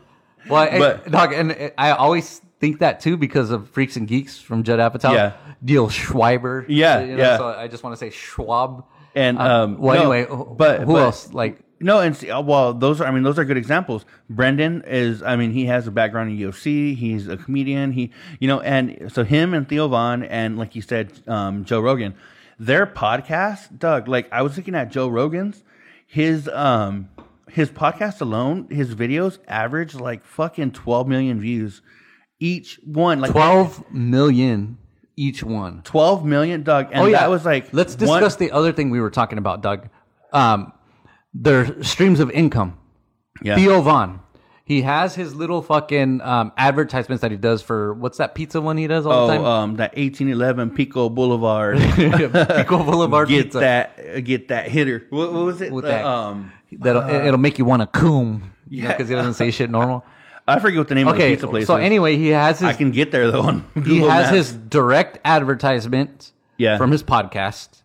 Well, 0.49 0.63
and, 0.69 0.79
But- 0.79 1.11
dog, 1.11 1.33
and 1.33 1.51
uh, 1.51 1.69
I 1.77 1.91
always 1.91 2.39
think 2.61 2.79
that 2.79 2.99
too 3.01 3.17
because 3.17 3.51
of 3.51 3.69
Freaks 3.69 3.97
and 3.97 4.07
Geeks 4.07 4.39
from 4.39 4.63
Judd 4.63 4.79
Apatow. 4.79 5.13
Yeah. 5.13 5.33
Neal 5.61 5.89
Schweiber. 5.89 6.65
Yeah, 6.69 7.01
You 7.01 7.07
know, 7.15 7.17
yeah. 7.17 7.37
So 7.37 7.47
I 7.49 7.67
just 7.67 7.83
want 7.83 7.93
to 7.93 7.97
say 7.97 8.09
Schwab. 8.11 8.85
And 9.17 9.37
Uh, 9.39 9.63
um, 9.63 9.77
well, 9.79 9.95
no, 9.95 10.11
anyway, 10.11 10.45
but 10.57 10.81
who 10.81 10.93
but- 10.93 11.01
else? 11.03 11.33
Like 11.33 11.59
no, 11.79 11.99
and 11.99 12.15
see, 12.15 12.31
uh, 12.31 12.41
well, 12.41 12.73
those 12.73 13.01
are 13.01 13.05
I 13.07 13.11
mean 13.11 13.23
those 13.23 13.37
are 13.39 13.45
good 13.45 13.57
examples. 13.57 14.05
Brendan 14.29 14.83
is 14.87 15.21
I 15.23 15.35
mean 15.35 15.51
he 15.51 15.65
has 15.65 15.87
a 15.87 15.91
background 15.91 16.31
in 16.31 16.37
UFC. 16.37 16.95
He's 16.95 17.27
a 17.27 17.37
comedian. 17.37 17.91
He 17.91 18.11
you 18.39 18.47
know 18.47 18.59
and 18.61 19.11
so 19.11 19.23
him 19.23 19.53
and 19.53 19.67
Theo 19.67 19.87
Von 19.87 20.23
and 20.23 20.57
like 20.57 20.75
you 20.75 20.81
said 20.81 21.11
um, 21.27 21.65
Joe 21.65 21.79
Rogan, 21.81 22.13
their 22.59 22.85
podcast, 22.85 23.77
Doug. 23.79 24.07
Like 24.07 24.27
I 24.31 24.41
was 24.41 24.55
looking 24.57 24.75
at 24.75 24.91
Joe 24.91 25.07
Rogan's, 25.07 25.63
his 26.05 26.47
um 26.49 27.09
his 27.49 27.69
podcast 27.69 28.21
alone, 28.21 28.67
his 28.69 28.93
videos 28.95 29.39
average 29.47 29.93
like 29.95 30.25
fucking 30.25 30.71
twelve 30.71 31.07
million 31.07 31.39
views 31.39 31.81
each 32.39 32.79
one. 32.85 33.19
Like 33.19 33.31
twelve 33.31 33.83
million 33.91 34.77
each 35.17 35.43
one. 35.43 35.81
12 35.83 36.23
million, 36.23 36.63
Doug. 36.63 36.87
And 36.93 37.01
oh 37.01 37.05
yeah, 37.07 37.19
that 37.19 37.29
was 37.29 37.43
like 37.43 37.73
Let's 37.73 37.97
one- 37.97 38.21
discuss 38.21 38.37
the 38.37 38.51
other 38.51 38.71
thing 38.71 38.89
we 38.91 39.01
were 39.01 39.09
talking 39.11 39.37
about, 39.37 39.61
Doug. 39.61 39.89
Um, 40.31 40.71
their 41.33 41.83
streams 41.83 42.19
of 42.21 42.31
income. 42.31 42.77
Yeah. 43.43 43.55
Theo 43.55 43.81
Von. 43.81 44.21
He 44.63 44.81
has 44.81 45.15
his 45.15 45.33
little 45.33 45.61
fucking 45.61 46.19
um, 46.21 46.51
advertisements 46.57 47.21
that 47.21 47.31
he 47.31 47.37
does 47.37 47.61
for 47.61 47.93
what's 47.93 48.17
that 48.17 48.35
pizza 48.35 48.59
one 48.59 48.75
he 48.77 48.85
does 48.87 49.05
all 49.05 49.13
Oh, 49.13 49.27
the 49.27 49.35
time? 49.37 49.45
um, 49.45 49.75
that 49.77 49.93
eighteen 49.95 50.29
eleven 50.29 50.69
Pico 50.69 51.07
Boulevard. 51.09 51.77
Pico 51.95 52.83
Boulevard 52.83 53.29
Get 53.29 53.43
pizza. 53.45 53.59
that. 53.59 53.99
uh, 54.15 54.19
Get 54.19 54.49
that 54.49 54.67
hitter. 54.69 55.05
What, 55.09 55.31
what 55.33 55.45
was 55.45 55.61
it? 55.61 55.71
With 55.71 55.85
The, 55.85 55.91
that- 55.91 56.05
um, 56.05 56.51
That'll 56.73 57.01
uh, 57.01 57.23
it'll 57.23 57.37
make 57.39 57.57
you 57.57 57.63
want 57.65 57.81
to 57.81 57.87
coom. 57.87 58.51
Yeah, 58.69 58.87
because 58.89 59.07
he 59.07 59.15
doesn't 59.15 59.35
say 59.35 59.51
shit 59.51 59.69
normal. 59.79 60.03
I 60.47 60.59
forget 60.59 60.77
what 60.79 60.87
the 60.87 60.95
name 60.95 61.07
of 61.07 61.15
the 61.15 61.21
Okay, 61.21 61.33
pizza 61.33 61.47
place 61.47 61.67
so 61.67 61.75
is. 61.75 61.83
anyway, 61.83 62.15
he 62.17 62.29
has 62.29 62.59
his. 62.59 62.69
I 62.69 62.73
can 62.73 62.91
get 62.91 63.11
there 63.11 63.29
though. 63.31 63.41
On 63.41 63.65
he 63.75 63.81
Google 63.81 64.09
has 64.09 64.25
Maps. 64.31 64.35
his 64.35 64.53
direct 64.53 65.19
advertisement 65.25 66.31
Yeah. 66.57 66.77
from 66.77 66.91
his 66.91 67.03
podcast 67.03 67.83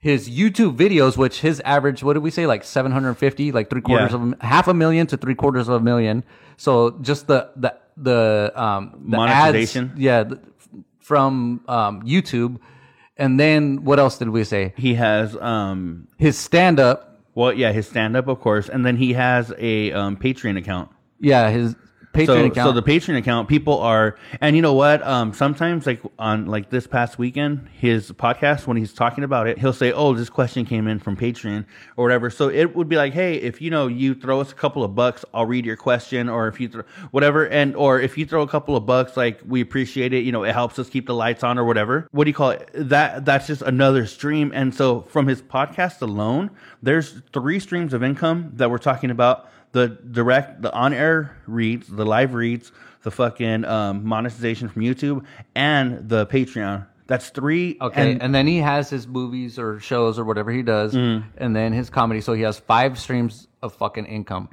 his 0.00 0.30
youtube 0.30 0.76
videos 0.76 1.16
which 1.16 1.40
his 1.40 1.60
average 1.64 2.04
what 2.04 2.12
did 2.12 2.22
we 2.22 2.30
say 2.30 2.46
like 2.46 2.62
750 2.62 3.50
like 3.50 3.68
three 3.68 3.80
quarters 3.80 4.12
Yeah. 4.12 4.16
of 4.18 4.34
a, 4.40 4.46
half 4.46 4.68
a 4.68 4.74
million 4.74 5.08
to 5.08 5.16
three 5.16 5.34
quarters 5.34 5.66
of 5.66 5.74
a 5.74 5.80
million 5.80 6.22
so 6.56 6.90
just 7.00 7.26
the 7.26 7.50
the 7.56 7.74
the 7.96 8.52
um 8.54 8.92
the 9.10 9.16
Monetization? 9.16 9.90
ads, 9.90 9.98
yeah 10.00 10.22
the, 10.22 10.38
from 11.00 11.62
um, 11.66 12.02
YouTube, 12.02 12.58
and 13.16 13.40
then 13.40 13.82
what 13.82 13.98
else 13.98 14.18
did 14.18 14.28
we 14.28 14.44
say? 14.44 14.72
He 14.76 14.94
has 14.94 15.36
um 15.38 16.06
His 16.16 16.38
stand 16.38 16.78
up. 16.78 17.18
well 17.34 17.52
yeah 17.52 17.72
his 17.72 17.88
stand 17.88 18.16
up 18.16 18.28
of 18.28 18.38
course, 18.40 18.68
and 18.68 18.86
then 18.86 18.96
he 18.96 19.14
has 19.14 19.52
a 19.58 19.90
um, 19.92 20.16
Patreon 20.16 20.56
account. 20.58 20.90
Yeah, 21.18 21.50
his 21.50 21.74
Patreon 22.18 22.26
so, 22.26 22.44
account. 22.46 22.68
So 22.68 22.72
the 22.72 22.82
Patreon 22.82 23.16
account, 23.18 23.48
people 23.48 23.78
are, 23.80 24.16
and 24.40 24.56
you 24.56 24.62
know 24.62 24.74
what? 24.74 25.06
Um, 25.06 25.32
sometimes 25.32 25.86
like 25.86 26.00
on 26.18 26.46
like 26.46 26.70
this 26.70 26.86
past 26.86 27.18
weekend, 27.18 27.68
his 27.72 28.10
podcast 28.12 28.66
when 28.66 28.76
he's 28.76 28.92
talking 28.92 29.24
about 29.24 29.46
it, 29.46 29.58
he'll 29.58 29.72
say, 29.72 29.92
"Oh, 29.92 30.14
this 30.14 30.28
question 30.28 30.64
came 30.64 30.88
in 30.88 30.98
from 30.98 31.16
Patreon 31.16 31.64
or 31.96 32.04
whatever." 32.04 32.30
So 32.30 32.48
it 32.48 32.74
would 32.74 32.88
be 32.88 32.96
like, 32.96 33.12
"Hey, 33.12 33.34
if 33.34 33.60
you 33.60 33.70
know 33.70 33.86
you 33.86 34.14
throw 34.14 34.40
us 34.40 34.52
a 34.52 34.54
couple 34.54 34.84
of 34.84 34.94
bucks, 34.94 35.24
I'll 35.32 35.46
read 35.46 35.64
your 35.64 35.76
question," 35.76 36.28
or 36.28 36.48
if 36.48 36.60
you 36.60 36.68
throw 36.68 36.82
whatever, 37.10 37.46
and 37.48 37.76
or 37.76 38.00
if 38.00 38.18
you 38.18 38.26
throw 38.26 38.42
a 38.42 38.48
couple 38.48 38.76
of 38.76 38.86
bucks, 38.86 39.16
like 39.16 39.40
we 39.46 39.60
appreciate 39.60 40.12
it. 40.12 40.24
You 40.24 40.32
know, 40.32 40.44
it 40.44 40.52
helps 40.52 40.78
us 40.78 40.88
keep 40.88 41.06
the 41.06 41.14
lights 41.14 41.44
on 41.44 41.58
or 41.58 41.64
whatever. 41.64 42.08
What 42.12 42.24
do 42.24 42.30
you 42.30 42.34
call 42.34 42.50
it? 42.50 42.68
That 42.74 43.24
that's 43.24 43.46
just 43.46 43.62
another 43.62 44.06
stream. 44.06 44.52
And 44.54 44.74
so 44.74 45.02
from 45.02 45.26
his 45.26 45.42
podcast 45.42 46.02
alone, 46.02 46.50
there's 46.82 47.22
three 47.32 47.60
streams 47.60 47.92
of 47.92 48.02
income 48.02 48.52
that 48.54 48.70
we're 48.70 48.78
talking 48.78 49.10
about 49.10 49.48
the 49.72 49.88
direct, 49.88 50.62
the 50.62 50.72
on 50.72 50.92
air 50.92 51.36
reads, 51.46 51.88
the 51.88 52.04
live 52.06 52.34
reads, 52.34 52.72
the 53.02 53.10
fucking 53.10 53.64
um, 53.64 54.04
monetization 54.06 54.68
from 54.68 54.82
YouTube, 54.82 55.24
and 55.54 56.08
the 56.08 56.26
Patreon. 56.26 56.86
That's 57.06 57.30
three. 57.30 57.78
Okay, 57.80 58.12
and, 58.12 58.22
and, 58.22 58.34
then 58.34 58.46
he 58.46 58.58
has 58.58 58.90
his 58.90 59.06
movies 59.06 59.58
or 59.58 59.80
shows 59.80 60.18
or 60.18 60.24
whatever 60.24 60.50
he 60.50 60.62
does, 60.62 60.94
Mm. 60.94 61.24
and 61.38 61.56
then 61.56 61.72
his 61.72 61.88
comedy. 61.88 62.20
So 62.20 62.34
he 62.34 62.42
has 62.42 62.58
five 62.58 62.98
streams 62.98 63.48
of 63.62 63.74
fucking 63.74 64.04
income. 64.04 64.50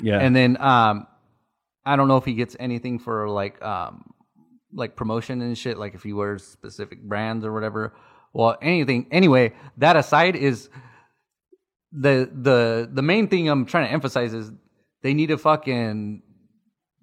Yeah. 0.00 0.18
and 0.20 0.34
then 0.34 0.56
um, 0.60 1.06
I 1.84 1.96
don't 1.96 2.08
know 2.08 2.16
if 2.16 2.24
he 2.24 2.34
gets 2.34 2.56
anything 2.60 2.98
for 2.98 3.28
like 3.28 3.60
um, 3.62 4.14
like 4.72 4.96
promotion 4.96 5.42
and 5.42 5.56
shit, 5.56 5.76
like 5.78 5.94
if 5.94 6.02
he 6.02 6.12
wears 6.12 6.46
specific 6.46 7.02
brands 7.02 7.44
or 7.44 7.52
whatever. 7.52 7.94
Well, 8.32 8.56
anything. 8.62 9.08
Anyway, 9.10 9.54
that 9.78 9.96
aside 9.96 10.36
is 10.36 10.68
the 11.92 12.30
the 12.32 12.88
the 12.92 13.02
main 13.02 13.28
thing 13.28 13.48
I'm 13.48 13.64
trying 13.64 13.86
to 13.86 13.92
emphasize 13.92 14.34
is 14.34 14.50
they 15.02 15.14
need 15.14 15.28
to 15.28 15.38
fucking 15.38 16.22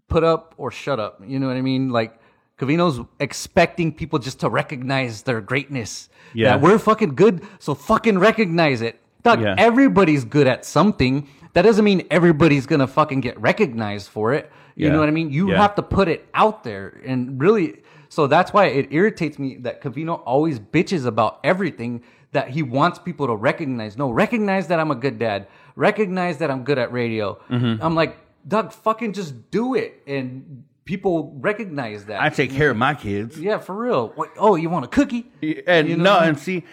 put 0.08 0.24
up 0.24 0.54
or 0.58 0.72
shut 0.72 1.00
up. 1.00 1.22
You 1.26 1.40
know 1.40 1.48
what 1.48 1.56
I 1.58 1.62
mean? 1.62 1.90
Like 1.90 2.20
Covino's 2.60 3.06
expecting 3.20 3.92
people 3.94 4.20
just 4.20 4.40
to 4.42 4.50
recognize 4.50 5.24
their 5.24 5.42
greatness. 5.42 6.10
Yeah. 6.34 6.52
That 6.52 6.62
we're 6.62 6.80
fucking 6.80 7.16
good, 7.16 7.44
so 7.60 7.74
fucking 7.76 8.20
recognize 8.20 8.82
it. 8.82 9.00
Doug, 9.24 9.42
Yeah. 9.42 9.56
everybody's 9.58 10.24
good 10.24 10.48
at 10.48 10.66
something. 10.66 11.28
That 11.54 11.64
doesn't 11.64 11.84
mean 11.84 12.06
everybody's 12.12 12.66
gonna 12.66 12.88
fucking 12.88 13.22
get 13.22 13.40
recognized 13.42 14.10
for 14.10 14.34
it. 14.34 14.52
You 14.76 14.88
Yeah. 14.88 14.94
know 14.94 15.00
what 15.00 15.08
I 15.08 15.12
mean? 15.12 15.32
You 15.32 15.50
Yeah. 15.52 15.62
have 15.62 15.76
to 15.76 15.84
put 15.84 16.08
it 16.08 16.28
out 16.34 16.64
there 16.64 17.02
and 17.06 17.42
really 17.42 17.82
so 18.08 18.28
that's 18.28 18.54
why 18.54 18.68
it 18.68 18.88
irritates 18.92 19.38
me 19.40 19.58
that 19.62 19.82
Covino 19.82 20.22
always 20.26 20.60
bitches 20.60 21.06
about 21.06 21.40
everything 21.44 22.02
that 22.36 22.50
he 22.50 22.62
wants 22.62 23.00
people 23.00 23.28
to 23.28 23.36
recognize. 23.36 23.98
No, 23.98 24.12
recognize 24.12 24.68
that 24.68 24.80
I'm 24.80 24.92
a 24.92 24.96
good 24.96 25.18
dad. 25.18 25.48
Recognize 25.76 26.38
that 26.38 26.52
I'm 26.52 26.64
good 26.64 26.78
at 26.78 26.92
radio. 26.92 27.40
Mhm. 27.50 27.80
I'm 27.82 27.96
like, 27.96 28.18
Doug, 28.48 28.72
fucking 28.72 29.14
just 29.14 29.50
do 29.52 29.74
it. 29.74 30.02
And 30.06 30.64
people 30.84 31.34
recognize 31.40 32.06
that. 32.06 32.22
I 32.22 32.30
take 32.30 32.52
care 32.52 32.70
of 32.70 32.78
my 32.78 32.94
kids. 32.94 33.40
Yeah, 33.40 33.58
for 33.58 33.76
real. 33.76 34.10
What, 34.16 34.30
oh, 34.38 34.56
you 34.56 34.70
want 34.70 34.86
a 34.86 34.88
cookie? 34.88 35.32
And 35.66 35.90
You 35.90 35.98
know 35.98 36.04
no, 36.04 36.14
I 36.18 36.20
mean? 36.22 36.30
and 36.30 36.40
see, 36.40 36.64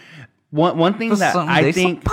one 0.50 0.76
one 0.76 0.94
thing 0.94 1.10
For 1.10 1.16
that 1.16 1.34
I 1.36 1.72
think 1.72 2.04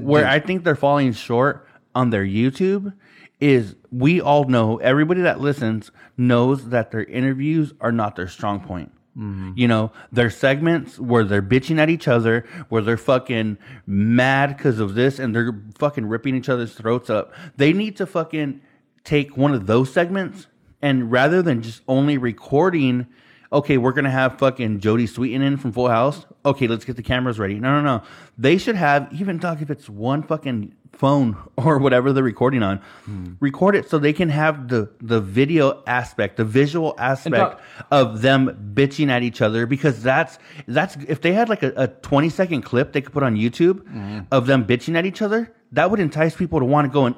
where 0.00 0.22
do. 0.22 0.28
I 0.28 0.38
think 0.38 0.62
they're 0.64 0.76
falling 0.76 1.12
short 1.12 1.66
on 1.94 2.10
their 2.10 2.24
YouTube 2.24 2.92
is 3.40 3.74
we 3.90 4.20
all 4.20 4.44
know 4.44 4.76
everybody 4.76 5.22
that 5.22 5.40
listens 5.40 5.90
knows 6.16 6.68
that 6.68 6.90
their 6.92 7.04
interviews 7.04 7.72
are 7.80 7.90
not 7.92 8.14
their 8.14 8.28
strong 8.28 8.60
point. 8.60 8.92
Mm-hmm. 9.16 9.52
You 9.56 9.68
know, 9.68 9.92
their 10.12 10.30
segments 10.30 10.98
where 10.98 11.24
they're 11.24 11.42
bitching 11.42 11.78
at 11.78 11.90
each 11.90 12.06
other, 12.06 12.46
where 12.68 12.80
they're 12.80 12.96
fucking 12.96 13.58
mad 13.86 14.56
because 14.56 14.78
of 14.78 14.94
this 14.94 15.18
and 15.18 15.34
they're 15.34 15.60
fucking 15.78 16.06
ripping 16.06 16.36
each 16.36 16.48
other's 16.48 16.74
throats 16.74 17.10
up. 17.10 17.32
They 17.56 17.72
need 17.72 17.96
to 17.96 18.06
fucking 18.06 18.60
take 19.04 19.36
one 19.36 19.52
of 19.52 19.66
those 19.66 19.92
segments 19.92 20.46
and 20.82 21.10
rather 21.10 21.42
than 21.42 21.62
just 21.62 21.82
only 21.88 22.18
recording, 22.18 23.06
okay, 23.52 23.78
we're 23.78 23.92
gonna 23.92 24.10
have 24.10 24.38
fucking 24.38 24.80
Jodie 24.80 25.08
Sweetin 25.08 25.42
in 25.42 25.56
from 25.56 25.72
Full 25.72 25.88
House. 25.88 26.26
Okay, 26.44 26.66
let's 26.66 26.84
get 26.84 26.96
the 26.96 27.02
cameras 27.02 27.38
ready. 27.38 27.54
No, 27.54 27.80
no, 27.80 27.82
no. 27.82 28.02
They 28.38 28.58
should 28.58 28.76
have 28.76 29.12
even 29.12 29.38
talk 29.38 29.60
if 29.60 29.70
it's 29.70 29.88
one 29.88 30.22
fucking 30.22 30.74
phone 30.92 31.36
or 31.56 31.78
whatever 31.78 32.12
they're 32.12 32.22
recording 32.22 32.62
on, 32.62 32.78
hmm. 33.04 33.32
record 33.40 33.74
it 33.74 33.88
so 33.88 33.98
they 33.98 34.12
can 34.12 34.28
have 34.28 34.68
the 34.68 34.90
the 35.00 35.20
video 35.20 35.82
aspect, 35.86 36.36
the 36.36 36.44
visual 36.44 36.94
aspect 36.98 37.34
Doc- 37.34 37.60
of 37.90 38.22
them 38.22 38.72
bitching 38.74 39.08
at 39.08 39.22
each 39.22 39.40
other 39.40 39.66
because 39.66 40.02
that's 40.02 40.38
that's 40.66 40.96
if 41.08 41.20
they 41.20 41.32
had 41.32 41.48
like 41.48 41.62
a, 41.62 41.72
a 41.76 41.88
20 41.88 42.28
second 42.28 42.62
clip 42.62 42.92
they 42.92 43.00
could 43.00 43.12
put 43.12 43.22
on 43.22 43.36
YouTube 43.36 43.86
hmm. 43.86 44.20
of 44.30 44.46
them 44.46 44.64
bitching 44.64 44.96
at 44.96 45.06
each 45.06 45.22
other, 45.22 45.52
that 45.72 45.90
would 45.90 46.00
entice 46.00 46.36
people 46.36 46.58
to 46.60 46.64
want 46.64 46.86
to 46.86 46.92
go 46.92 47.06
and 47.06 47.16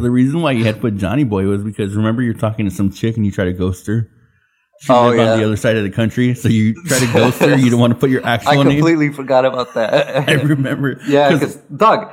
the 0.00 0.10
reason 0.10 0.40
why 0.40 0.52
you 0.52 0.64
had 0.64 0.76
to 0.76 0.80
put 0.80 0.96
Johnny 0.96 1.24
Boy 1.24 1.44
was 1.44 1.62
because 1.62 1.94
remember 1.94 2.22
you're 2.22 2.32
talking 2.32 2.64
to 2.64 2.70
some 2.70 2.90
chick 2.90 3.16
and 3.16 3.26
you 3.26 3.32
try 3.32 3.44
to 3.44 3.52
ghost 3.52 3.86
her. 3.86 4.10
She 4.80 4.92
Oh, 4.92 5.08
lived 5.08 5.18
yeah. 5.18 5.32
on 5.32 5.38
the 5.38 5.44
other 5.44 5.56
side 5.56 5.76
of 5.76 5.84
the 5.84 5.90
country, 5.90 6.34
so 6.34 6.48
you 6.48 6.72
try 6.84 6.98
to 6.98 7.12
ghost 7.12 7.38
her. 7.40 7.54
You 7.54 7.70
don't 7.70 7.80
want 7.80 7.92
to 7.92 7.98
put 7.98 8.08
your 8.10 8.24
actual 8.26 8.52
name. 8.52 8.60
I 8.60 8.64
name. 8.64 8.78
completely 8.78 9.12
forgot 9.12 9.44
about 9.44 9.74
that. 9.74 10.28
I 10.28 10.32
remember. 10.34 10.98
Yeah, 11.06 11.32
because 11.32 11.56
Doug, 11.76 12.10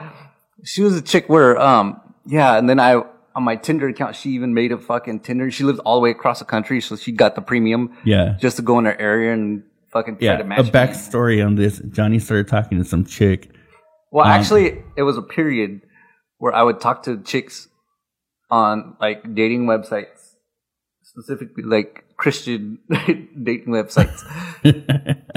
she 0.65 0.81
was 0.83 0.95
a 0.95 1.01
chick 1.01 1.29
where, 1.29 1.57
um, 1.59 2.01
yeah, 2.25 2.57
and 2.57 2.69
then 2.69 2.79
I 2.79 3.01
on 3.35 3.43
my 3.43 3.55
Tinder 3.55 3.87
account, 3.87 4.15
she 4.15 4.31
even 4.31 4.53
made 4.53 4.71
a 4.71 4.77
fucking 4.79 5.19
Tinder. 5.21 5.49
She 5.51 5.63
lives 5.63 5.77
all 5.79 5.95
the 5.95 6.01
way 6.01 6.09
across 6.11 6.39
the 6.39 6.45
country, 6.45 6.81
so 6.81 6.95
she 6.95 7.11
got 7.11 7.35
the 7.35 7.41
premium, 7.41 7.95
Yeah. 8.03 8.35
just 8.41 8.55
to 8.57 8.63
go 8.63 8.79
in 8.79 8.85
her 8.85 8.99
area 8.99 9.31
and 9.31 9.61
fucking 9.93 10.17
try 10.17 10.25
yeah, 10.25 10.37
to 10.37 10.43
a 10.43 10.63
backstory 10.63 11.45
on 11.45 11.53
this. 11.55 11.77
Johnny 11.91 12.17
started 12.19 12.47
talking 12.47 12.79
to 12.79 12.83
some 12.83 13.05
chick. 13.05 13.49
Well, 14.11 14.25
Um, 14.25 14.31
actually, 14.31 14.83
it 14.97 15.03
was 15.03 15.17
a 15.17 15.21
period 15.21 15.81
where 16.39 16.51
I 16.53 16.63
would 16.63 16.81
talk 16.81 17.03
to 17.03 17.21
chicks 17.21 17.67
on 18.49 18.95
like 18.99 19.35
dating 19.35 19.67
websites, 19.67 20.16
specifically 21.17 21.63
like 21.63 22.03
Christian 22.15 22.79
dating 22.89 23.73
websites, 23.73 24.23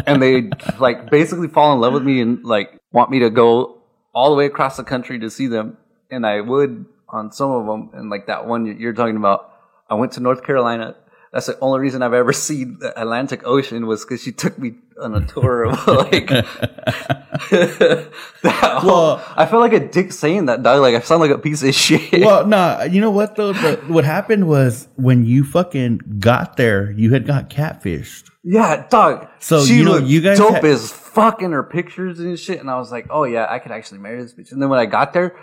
and 0.06 0.22
they 0.22 0.50
like 0.78 1.10
basically 1.10 1.48
fall 1.48 1.72
in 1.72 1.80
love 1.80 1.94
with 1.94 2.02
me 2.02 2.20
and 2.20 2.44
like 2.44 2.78
want 2.92 3.10
me 3.10 3.20
to 3.20 3.30
go 3.30 3.78
all 4.12 4.30
the 4.30 4.36
way 4.36 4.46
across 4.46 4.76
the 4.76 4.84
country 4.84 5.18
to 5.20 5.30
see 5.30 5.46
them, 5.46 5.78
and 6.10 6.26
I 6.26 6.40
would 6.40 6.84
on 7.08 7.32
some 7.32 7.50
of 7.50 7.66
them, 7.66 7.90
and 7.94 8.10
like 8.10 8.26
that 8.26 8.46
one 8.46 8.66
you're 8.78 8.92
talking 8.92 9.16
about. 9.16 9.52
I 9.88 9.94
went 9.94 10.12
to 10.12 10.20
North 10.20 10.44
Carolina. 10.44 10.96
That's 11.32 11.46
the 11.46 11.56
only 11.60 11.78
reason 11.80 12.02
I've 12.02 12.12
ever 12.12 12.32
seen 12.48 12.78
the 12.80 12.98
Atlantic 13.00 13.46
Ocean 13.46 13.86
was 13.86 14.04
because 14.04 14.22
she 14.22 14.32
took 14.32 14.58
me 14.58 14.74
on 15.00 15.14
a 15.14 15.24
tour 15.26 15.64
of 15.64 15.86
like. 15.86 16.26
that 17.50 18.78
whole- 18.78 19.20
I 19.36 19.46
feel 19.46 19.60
like 19.60 19.72
a 19.72 19.80
dick 19.88 20.12
saying 20.12 20.46
that, 20.46 20.62
dog. 20.62 20.80
Like 20.80 20.94
I 20.94 21.00
sound 21.00 21.20
like 21.20 21.30
a 21.30 21.38
piece 21.38 21.62
of 21.62 21.74
shit. 21.74 22.20
well, 22.24 22.46
no, 22.46 22.82
you 22.82 23.00
know 23.00 23.10
what 23.10 23.36
though? 23.36 23.52
The, 23.52 23.76
what 23.88 24.04
happened 24.04 24.48
was 24.48 24.88
when 24.96 25.24
you 25.24 25.44
fucking 25.44 26.00
got 26.18 26.56
there, 26.56 26.90
you 26.92 27.12
had 27.12 27.26
got 27.26 27.48
catfished. 27.50 28.30
Yeah, 28.42 28.86
dog. 28.88 29.28
So, 29.38 29.64
she 29.64 29.76
you 29.76 29.84
know, 29.84 29.98
you 29.98 30.20
guys 30.22 30.38
dope 30.38 30.54
had- 30.54 30.64
as 30.64 30.90
fuck 30.90 31.42
in 31.42 31.52
her 31.52 31.62
pictures 31.62 32.20
and 32.20 32.38
shit, 32.38 32.60
and 32.60 32.70
I 32.70 32.78
was 32.78 32.90
like, 32.90 33.06
oh 33.10 33.24
yeah, 33.24 33.46
I 33.48 33.58
could 33.58 33.72
actually 33.72 33.98
marry 33.98 34.22
this 34.22 34.32
bitch. 34.32 34.52
And 34.52 34.62
then 34.62 34.68
when 34.68 34.78
I 34.80 34.86
got 34.86 35.12
there, 35.12 35.36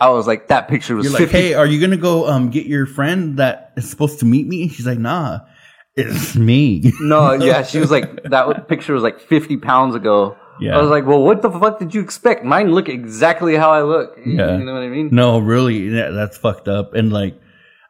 I 0.00 0.10
was 0.10 0.26
like, 0.26 0.48
that 0.48 0.68
picture 0.68 0.94
was 0.94 1.04
You're 1.10 1.18
like, 1.18 1.28
hey, 1.30 1.54
are 1.54 1.66
you 1.66 1.80
gonna 1.80 1.96
go 1.96 2.28
um 2.28 2.50
get 2.50 2.66
your 2.66 2.86
friend 2.86 3.36
that 3.38 3.72
is 3.76 3.88
supposed 3.90 4.20
to 4.20 4.24
meet 4.26 4.46
me? 4.46 4.68
She's 4.68 4.86
like, 4.86 4.98
nah, 4.98 5.40
it's 5.96 6.36
me. 6.36 6.92
No, 7.00 7.32
yeah, 7.40 7.62
she 7.64 7.78
was 7.80 7.90
like 7.90 8.22
that 8.24 8.68
picture 8.68 8.94
was 8.94 9.02
like 9.02 9.20
fifty 9.20 9.56
pounds 9.56 9.94
ago. 9.94 10.36
Yeah. 10.60 10.76
I 10.76 10.80
was 10.80 10.90
like, 10.90 11.06
well, 11.06 11.22
what 11.22 11.42
the 11.42 11.50
fuck 11.50 11.78
did 11.78 11.94
you 11.94 12.00
expect? 12.00 12.44
Mine 12.44 12.72
look 12.72 12.88
exactly 12.88 13.54
how 13.56 13.70
I 13.70 13.82
look. 13.82 14.16
You- 14.24 14.38
Yeah. 14.38 14.58
You 14.58 14.64
know 14.64 14.72
what 14.74 14.82
I 14.82 14.88
mean? 14.88 15.08
No, 15.12 15.38
really, 15.38 15.88
yeah, 15.88 16.10
that's 16.10 16.36
fucked 16.36 16.66
up. 16.66 16.94
And 16.94 17.12
like, 17.12 17.40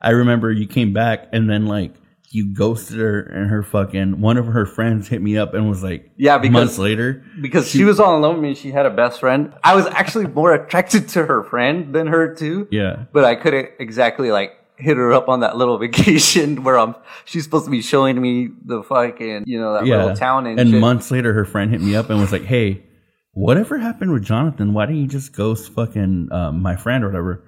I 0.03 0.11
remember 0.11 0.53
you 0.53 0.66
came 0.66 0.92
back 0.92 1.29
and 1.33 1.49
then 1.49 1.66
like 1.66 1.94
you 2.30 2.54
ghosted 2.54 2.98
her 2.98 3.20
and 3.20 3.48
her 3.48 3.62
fucking 3.62 4.20
one 4.20 4.36
of 4.36 4.46
her 4.46 4.66
friends 4.66 5.08
hit 5.08 5.22
me 5.22 5.38
up 5.38 5.54
and 5.54 5.68
was 5.68 5.82
like, 5.82 6.10
Yeah, 6.16 6.38
because- 6.38 6.52
months 6.52 6.78
later, 6.78 7.24
Because 7.40 7.68
she, 7.70 7.84
was 7.84 7.98
all 7.98 8.18
alone 8.18 8.34
with 8.36 8.42
me. 8.42 8.54
She 8.54 8.70
had 8.70 8.84
a 8.86 8.90
best 8.90 9.20
friend. 9.20 9.54
I 9.64 9.74
was 9.74 9.86
actually 9.86 10.26
more 10.26 10.52
attracted 10.60 11.08
to 11.10 11.24
her 11.26 11.42
friend 11.44 11.94
than 11.94 12.06
her 12.08 12.34
too. 12.34 12.68
yeah, 12.70 13.04
But 13.12 13.24
I 13.24 13.34
couldn't 13.34 13.70
exactly 13.78 14.30
like 14.30 14.52
hit 14.76 14.96
her 14.96 15.12
up 15.12 15.28
on 15.28 15.40
that 15.40 15.56
little 15.56 15.78
vacation 15.86 16.62
where 16.64 16.78
I'm. 16.78 16.94
She's 17.24 17.44
supposed 17.44 17.64
to 17.64 17.70
be 17.70 17.82
showing 17.82 18.20
me 18.20 18.50
the 18.64 18.82
fucking 18.82 19.44
you 19.46 19.58
know 19.58 19.74
that 19.74 19.86
yeah. 19.86 19.96
little 19.96 20.16
town 20.16 20.46
and, 20.46 20.60
and 20.60 20.80
months 20.80 21.10
later, 21.10 21.32
her 21.32 21.44
friend 21.44 21.70
hit 21.70 21.80
me 21.80 21.96
up 21.96 22.10
and 22.10 22.20
was 22.20 22.30
like, 22.30 22.44
hey, 22.44 22.84
whatever 23.32 23.78
happened 23.78 24.12
with 24.12 24.22
Jonathan? 24.24 24.74
Why 24.74 24.86
didn't 24.86 25.00
you 25.00 25.08
just 25.08 25.32
ghost 25.32 25.72
fucking 25.72 26.28
um, 26.30 26.62
my 26.62 26.76
friend 26.76 27.02
or 27.04 27.08
whatever? 27.08 27.42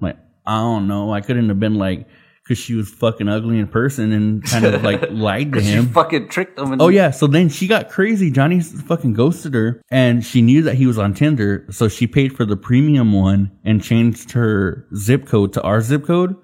I'm 0.00 0.06
like, 0.08 0.18
I 0.46 0.56
don't 0.58 0.86
know. 0.88 1.12
I 1.12 1.20
couldn't 1.20 1.48
have 1.48 1.60
been 1.60 1.74
like. 1.74 2.06
Cause 2.50 2.58
she 2.58 2.74
was 2.74 2.88
fucking 2.90 3.28
ugly 3.28 3.60
in 3.60 3.68
person 3.68 4.10
and 4.10 4.42
kind 4.44 4.64
of 4.64 4.82
like 4.82 5.02
lied 5.12 5.52
to 5.52 5.60
She 5.60 5.68
him. 5.68 5.86
fucking 5.90 6.26
tricked 6.30 6.58
him. 6.58 6.80
Oh 6.80 6.88
yeah, 6.88 7.12
so 7.12 7.28
then 7.28 7.48
she 7.48 7.68
got 7.68 7.88
crazy. 7.88 8.28
Johnny 8.28 8.58
fucking 8.60 9.12
ghosted 9.12 9.54
her, 9.54 9.80
and 9.88 10.26
she 10.26 10.42
knew 10.42 10.62
that 10.62 10.74
he 10.74 10.84
was 10.84 10.98
on 10.98 11.14
Tinder, 11.14 11.64
so 11.70 11.86
she 11.86 12.08
paid 12.08 12.34
for 12.36 12.44
the 12.44 12.56
premium 12.56 13.12
one 13.12 13.52
and 13.64 13.80
changed 13.80 14.32
her 14.32 14.84
zip 14.96 15.26
code 15.28 15.52
to 15.52 15.62
our 15.62 15.80
zip 15.80 16.04
code. 16.04 16.34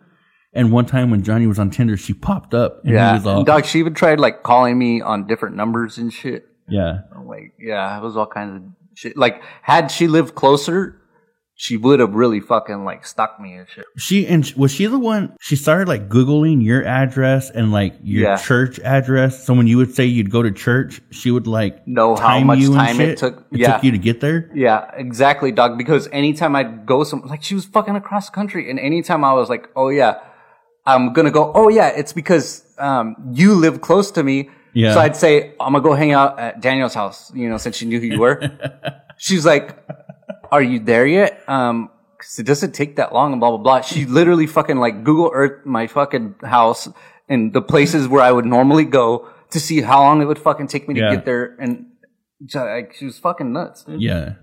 And 0.53 0.71
one 0.71 0.87
time 0.87 1.11
when 1.11 1.25
Johnny 1.25 1.49
was 1.49 1.59
on 1.59 1.71
Tinder, 1.71 1.97
she 1.97 2.15
popped 2.15 2.55
up 2.55 2.85
and 2.85 2.95
yeah, 2.95 3.09
he 3.11 3.15
was 3.19 3.27
all, 3.27 3.37
and 3.39 3.47
dog. 3.47 3.65
She 3.67 3.81
even 3.81 3.93
tried 3.95 4.21
like 4.21 4.45
calling 4.45 4.79
me 4.79 5.01
on 5.01 5.27
different 5.27 5.57
numbers 5.57 5.99
and 5.99 6.13
shit. 6.13 6.47
yeah. 6.69 7.01
I'm 7.17 7.27
like, 7.27 7.53
yeah, 7.59 7.99
it 7.99 8.03
was 8.03 8.17
all 8.17 8.29
kinds 8.29 8.57
of 8.63 8.63
shit. 8.97 9.17
Like, 9.17 9.43
had 9.63 9.91
she 9.91 10.07
lived 10.07 10.37
closer, 10.37 11.03
she 11.59 11.79
would 11.79 12.01
have 12.01 12.15
really 12.15 12.39
fucking 12.39 12.85
like 12.85 13.07
stalked 13.07 13.41
me 13.41 13.55
and 13.55 13.67
shit. 13.69 13.87
She 13.97 14.27
and 14.27 14.45
was 14.59 14.73
she 14.73 14.85
the 14.87 14.99
one? 14.99 15.35
She 15.41 15.57
started 15.57 15.89
like 15.89 16.09
googling 16.11 16.63
your 16.63 16.85
address 16.85 17.49
and 17.51 17.73
like 17.73 17.95
your 18.03 18.25
Yeah. 18.25 18.37
church 18.37 18.79
address. 18.81 19.45
So 19.47 19.55
when 19.55 19.67
you 19.67 19.79
would 19.79 19.95
say 19.95 20.05
you'd 20.05 20.31
go 20.31 20.43
to 20.43 20.51
church, 20.53 21.01
she 21.11 21.31
would 21.31 21.47
like 21.47 21.87
Know 21.89 22.15
how 22.15 22.39
much 22.41 22.59
you 22.59 22.75
time 22.75 23.01
it 23.01 23.17
took- 23.17 23.47
It 23.53 23.61
yeah. 23.61 23.73
took 23.73 23.85
you 23.85 23.91
to 23.93 23.99
get 23.99 24.21
there. 24.21 24.51
Yeah, 24.55 24.91
exactly, 24.95 25.51
dog. 25.51 25.79
Because 25.79 26.09
anytime 26.13 26.55
I'd 26.55 26.85
go 26.85 27.05
some, 27.05 27.23
like 27.23 27.43
she 27.43 27.55
was 27.55 27.65
fucking 27.65 27.97
across 27.97 28.29
the 28.29 28.35
country, 28.35 28.69
and 28.71 28.79
anytime 28.79 29.25
I 29.25 29.33
was 29.33 29.49
like, 29.49 29.69
oh 29.75 29.89
yeah, 29.89 30.19
I'm 30.85 31.15
gonna 31.15 31.31
go. 31.31 31.53
Oh 31.55 31.69
yeah, 31.71 31.89
it's 31.89 32.13
because 32.13 32.65
um, 32.79 33.17
you 33.33 33.55
live 33.55 33.81
close 33.81 34.11
to 34.13 34.23
me. 34.23 34.51
Yeah. 34.75 34.93
So 34.93 35.01
I'd 35.01 35.17
say 35.17 35.55
I'm 35.59 35.73
gonna 35.73 35.81
go 35.81 35.95
hang 35.95 36.13
out 36.13 36.39
at 36.39 36.61
Daniel's 36.61 36.93
house. 36.93 37.33
You 37.35 37.49
know, 37.49 37.57
since 37.57 37.77
she 37.77 37.87
knew 37.87 37.99
who 37.99 38.07
you 38.07 38.21
were. 38.21 38.39
She's 39.19 39.47
like, 39.47 39.75
"Are 40.53 40.62
you 40.62 40.78
there 40.80 41.07
yet?" 41.07 41.42
Um, 41.49 41.90
'cause 42.18 42.38
it 42.38 42.47
doesn't 42.47 42.72
take 42.72 42.97
that 42.97 43.12
long, 43.12 43.32
and 43.32 43.40
blah 43.40 43.51
blah 43.51 43.59
blah. 43.59 43.80
She 43.82 44.05
literally 44.07 44.47
fucking 44.47 44.76
like 44.78 45.05
Google 45.05 45.30
Earth 45.32 45.64
my 45.66 45.86
fucking 45.86 46.36
house 46.44 46.88
and 47.28 47.53
the 47.53 47.62
places 47.62 48.09
where 48.09 48.22
I 48.22 48.32
would 48.32 48.47
normally 48.47 48.84
go 48.84 49.28
to 49.51 49.61
see 49.61 49.80
how 49.80 50.03
long 50.03 50.22
it 50.22 50.26
would 50.26 50.38
fucking 50.38 50.66
take 50.68 50.88
me 50.88 50.94
to 50.94 51.01
Yeah. 51.01 51.14
get 51.16 51.24
there, 51.24 51.55
and 51.61 51.86
like 52.55 52.94
she 52.99 53.05
was 53.07 53.18
fucking 53.18 53.53
nuts. 53.53 53.84
Dude. 53.84 54.01
Yeah. 54.03 54.34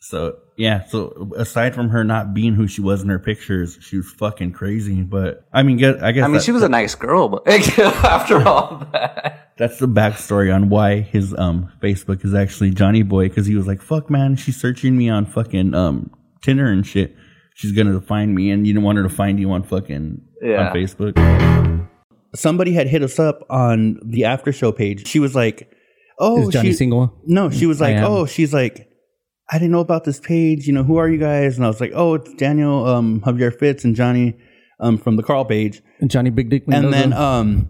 So 0.00 0.36
yeah. 0.56 0.84
So 0.86 1.30
aside 1.36 1.74
from 1.74 1.90
her 1.90 2.04
not 2.04 2.32
being 2.34 2.54
who 2.54 2.66
she 2.66 2.80
was 2.80 3.02
in 3.02 3.08
her 3.10 3.18
pictures, 3.18 3.76
she 3.82 3.96
was 3.98 4.10
fucking 4.18 4.52
crazy. 4.52 5.02
But 5.02 5.44
I 5.52 5.62
mean, 5.62 5.76
get 5.76 6.02
I 6.02 6.12
guess 6.12 6.24
I 6.24 6.26
mean, 6.28 6.34
that- 6.34 6.42
she 6.42 6.52
was 6.52 6.62
a 6.62 6.68
nice 6.68 6.94
girl, 6.94 7.28
but 7.28 7.46
after 7.78 8.46
all 8.48 8.86
that, 8.92 9.39
That's 9.60 9.78
the 9.78 9.86
backstory 9.86 10.52
on 10.54 10.70
why 10.70 11.00
his 11.00 11.34
um 11.36 11.70
Facebook 11.82 12.24
is 12.24 12.32
actually 12.34 12.70
Johnny 12.70 13.02
Boy 13.02 13.28
because 13.28 13.44
he 13.46 13.54
was 13.54 13.66
like, 13.66 13.82
"Fuck, 13.82 14.08
man, 14.08 14.34
she's 14.36 14.58
searching 14.58 14.96
me 14.96 15.10
on 15.10 15.26
fucking 15.26 15.74
um 15.74 16.10
Tinder 16.42 16.66
and 16.66 16.86
shit. 16.86 17.14
She's 17.54 17.72
gonna 17.72 18.00
find 18.00 18.34
me, 18.34 18.50
and 18.50 18.66
you 18.66 18.72
didn't 18.72 18.84
want 18.84 18.96
her 18.96 19.02
to 19.04 19.10
find 19.10 19.38
you 19.38 19.52
on 19.52 19.62
fucking 19.62 20.22
Yeah. 20.42 20.68
on 20.70 20.74
Facebook." 20.74 21.86
Somebody 22.34 22.72
had 22.72 22.86
hit 22.86 23.02
us 23.02 23.18
up 23.18 23.44
on 23.50 23.98
the 24.04 24.24
after 24.24 24.50
show 24.52 24.72
page. 24.72 25.06
She 25.06 25.18
was 25.18 25.34
like, 25.34 25.70
"Oh, 26.18 26.42
Is 26.42 26.48
Johnny 26.48 26.70
she- 26.70 26.76
single? 26.76 27.12
No, 27.26 27.50
she 27.50 27.66
was 27.66 27.80
like, 27.80 27.98
"Oh, 27.98 28.24
she's 28.26 28.54
like." 28.54 28.86
I 29.52 29.58
didn't 29.58 29.72
know 29.72 29.80
about 29.80 30.04
this 30.04 30.20
page. 30.20 30.68
You 30.68 30.72
know, 30.72 30.84
who 30.84 30.96
are 30.96 31.08
you 31.08 31.18
guys? 31.18 31.56
And 31.56 31.64
I 31.64 31.68
was 31.68 31.80
like, 31.80 31.90
oh, 31.92 32.14
it's 32.14 32.32
Daniel 32.34 32.86
um, 32.86 33.20
Javier 33.22 33.52
Fitz 33.52 33.84
and 33.84 33.96
Johnny 33.96 34.36
um, 34.78 34.96
from 34.96 35.16
the 35.16 35.24
Carl 35.24 35.44
page. 35.44 35.82
And 35.98 36.08
Johnny 36.08 36.30
Big 36.30 36.50
Dick 36.50 36.62
And 36.70 36.92
then 36.92 37.12
um, 37.12 37.68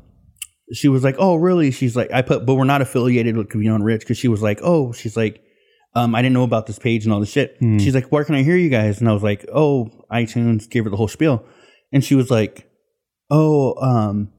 she 0.72 0.88
was 0.88 1.02
like, 1.02 1.16
"Oh, 1.18 1.36
really?" 1.36 1.70
She's 1.70 1.96
like, 1.96 2.12
"I 2.12 2.22
put, 2.22 2.46
but 2.46 2.54
we're 2.54 2.64
not 2.64 2.82
affiliated 2.82 3.36
with 3.36 3.48
Covino 3.48 3.78
Rich." 3.82 4.00
Because 4.00 4.18
she 4.18 4.28
was 4.28 4.42
like, 4.42 4.60
"Oh, 4.62 4.92
she's 4.92 5.16
like, 5.16 5.42
um, 5.94 6.14
I 6.14 6.22
didn't 6.22 6.34
know 6.34 6.44
about 6.44 6.66
this 6.66 6.78
page 6.78 7.04
and 7.04 7.12
all 7.12 7.20
this 7.20 7.30
shit." 7.30 7.56
Hmm. 7.58 7.78
She's 7.78 7.94
like, 7.94 8.10
"Where 8.12 8.24
can 8.24 8.34
I 8.34 8.42
hear 8.42 8.56
you 8.56 8.70
guys?" 8.70 9.00
And 9.00 9.08
I 9.08 9.12
was 9.12 9.22
like, 9.22 9.44
"Oh, 9.52 9.90
iTunes." 10.10 10.68
Gave 10.68 10.84
her 10.84 10.90
the 10.90 10.96
whole 10.96 11.08
spiel, 11.08 11.44
and 11.92 12.04
she 12.04 12.14
was 12.14 12.30
like, 12.30 12.70
"Oh, 13.30 13.74
um, 13.82 14.30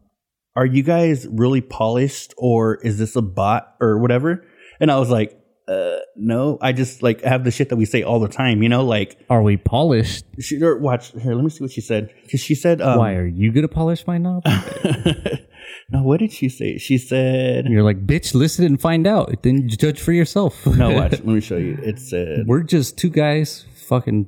are 0.56 0.66
you 0.66 0.84
guys 0.84 1.28
really 1.30 1.62
polished, 1.62 2.34
or 2.38 2.76
is 2.76 2.98
this 2.98 3.16
a 3.16 3.22
bot 3.22 3.76
or 3.82 3.98
whatever?" 3.98 4.46
And 4.80 4.90
I 4.92 4.98
was 5.00 5.10
like, 5.10 5.38
"Uh, 5.68 5.98
no, 6.16 6.58
I 6.62 6.72
just 6.72 7.04
like 7.04 7.22
have 7.24 7.44
the 7.44 7.52
shit 7.52 7.70
that 7.70 7.76
we 7.76 7.86
say 7.86 8.04
all 8.04 8.20
the 8.20 8.30
time, 8.30 8.64
you 8.64 8.70
know, 8.70 8.84
like." 8.86 9.18
Are 9.30 9.42
we 9.42 9.58
polished? 9.58 10.26
She, 10.40 10.62
or 10.62 10.78
watch 10.78 11.12
here. 11.12 11.34
Let 11.36 11.44
me 11.44 11.50
see 11.50 11.64
what 11.64 11.72
she 11.72 11.82
said. 11.82 12.14
Because 12.24 12.40
she 12.40 12.56
said, 12.56 12.82
um, 12.82 12.98
Why 12.98 13.16
are 13.16 13.28
you 13.28 13.52
gonna 13.52 13.68
polish 13.68 14.08
my 14.08 14.18
knob? 14.18 14.44
no, 15.92 16.04
what 16.04 16.20
did 16.20 16.32
she 16.32 16.50
say? 16.50 16.78
She 16.78 16.98
said, 16.98 17.66
You're 17.68 17.84
like, 17.84 18.06
bitch, 18.08 18.34
listen 18.34 18.66
and 18.66 18.80
find 18.80 19.06
out. 19.06 19.44
Then 19.44 19.68
judge 19.68 20.00
for 20.00 20.12
yourself. 20.14 20.66
No, 20.78 20.92
watch. 20.92 21.12
Let 21.12 21.26
me 21.26 21.42
show 21.42 21.58
you. 21.58 21.78
It 21.84 22.00
said, 22.00 22.46
We're 22.48 22.64
just 22.64 22.98
two 22.98 23.10
guys 23.10 23.66
fucking 23.88 24.28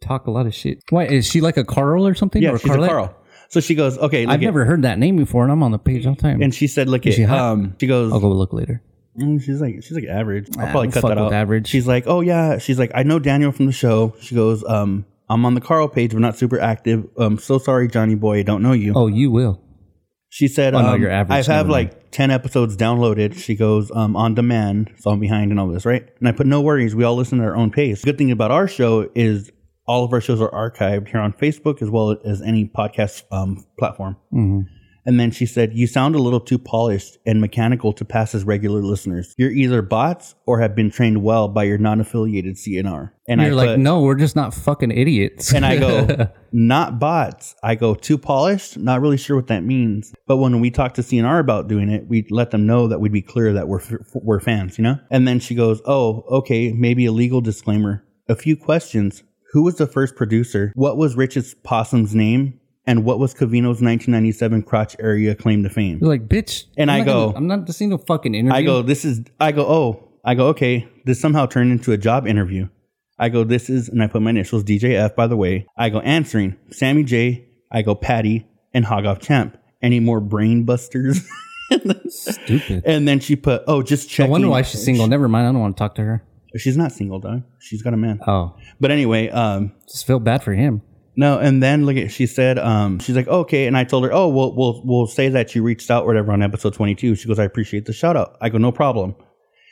talk 0.00 0.26
a 0.26 0.30
lot 0.30 0.46
of 0.46 0.54
shit. 0.54 0.82
Why 0.90 1.04
is 1.06 1.26
she 1.26 1.40
like 1.40 1.56
a 1.56 1.64
Carl 1.64 2.06
or 2.06 2.14
something? 2.14 2.42
yeah, 2.42 2.50
or 2.50 2.58
she's 2.58 2.70
Carlette? 2.70 2.84
a 2.86 2.88
Carl. 2.88 3.14
So 3.50 3.60
she 3.60 3.74
goes, 3.74 3.96
okay, 3.96 4.26
look 4.26 4.34
I've 4.34 4.40
at- 4.42 4.44
never 4.44 4.64
heard 4.66 4.82
that 4.82 4.98
name 4.98 5.16
before, 5.16 5.42
and 5.42 5.50
I'm 5.50 5.62
on 5.62 5.70
the 5.72 5.78
page 5.78 6.04
all 6.06 6.14
the 6.14 6.20
time. 6.20 6.42
And 6.42 6.54
she 6.54 6.66
said, 6.66 6.88
look 6.88 7.06
Is 7.06 7.14
she 7.14 7.22
hot? 7.22 7.38
um, 7.38 7.74
she 7.80 7.86
goes, 7.86 8.12
I'll 8.12 8.20
go 8.20 8.28
look 8.30 8.52
later. 8.52 8.82
Mm, 9.18 9.40
she's 9.42 9.60
like, 9.60 9.76
she's 9.82 9.92
like 9.92 10.04
average. 10.04 10.48
I'll 10.58 10.66
Ah, 10.66 10.70
probably 10.70 10.88
don't 10.88 10.92
cut 10.92 11.00
fuck 11.02 11.08
that 11.14 11.24
with 11.24 11.32
out. 11.32 11.32
average. 11.32 11.66
She's 11.66 11.86
like, 11.86 12.04
oh 12.06 12.20
yeah. 12.20 12.58
She's 12.58 12.78
like, 12.78 12.90
I 12.94 13.04
know 13.04 13.18
Daniel 13.18 13.50
from 13.50 13.66
the 13.66 13.72
show. 13.72 14.14
She 14.20 14.34
goes, 14.34 14.62
um, 14.64 15.06
I'm 15.30 15.44
on 15.46 15.54
the 15.54 15.60
Carl 15.62 15.88
page, 15.88 16.12
but 16.12 16.20
not 16.20 16.36
super 16.36 16.60
active. 16.60 17.06
Um, 17.16 17.38
so 17.38 17.58
sorry, 17.58 17.88
Johnny 17.88 18.14
boy, 18.16 18.40
I 18.40 18.42
don't 18.42 18.62
know 18.62 18.72
you. 18.72 18.92
Oh, 18.94 19.06
you 19.06 19.30
will. 19.30 19.60
She 20.30 20.46
said, 20.48 20.74
Oh, 20.74 20.82
no, 20.82 20.88
um, 20.94 21.06
average. 21.06 21.48
I 21.48 21.52
have 21.54 21.68
like 21.68 22.10
10 22.10 22.30
episodes 22.30 22.76
downloaded. 22.76 23.34
She 23.34 23.54
goes, 23.54 23.90
um, 23.94 24.14
on 24.16 24.34
demand. 24.34 24.92
So 24.98 25.10
I'm 25.10 25.20
behind 25.20 25.50
and 25.50 25.58
all 25.58 25.68
this, 25.68 25.86
right? 25.86 26.06
And 26.18 26.28
I 26.28 26.32
put, 26.32 26.46
no 26.46 26.60
worries. 26.60 26.94
We 26.94 27.04
all 27.04 27.16
listen 27.16 27.40
at 27.40 27.46
our 27.46 27.56
own 27.56 27.70
pace. 27.70 28.04
Good 28.04 28.18
thing 28.18 28.30
about 28.30 28.50
our 28.50 28.68
show 28.68 29.08
is 29.14 29.50
all 29.86 30.04
of 30.04 30.12
our 30.12 30.20
shows 30.20 30.40
are 30.42 30.50
archived 30.50 31.08
here 31.08 31.20
on 31.20 31.32
Facebook 31.32 31.80
as 31.80 31.88
well 31.90 32.16
as 32.24 32.42
any 32.42 32.66
podcast 32.66 33.22
um, 33.32 33.64
platform. 33.78 34.16
Mhm. 34.32 34.66
And 35.06 35.18
then 35.18 35.30
she 35.30 35.46
said, 35.46 35.72
You 35.74 35.86
sound 35.86 36.14
a 36.14 36.18
little 36.18 36.40
too 36.40 36.58
polished 36.58 37.18
and 37.24 37.40
mechanical 37.40 37.92
to 37.94 38.04
pass 38.04 38.34
as 38.34 38.44
regular 38.44 38.82
listeners. 38.82 39.34
You're 39.38 39.50
either 39.50 39.80
bots 39.82 40.34
or 40.46 40.60
have 40.60 40.74
been 40.74 40.90
trained 40.90 41.22
well 41.22 41.48
by 41.48 41.64
your 41.64 41.78
non 41.78 42.00
affiliated 42.00 42.56
CNR. 42.56 43.12
And 43.26 43.40
You're 43.40 43.50
I 43.50 43.54
like, 43.54 43.68
put- 43.70 43.78
no, 43.80 44.02
we're 44.02 44.14
just 44.16 44.36
not 44.36 44.54
fucking 44.54 44.90
idiots. 44.90 45.52
and 45.54 45.64
I 45.64 45.78
go, 45.78 46.28
not 46.52 46.98
bots. 46.98 47.54
I 47.62 47.74
go, 47.74 47.94
too 47.94 48.18
polished? 48.18 48.76
Not 48.78 49.00
really 49.00 49.16
sure 49.16 49.36
what 49.36 49.46
that 49.48 49.64
means. 49.64 50.14
But 50.26 50.38
when 50.38 50.60
we 50.60 50.70
talk 50.70 50.94
to 50.94 51.02
CNR 51.02 51.40
about 51.40 51.68
doing 51.68 51.88
it, 51.90 52.06
we 52.06 52.26
let 52.30 52.50
them 52.50 52.66
know 52.66 52.88
that 52.88 53.00
we'd 53.00 53.12
be 53.12 53.22
clear 53.22 53.52
that 53.54 53.68
we're, 53.68 53.80
we're 54.14 54.40
fans, 54.40 54.78
you 54.78 54.84
know? 54.84 54.98
And 55.10 55.26
then 55.28 55.40
she 55.40 55.54
goes, 55.54 55.80
oh, 55.86 56.24
okay, 56.30 56.72
maybe 56.72 57.06
a 57.06 57.12
legal 57.12 57.40
disclaimer. 57.40 58.04
A 58.28 58.36
few 58.36 58.56
questions. 58.56 59.22
Who 59.52 59.62
was 59.62 59.76
the 59.76 59.86
first 59.86 60.14
producer? 60.16 60.72
What 60.74 60.98
was 60.98 61.16
Rich's 61.16 61.54
possum's 61.54 62.14
name? 62.14 62.60
And 62.88 63.04
what 63.04 63.18
was 63.18 63.34
Covino's 63.34 63.82
1997 63.82 64.62
crotch 64.62 64.96
area 64.98 65.34
claim 65.34 65.62
to 65.62 65.68
fame? 65.68 65.98
You're 66.00 66.08
like, 66.08 66.26
bitch. 66.26 66.64
And 66.78 66.90
I'm 66.90 67.02
I 67.02 67.04
go, 67.04 67.26
gonna- 67.26 67.36
I'm 67.36 67.46
not 67.46 67.66
just 67.66 67.78
seeing 67.78 67.90
no 67.90 67.98
fucking 67.98 68.34
interview. 68.34 68.56
I 68.56 68.62
go, 68.62 68.80
this 68.80 69.04
is, 69.04 69.20
I 69.38 69.52
go, 69.52 69.66
oh, 69.66 70.08
I 70.24 70.34
go, 70.34 70.46
okay, 70.48 70.88
this 71.04 71.20
somehow 71.20 71.44
turned 71.44 71.70
into 71.70 71.92
a 71.92 71.98
job 71.98 72.26
interview. 72.26 72.68
I 73.18 73.28
go, 73.28 73.44
this 73.44 73.68
is, 73.68 73.90
and 73.90 74.02
I 74.02 74.06
put 74.06 74.22
my 74.22 74.30
initials, 74.30 74.64
DJF, 74.64 75.14
by 75.14 75.26
the 75.26 75.36
way. 75.36 75.66
I 75.76 75.90
go, 75.90 76.00
answering, 76.00 76.56
Sammy 76.70 77.02
J. 77.04 77.46
I 77.70 77.82
go, 77.82 77.94
Patty, 77.94 78.46
and 78.72 78.86
Hog 78.86 79.04
Off 79.04 79.18
Champ. 79.20 79.58
Any 79.82 80.00
more 80.00 80.20
brain 80.20 80.64
busters? 80.64 81.28
Stupid. 82.08 82.84
and 82.86 83.06
then 83.06 83.20
she 83.20 83.36
put, 83.36 83.64
oh, 83.66 83.82
just 83.82 84.08
checking. 84.08 84.30
I 84.30 84.32
wonder 84.32 84.48
why 84.48 84.62
she's 84.62 84.82
single. 84.82 85.06
Never 85.08 85.28
mind. 85.28 85.46
I 85.46 85.52
don't 85.52 85.60
want 85.60 85.76
to 85.76 85.78
talk 85.78 85.94
to 85.96 86.02
her. 86.02 86.24
She's 86.56 86.76
not 86.78 86.92
single, 86.92 87.20
dog. 87.20 87.42
She's 87.60 87.82
got 87.82 87.92
a 87.92 87.98
man. 87.98 88.20
Oh, 88.26 88.56
But 88.80 88.90
anyway, 88.90 89.28
um, 89.28 89.72
just 89.90 90.06
feel 90.06 90.18
bad 90.18 90.42
for 90.42 90.54
him. 90.54 90.80
No, 91.18 91.40
and 91.40 91.60
then 91.60 91.84
look 91.84 91.96
at 91.96 92.12
she 92.12 92.26
said, 92.26 92.60
um, 92.60 93.00
she's 93.00 93.16
like, 93.16 93.26
okay, 93.26 93.66
and 93.66 93.76
I 93.76 93.82
told 93.82 94.04
her, 94.04 94.12
oh, 94.12 94.28
we'll 94.28 94.54
we'll 94.54 94.80
we'll 94.84 95.06
say 95.08 95.28
that 95.30 95.52
you 95.52 95.64
reached 95.64 95.90
out 95.90 96.04
or 96.04 96.06
whatever 96.06 96.30
on 96.30 96.44
episode 96.44 96.74
twenty 96.74 96.94
two. 96.94 97.16
She 97.16 97.26
goes, 97.26 97.40
I 97.40 97.44
appreciate 97.44 97.86
the 97.86 97.92
shout 97.92 98.16
out. 98.16 98.36
I 98.40 98.50
go, 98.50 98.58
no 98.58 98.70
problem. 98.70 99.16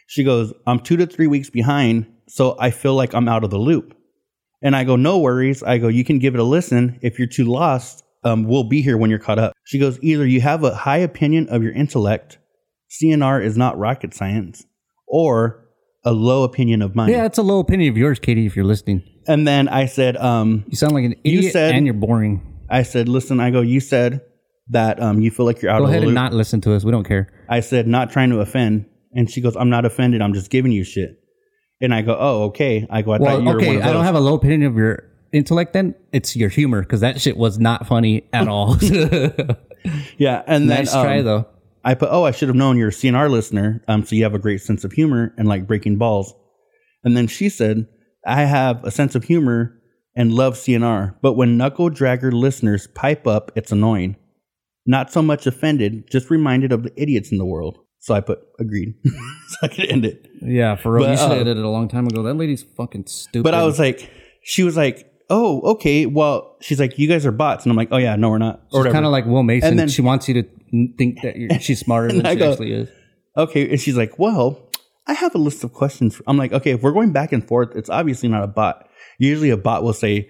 She 0.09 0.25
goes, 0.25 0.53
I'm 0.67 0.81
two 0.81 0.97
to 0.97 1.07
three 1.07 1.29
weeks 1.29 1.49
behind, 1.49 2.13
so 2.27 2.57
I 2.59 2.73
feel 2.73 2.95
like 2.97 3.15
I'm 3.15 3.29
out 3.29 3.45
of 3.45 3.51
the 3.51 3.59
loop. 3.59 3.97
And 4.61 4.75
I 4.75 4.83
go, 4.83 4.97
no 4.97 5.19
worries. 5.19 5.63
I 5.63 5.79
go, 5.79 5.87
you 5.87 6.03
can 6.03 6.19
give 6.19 6.35
it 6.35 6.41
a 6.41 6.45
listen. 6.45 6.99
If 7.01 7.17
you're 7.17 7.29
too 7.29 7.45
lost, 7.45 8.03
um, 8.25 8.43
we'll 8.43 8.69
be 8.69 8.83
here 8.83 8.99
when 8.99 9.09
you're 9.09 9.21
caught 9.21 9.39
up. 9.39 9.53
She 9.67 9.79
goes, 9.79 10.01
either 10.03 10.27
you 10.27 10.41
have 10.41 10.65
a 10.65 10.75
high 10.75 10.99
opinion 10.99 11.49
of 11.49 11.63
your 11.63 11.73
intellect, 11.73 12.39
CNR 12.91 13.41
is 13.45 13.57
not 13.57 13.79
rocket 13.79 14.15
science, 14.15 14.65
or 15.07 15.65
a 16.05 16.11
low 16.11 16.43
opinion 16.43 16.83
of 16.83 16.97
mine. 16.97 17.11
Yeah, 17.11 17.25
it's 17.25 17.39
a 17.39 17.43
low 17.43 17.61
opinion 17.61 17.93
of 17.93 17.97
yours, 17.97 18.19
Katie. 18.19 18.47
If 18.47 18.57
you're 18.57 18.65
listening, 18.65 19.05
And 19.29 19.47
then 19.47 19.69
I 19.69 19.87
said, 19.87 20.17
um, 20.17 20.65
you 20.69 20.77
sound 20.77 20.93
like 20.93 21.05
an 21.05 21.15
You 21.25 21.39
idiot, 21.39 21.53
said- 21.53 21.75
and 21.75 21.87
you're 21.87 21.95
boring. 21.95 22.53
I 22.69 22.83
said, 22.83 23.09
listen, 23.09 23.39
I 23.39 23.51
go, 23.51 23.61
you 23.61 23.79
said 23.81 24.23
that 24.71 25.01
um, 25.01 25.21
you 25.21 25.31
feel 25.31 25.47
like 25.47 25.63
you're 25.63 25.71
out. 25.71 25.79
Go 25.79 25.85
of 25.85 25.91
ahead 25.91 26.03
the 26.03 26.07
and 26.07 26.15
not 26.15 26.33
listen 26.33 26.61
to 26.63 26.75
us. 26.75 26.85
We 26.85 26.91
don't 26.91 27.05
care. 27.07 27.33
I 27.49 27.61
said, 27.61 27.87
not 27.87 28.11
trying 28.11 28.31
to 28.31 28.41
offend. 28.41 28.87
And 29.13 29.31
she 29.31 29.41
goes, 29.41 29.55
I'm 29.57 29.71
not 29.71 29.85
offended. 29.85 30.21
I'm 30.21 30.35
just 30.35 30.51
giving 30.51 30.73
you 30.73 30.83
shit. 30.83 31.21
And 31.81 31.95
I 31.95 32.03
go, 32.03 32.17
oh, 32.19 32.45
okay. 32.47 32.87
I 32.91 33.03
go, 33.03 33.13
I 33.13 33.19
thought 33.19 33.25
Well, 33.25 33.41
you 33.41 33.49
were 33.49 33.57
okay, 33.57 33.81
I 33.81 33.93
don't 33.93 34.05
have 34.05 34.17
a 34.17 34.21
low 34.21 34.35
opinion 34.35 34.65
of 34.65 34.77
your 34.77 35.05
intellect. 35.33 35.75
Then 35.75 35.95
it's 36.13 36.35
your 36.35 36.49
humor 36.49 36.83
because 36.83 37.01
that 37.01 37.21
shit 37.21 37.37
was 37.37 37.59
not 37.59 37.87
funny 37.87 38.29
at 38.33 38.49
all. 38.49 38.77
Yeah. 40.19 40.43
And 40.47 40.69
then, 40.69 40.79
nice 40.79 40.93
try 40.93 41.19
um, 41.21 41.25
though. 41.25 41.47
I 41.85 41.95
put, 41.95 42.09
oh, 42.11 42.25
I 42.25 42.33
should 42.33 42.49
have 42.49 42.57
known 42.57 42.77
you're 42.77 42.89
a 42.89 42.93
CNR 42.93 43.31
listener. 43.31 43.85
Um, 43.87 44.05
so 44.05 44.17
you 44.17 44.25
have 44.25 44.35
a 44.35 44.39
great 44.41 44.61
sense 44.61 44.83
of 44.83 44.93
humor 44.93 45.33
and 45.39 45.47
like 45.47 45.67
breaking 45.69 45.97
balls. 45.99 46.35
And 47.05 47.17
then 47.17 47.29
she 47.29 47.49
said, 47.49 47.87
I 48.27 48.45
have 48.45 48.83
a 48.85 48.91
sense 48.91 49.15
of 49.15 49.25
humor 49.25 49.81
and 50.15 50.33
love 50.33 50.55
CNR, 50.55 51.15
but 51.23 51.35
when 51.35 51.57
knuckle 51.57 51.91
dragger 51.91 52.33
listeners 52.33 52.87
pipe 52.89 53.27
up, 53.27 53.53
it's 53.55 53.71
annoying. 53.71 54.17
Not 54.87 55.13
so 55.13 55.23
much 55.23 55.47
offended, 55.47 56.09
just 56.11 56.31
reminded 56.31 56.73
of 56.73 56.83
the 56.83 56.93
idiots 57.01 57.31
in 57.33 57.39
the 57.39 57.45
world. 57.45 57.79
So 57.99 58.15
I 58.15 58.21
put 58.21 58.39
agreed. 58.61 58.95
so 59.05 59.57
I 59.63 59.69
could 59.69 59.87
end 59.87 60.05
it. 60.05 60.29
Yeah, 60.41 60.77
for 60.77 60.93
real. 60.93 61.05
But, 61.05 61.11
you 61.13 61.17
should 61.17 61.23
have 61.23 61.31
uh, 61.33 61.41
edited 61.41 61.59
it 61.59 61.65
a 61.65 61.69
long 61.69 61.89
time 61.89 62.07
ago. 62.07 62.23
That 62.23 62.35
lady's 62.35 62.63
fucking 62.63 63.07
stupid. 63.07 63.43
But 63.43 63.55
I 63.55 63.65
was 63.65 63.79
like, 63.79 64.09
she 64.43 64.63
was 64.63 64.77
like, 64.77 65.11
"Oh, 65.29 65.61
okay. 65.73 66.07
Well," 66.07 66.57
she's 66.61 66.79
like, 66.79 66.99
"You 67.01 67.09
guys 67.09 67.27
are 67.27 67.33
bots," 67.33 67.65
and 67.65 67.73
I'm 67.73 67.77
like, 67.77 67.89
"Oh 67.91 67.97
yeah, 67.97 68.15
no, 68.15 68.31
we're 68.31 68.39
not." 68.39 68.63
She's 68.73 68.85
kind 68.85 69.05
of 69.05 69.11
like 69.11 69.27
Will 69.27 69.43
Mason. 69.43 69.71
And 69.71 69.79
then- 69.79 69.89
she 69.89 70.03
wants 70.03 70.29
you 70.29 70.35
to 70.43 70.49
think 70.97 71.21
that 71.23 71.63
she's 71.63 71.81
smarter 71.81 72.09
than 72.13 72.25
I 72.25 72.35
she 72.35 72.39
go- 72.39 72.53
actually 72.53 72.73
is. 72.73 72.89
Okay, 73.37 73.69
and 73.71 73.81
she's 73.81 73.97
like, 73.97 74.19
"Well, 74.21 74.66
I 75.07 75.13
have 75.15 75.35
a 75.35 75.39
list 75.39 75.65
of 75.65 75.73
questions." 75.73 76.21
I'm 76.27 76.37
like, 76.37 76.53
"Okay, 76.53 76.73
if 76.73 76.83
we're 76.83 76.93
going 76.93 77.13
back 77.13 77.33
and 77.33 77.47
forth, 77.47 77.75
it's 77.77 77.91
obviously 77.91 78.29
not 78.29 78.43
a 78.43 78.47
bot. 78.47 78.89
Usually, 79.19 79.51
a 79.51 79.57
bot 79.57 79.83
will 79.83 79.93
say, 79.93 80.29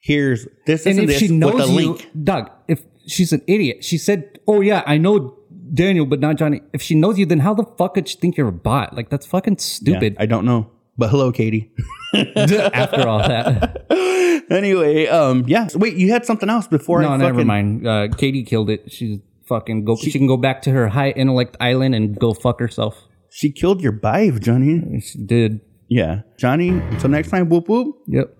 "Here's 0.00 0.46
this, 0.66 0.86
and 0.86 0.98
and, 0.98 1.04
if 1.04 1.08
this 1.10 1.18
she 1.18 1.28
knows 1.28 1.54
with 1.54 1.64
a 1.64 1.68
you, 1.68 1.74
link." 1.92 2.10
Doug, 2.24 2.50
if 2.68 2.82
she's 3.06 3.32
an 3.32 3.42
idiot, 3.46 3.84
she 3.84 3.98
said, 3.98 4.38
"Oh 4.46 4.60
yeah, 4.60 4.82
I 4.86 4.98
know 4.98 5.36
Daniel, 5.74 6.06
but 6.06 6.20
not 6.20 6.36
Johnny." 6.36 6.60
If 6.72 6.82
she 6.82 6.94
knows 6.94 7.18
you, 7.18 7.26
then 7.26 7.40
how 7.40 7.54
the 7.54 7.64
fuck 7.78 7.94
could 7.94 8.08
she 8.08 8.16
think 8.16 8.36
you're 8.36 8.48
a 8.48 8.52
bot? 8.52 8.94
Like 8.96 9.10
that's 9.10 9.26
fucking 9.26 9.54
Yeah, 9.54 9.60
stupid. 9.60 10.16
I 10.18 10.26
don't 10.26 10.44
know, 10.44 10.70
but 10.96 11.10
hello, 11.10 11.32
Katie. 11.32 11.72
After 12.36 13.08
all 13.08 13.18
that, 13.18 13.86
anyway, 14.50 15.06
um, 15.08 15.44
yeah. 15.46 15.66
So 15.66 15.78
wait, 15.78 15.96
you 15.96 16.10
had 16.12 16.24
something 16.24 16.48
else 16.48 16.66
before? 16.68 17.02
no, 17.02 17.10
I 17.10 17.16
never 17.16 17.34
fucking- 17.34 17.46
mind. 17.46 17.86
Uh, 17.86 18.08
Katie 18.16 18.44
killed 18.44 18.70
it. 18.70 18.90
She's 18.92 19.18
fucking 19.46 19.84
go. 19.84 19.96
She, 19.96 20.10
can 20.12 20.26
go 20.26 20.36
back 20.36 20.62
to 20.62 20.70
her 20.70 20.88
high 20.88 21.10
intellect 21.10 21.56
island 21.60 21.94
and 21.94 22.18
go 22.18 22.32
fuck 22.32 22.58
herself. 22.60 22.96
She 23.36 23.52
killed 23.52 23.82
your 23.82 23.92
vibe, 23.92 24.40
Johnny. 24.40 24.98
She 24.98 25.18
did. 25.18 25.60
Yeah, 25.88 26.22
Johnny. 26.38 26.70
Until 26.70 27.10
next 27.10 27.28
time, 27.28 27.50
whoop 27.50 27.68
whoop. 27.68 27.98
Yep. 28.06 28.34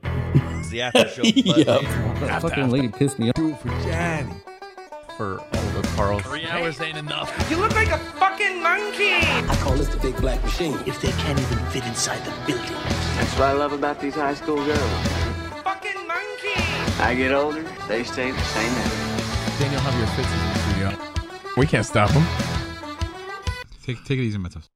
The 0.71 0.81
after 0.81 1.09
show. 1.11 1.23
Yep. 1.23 1.67
That 2.21 2.41
fucking 2.41 2.71
lady 2.71 2.89
pissed 2.89 3.19
me 3.19 3.29
off. 3.29 3.35
Do 3.35 3.51
it 3.51 3.59
for 3.59 3.69
Johnny. 3.69 4.33
For 5.19 5.39
all 5.39 5.69
the 5.77 5.87
Carls. 5.89 6.23
Three 6.23 6.47
hours 6.47 6.81
ain't 6.81 6.97
enough. 6.97 7.29
You 7.51 7.59
look 7.59 7.75
like 7.75 7.89
a 7.91 7.99
fucking 7.99 8.63
monkey. 8.63 9.19
I 9.21 9.59
call 9.61 9.75
this 9.75 9.89
the 9.89 9.99
big 9.99 10.17
black 10.17 10.43
machine. 10.43 10.79
If 10.87 11.03
they 11.03 11.11
can't 11.11 11.39
even 11.39 11.59
fit 11.67 11.85
inside 11.85 12.25
the 12.25 12.33
building. 12.47 12.65
That's 12.65 13.33
what 13.35 13.43
I 13.43 13.53
love 13.53 13.75
about 13.75 14.01
these 14.01 14.15
high 14.15 14.33
school 14.33 14.65
girls. 14.65 14.81
Fucking 15.63 16.09
monkey. 16.09 16.57
I 17.01 17.15
get 17.15 17.35
older, 17.35 17.67
they 17.87 18.03
stay 18.03 18.31
the 18.31 18.41
same 18.41 18.73
age. 18.73 19.61
Daniel 19.61 19.81
Javier 19.83 20.09
Fitz 20.17 20.27
is 20.27 20.41
in 20.41 20.89
the 20.89 20.95
studio. 20.95 21.55
We 21.59 21.67
can't 21.67 21.85
stop 21.85 22.11
them. 22.13 22.25
Take, 23.85 24.03
take 24.07 24.19
it 24.19 24.23
easy, 24.23 24.39
Matos. 24.39 24.71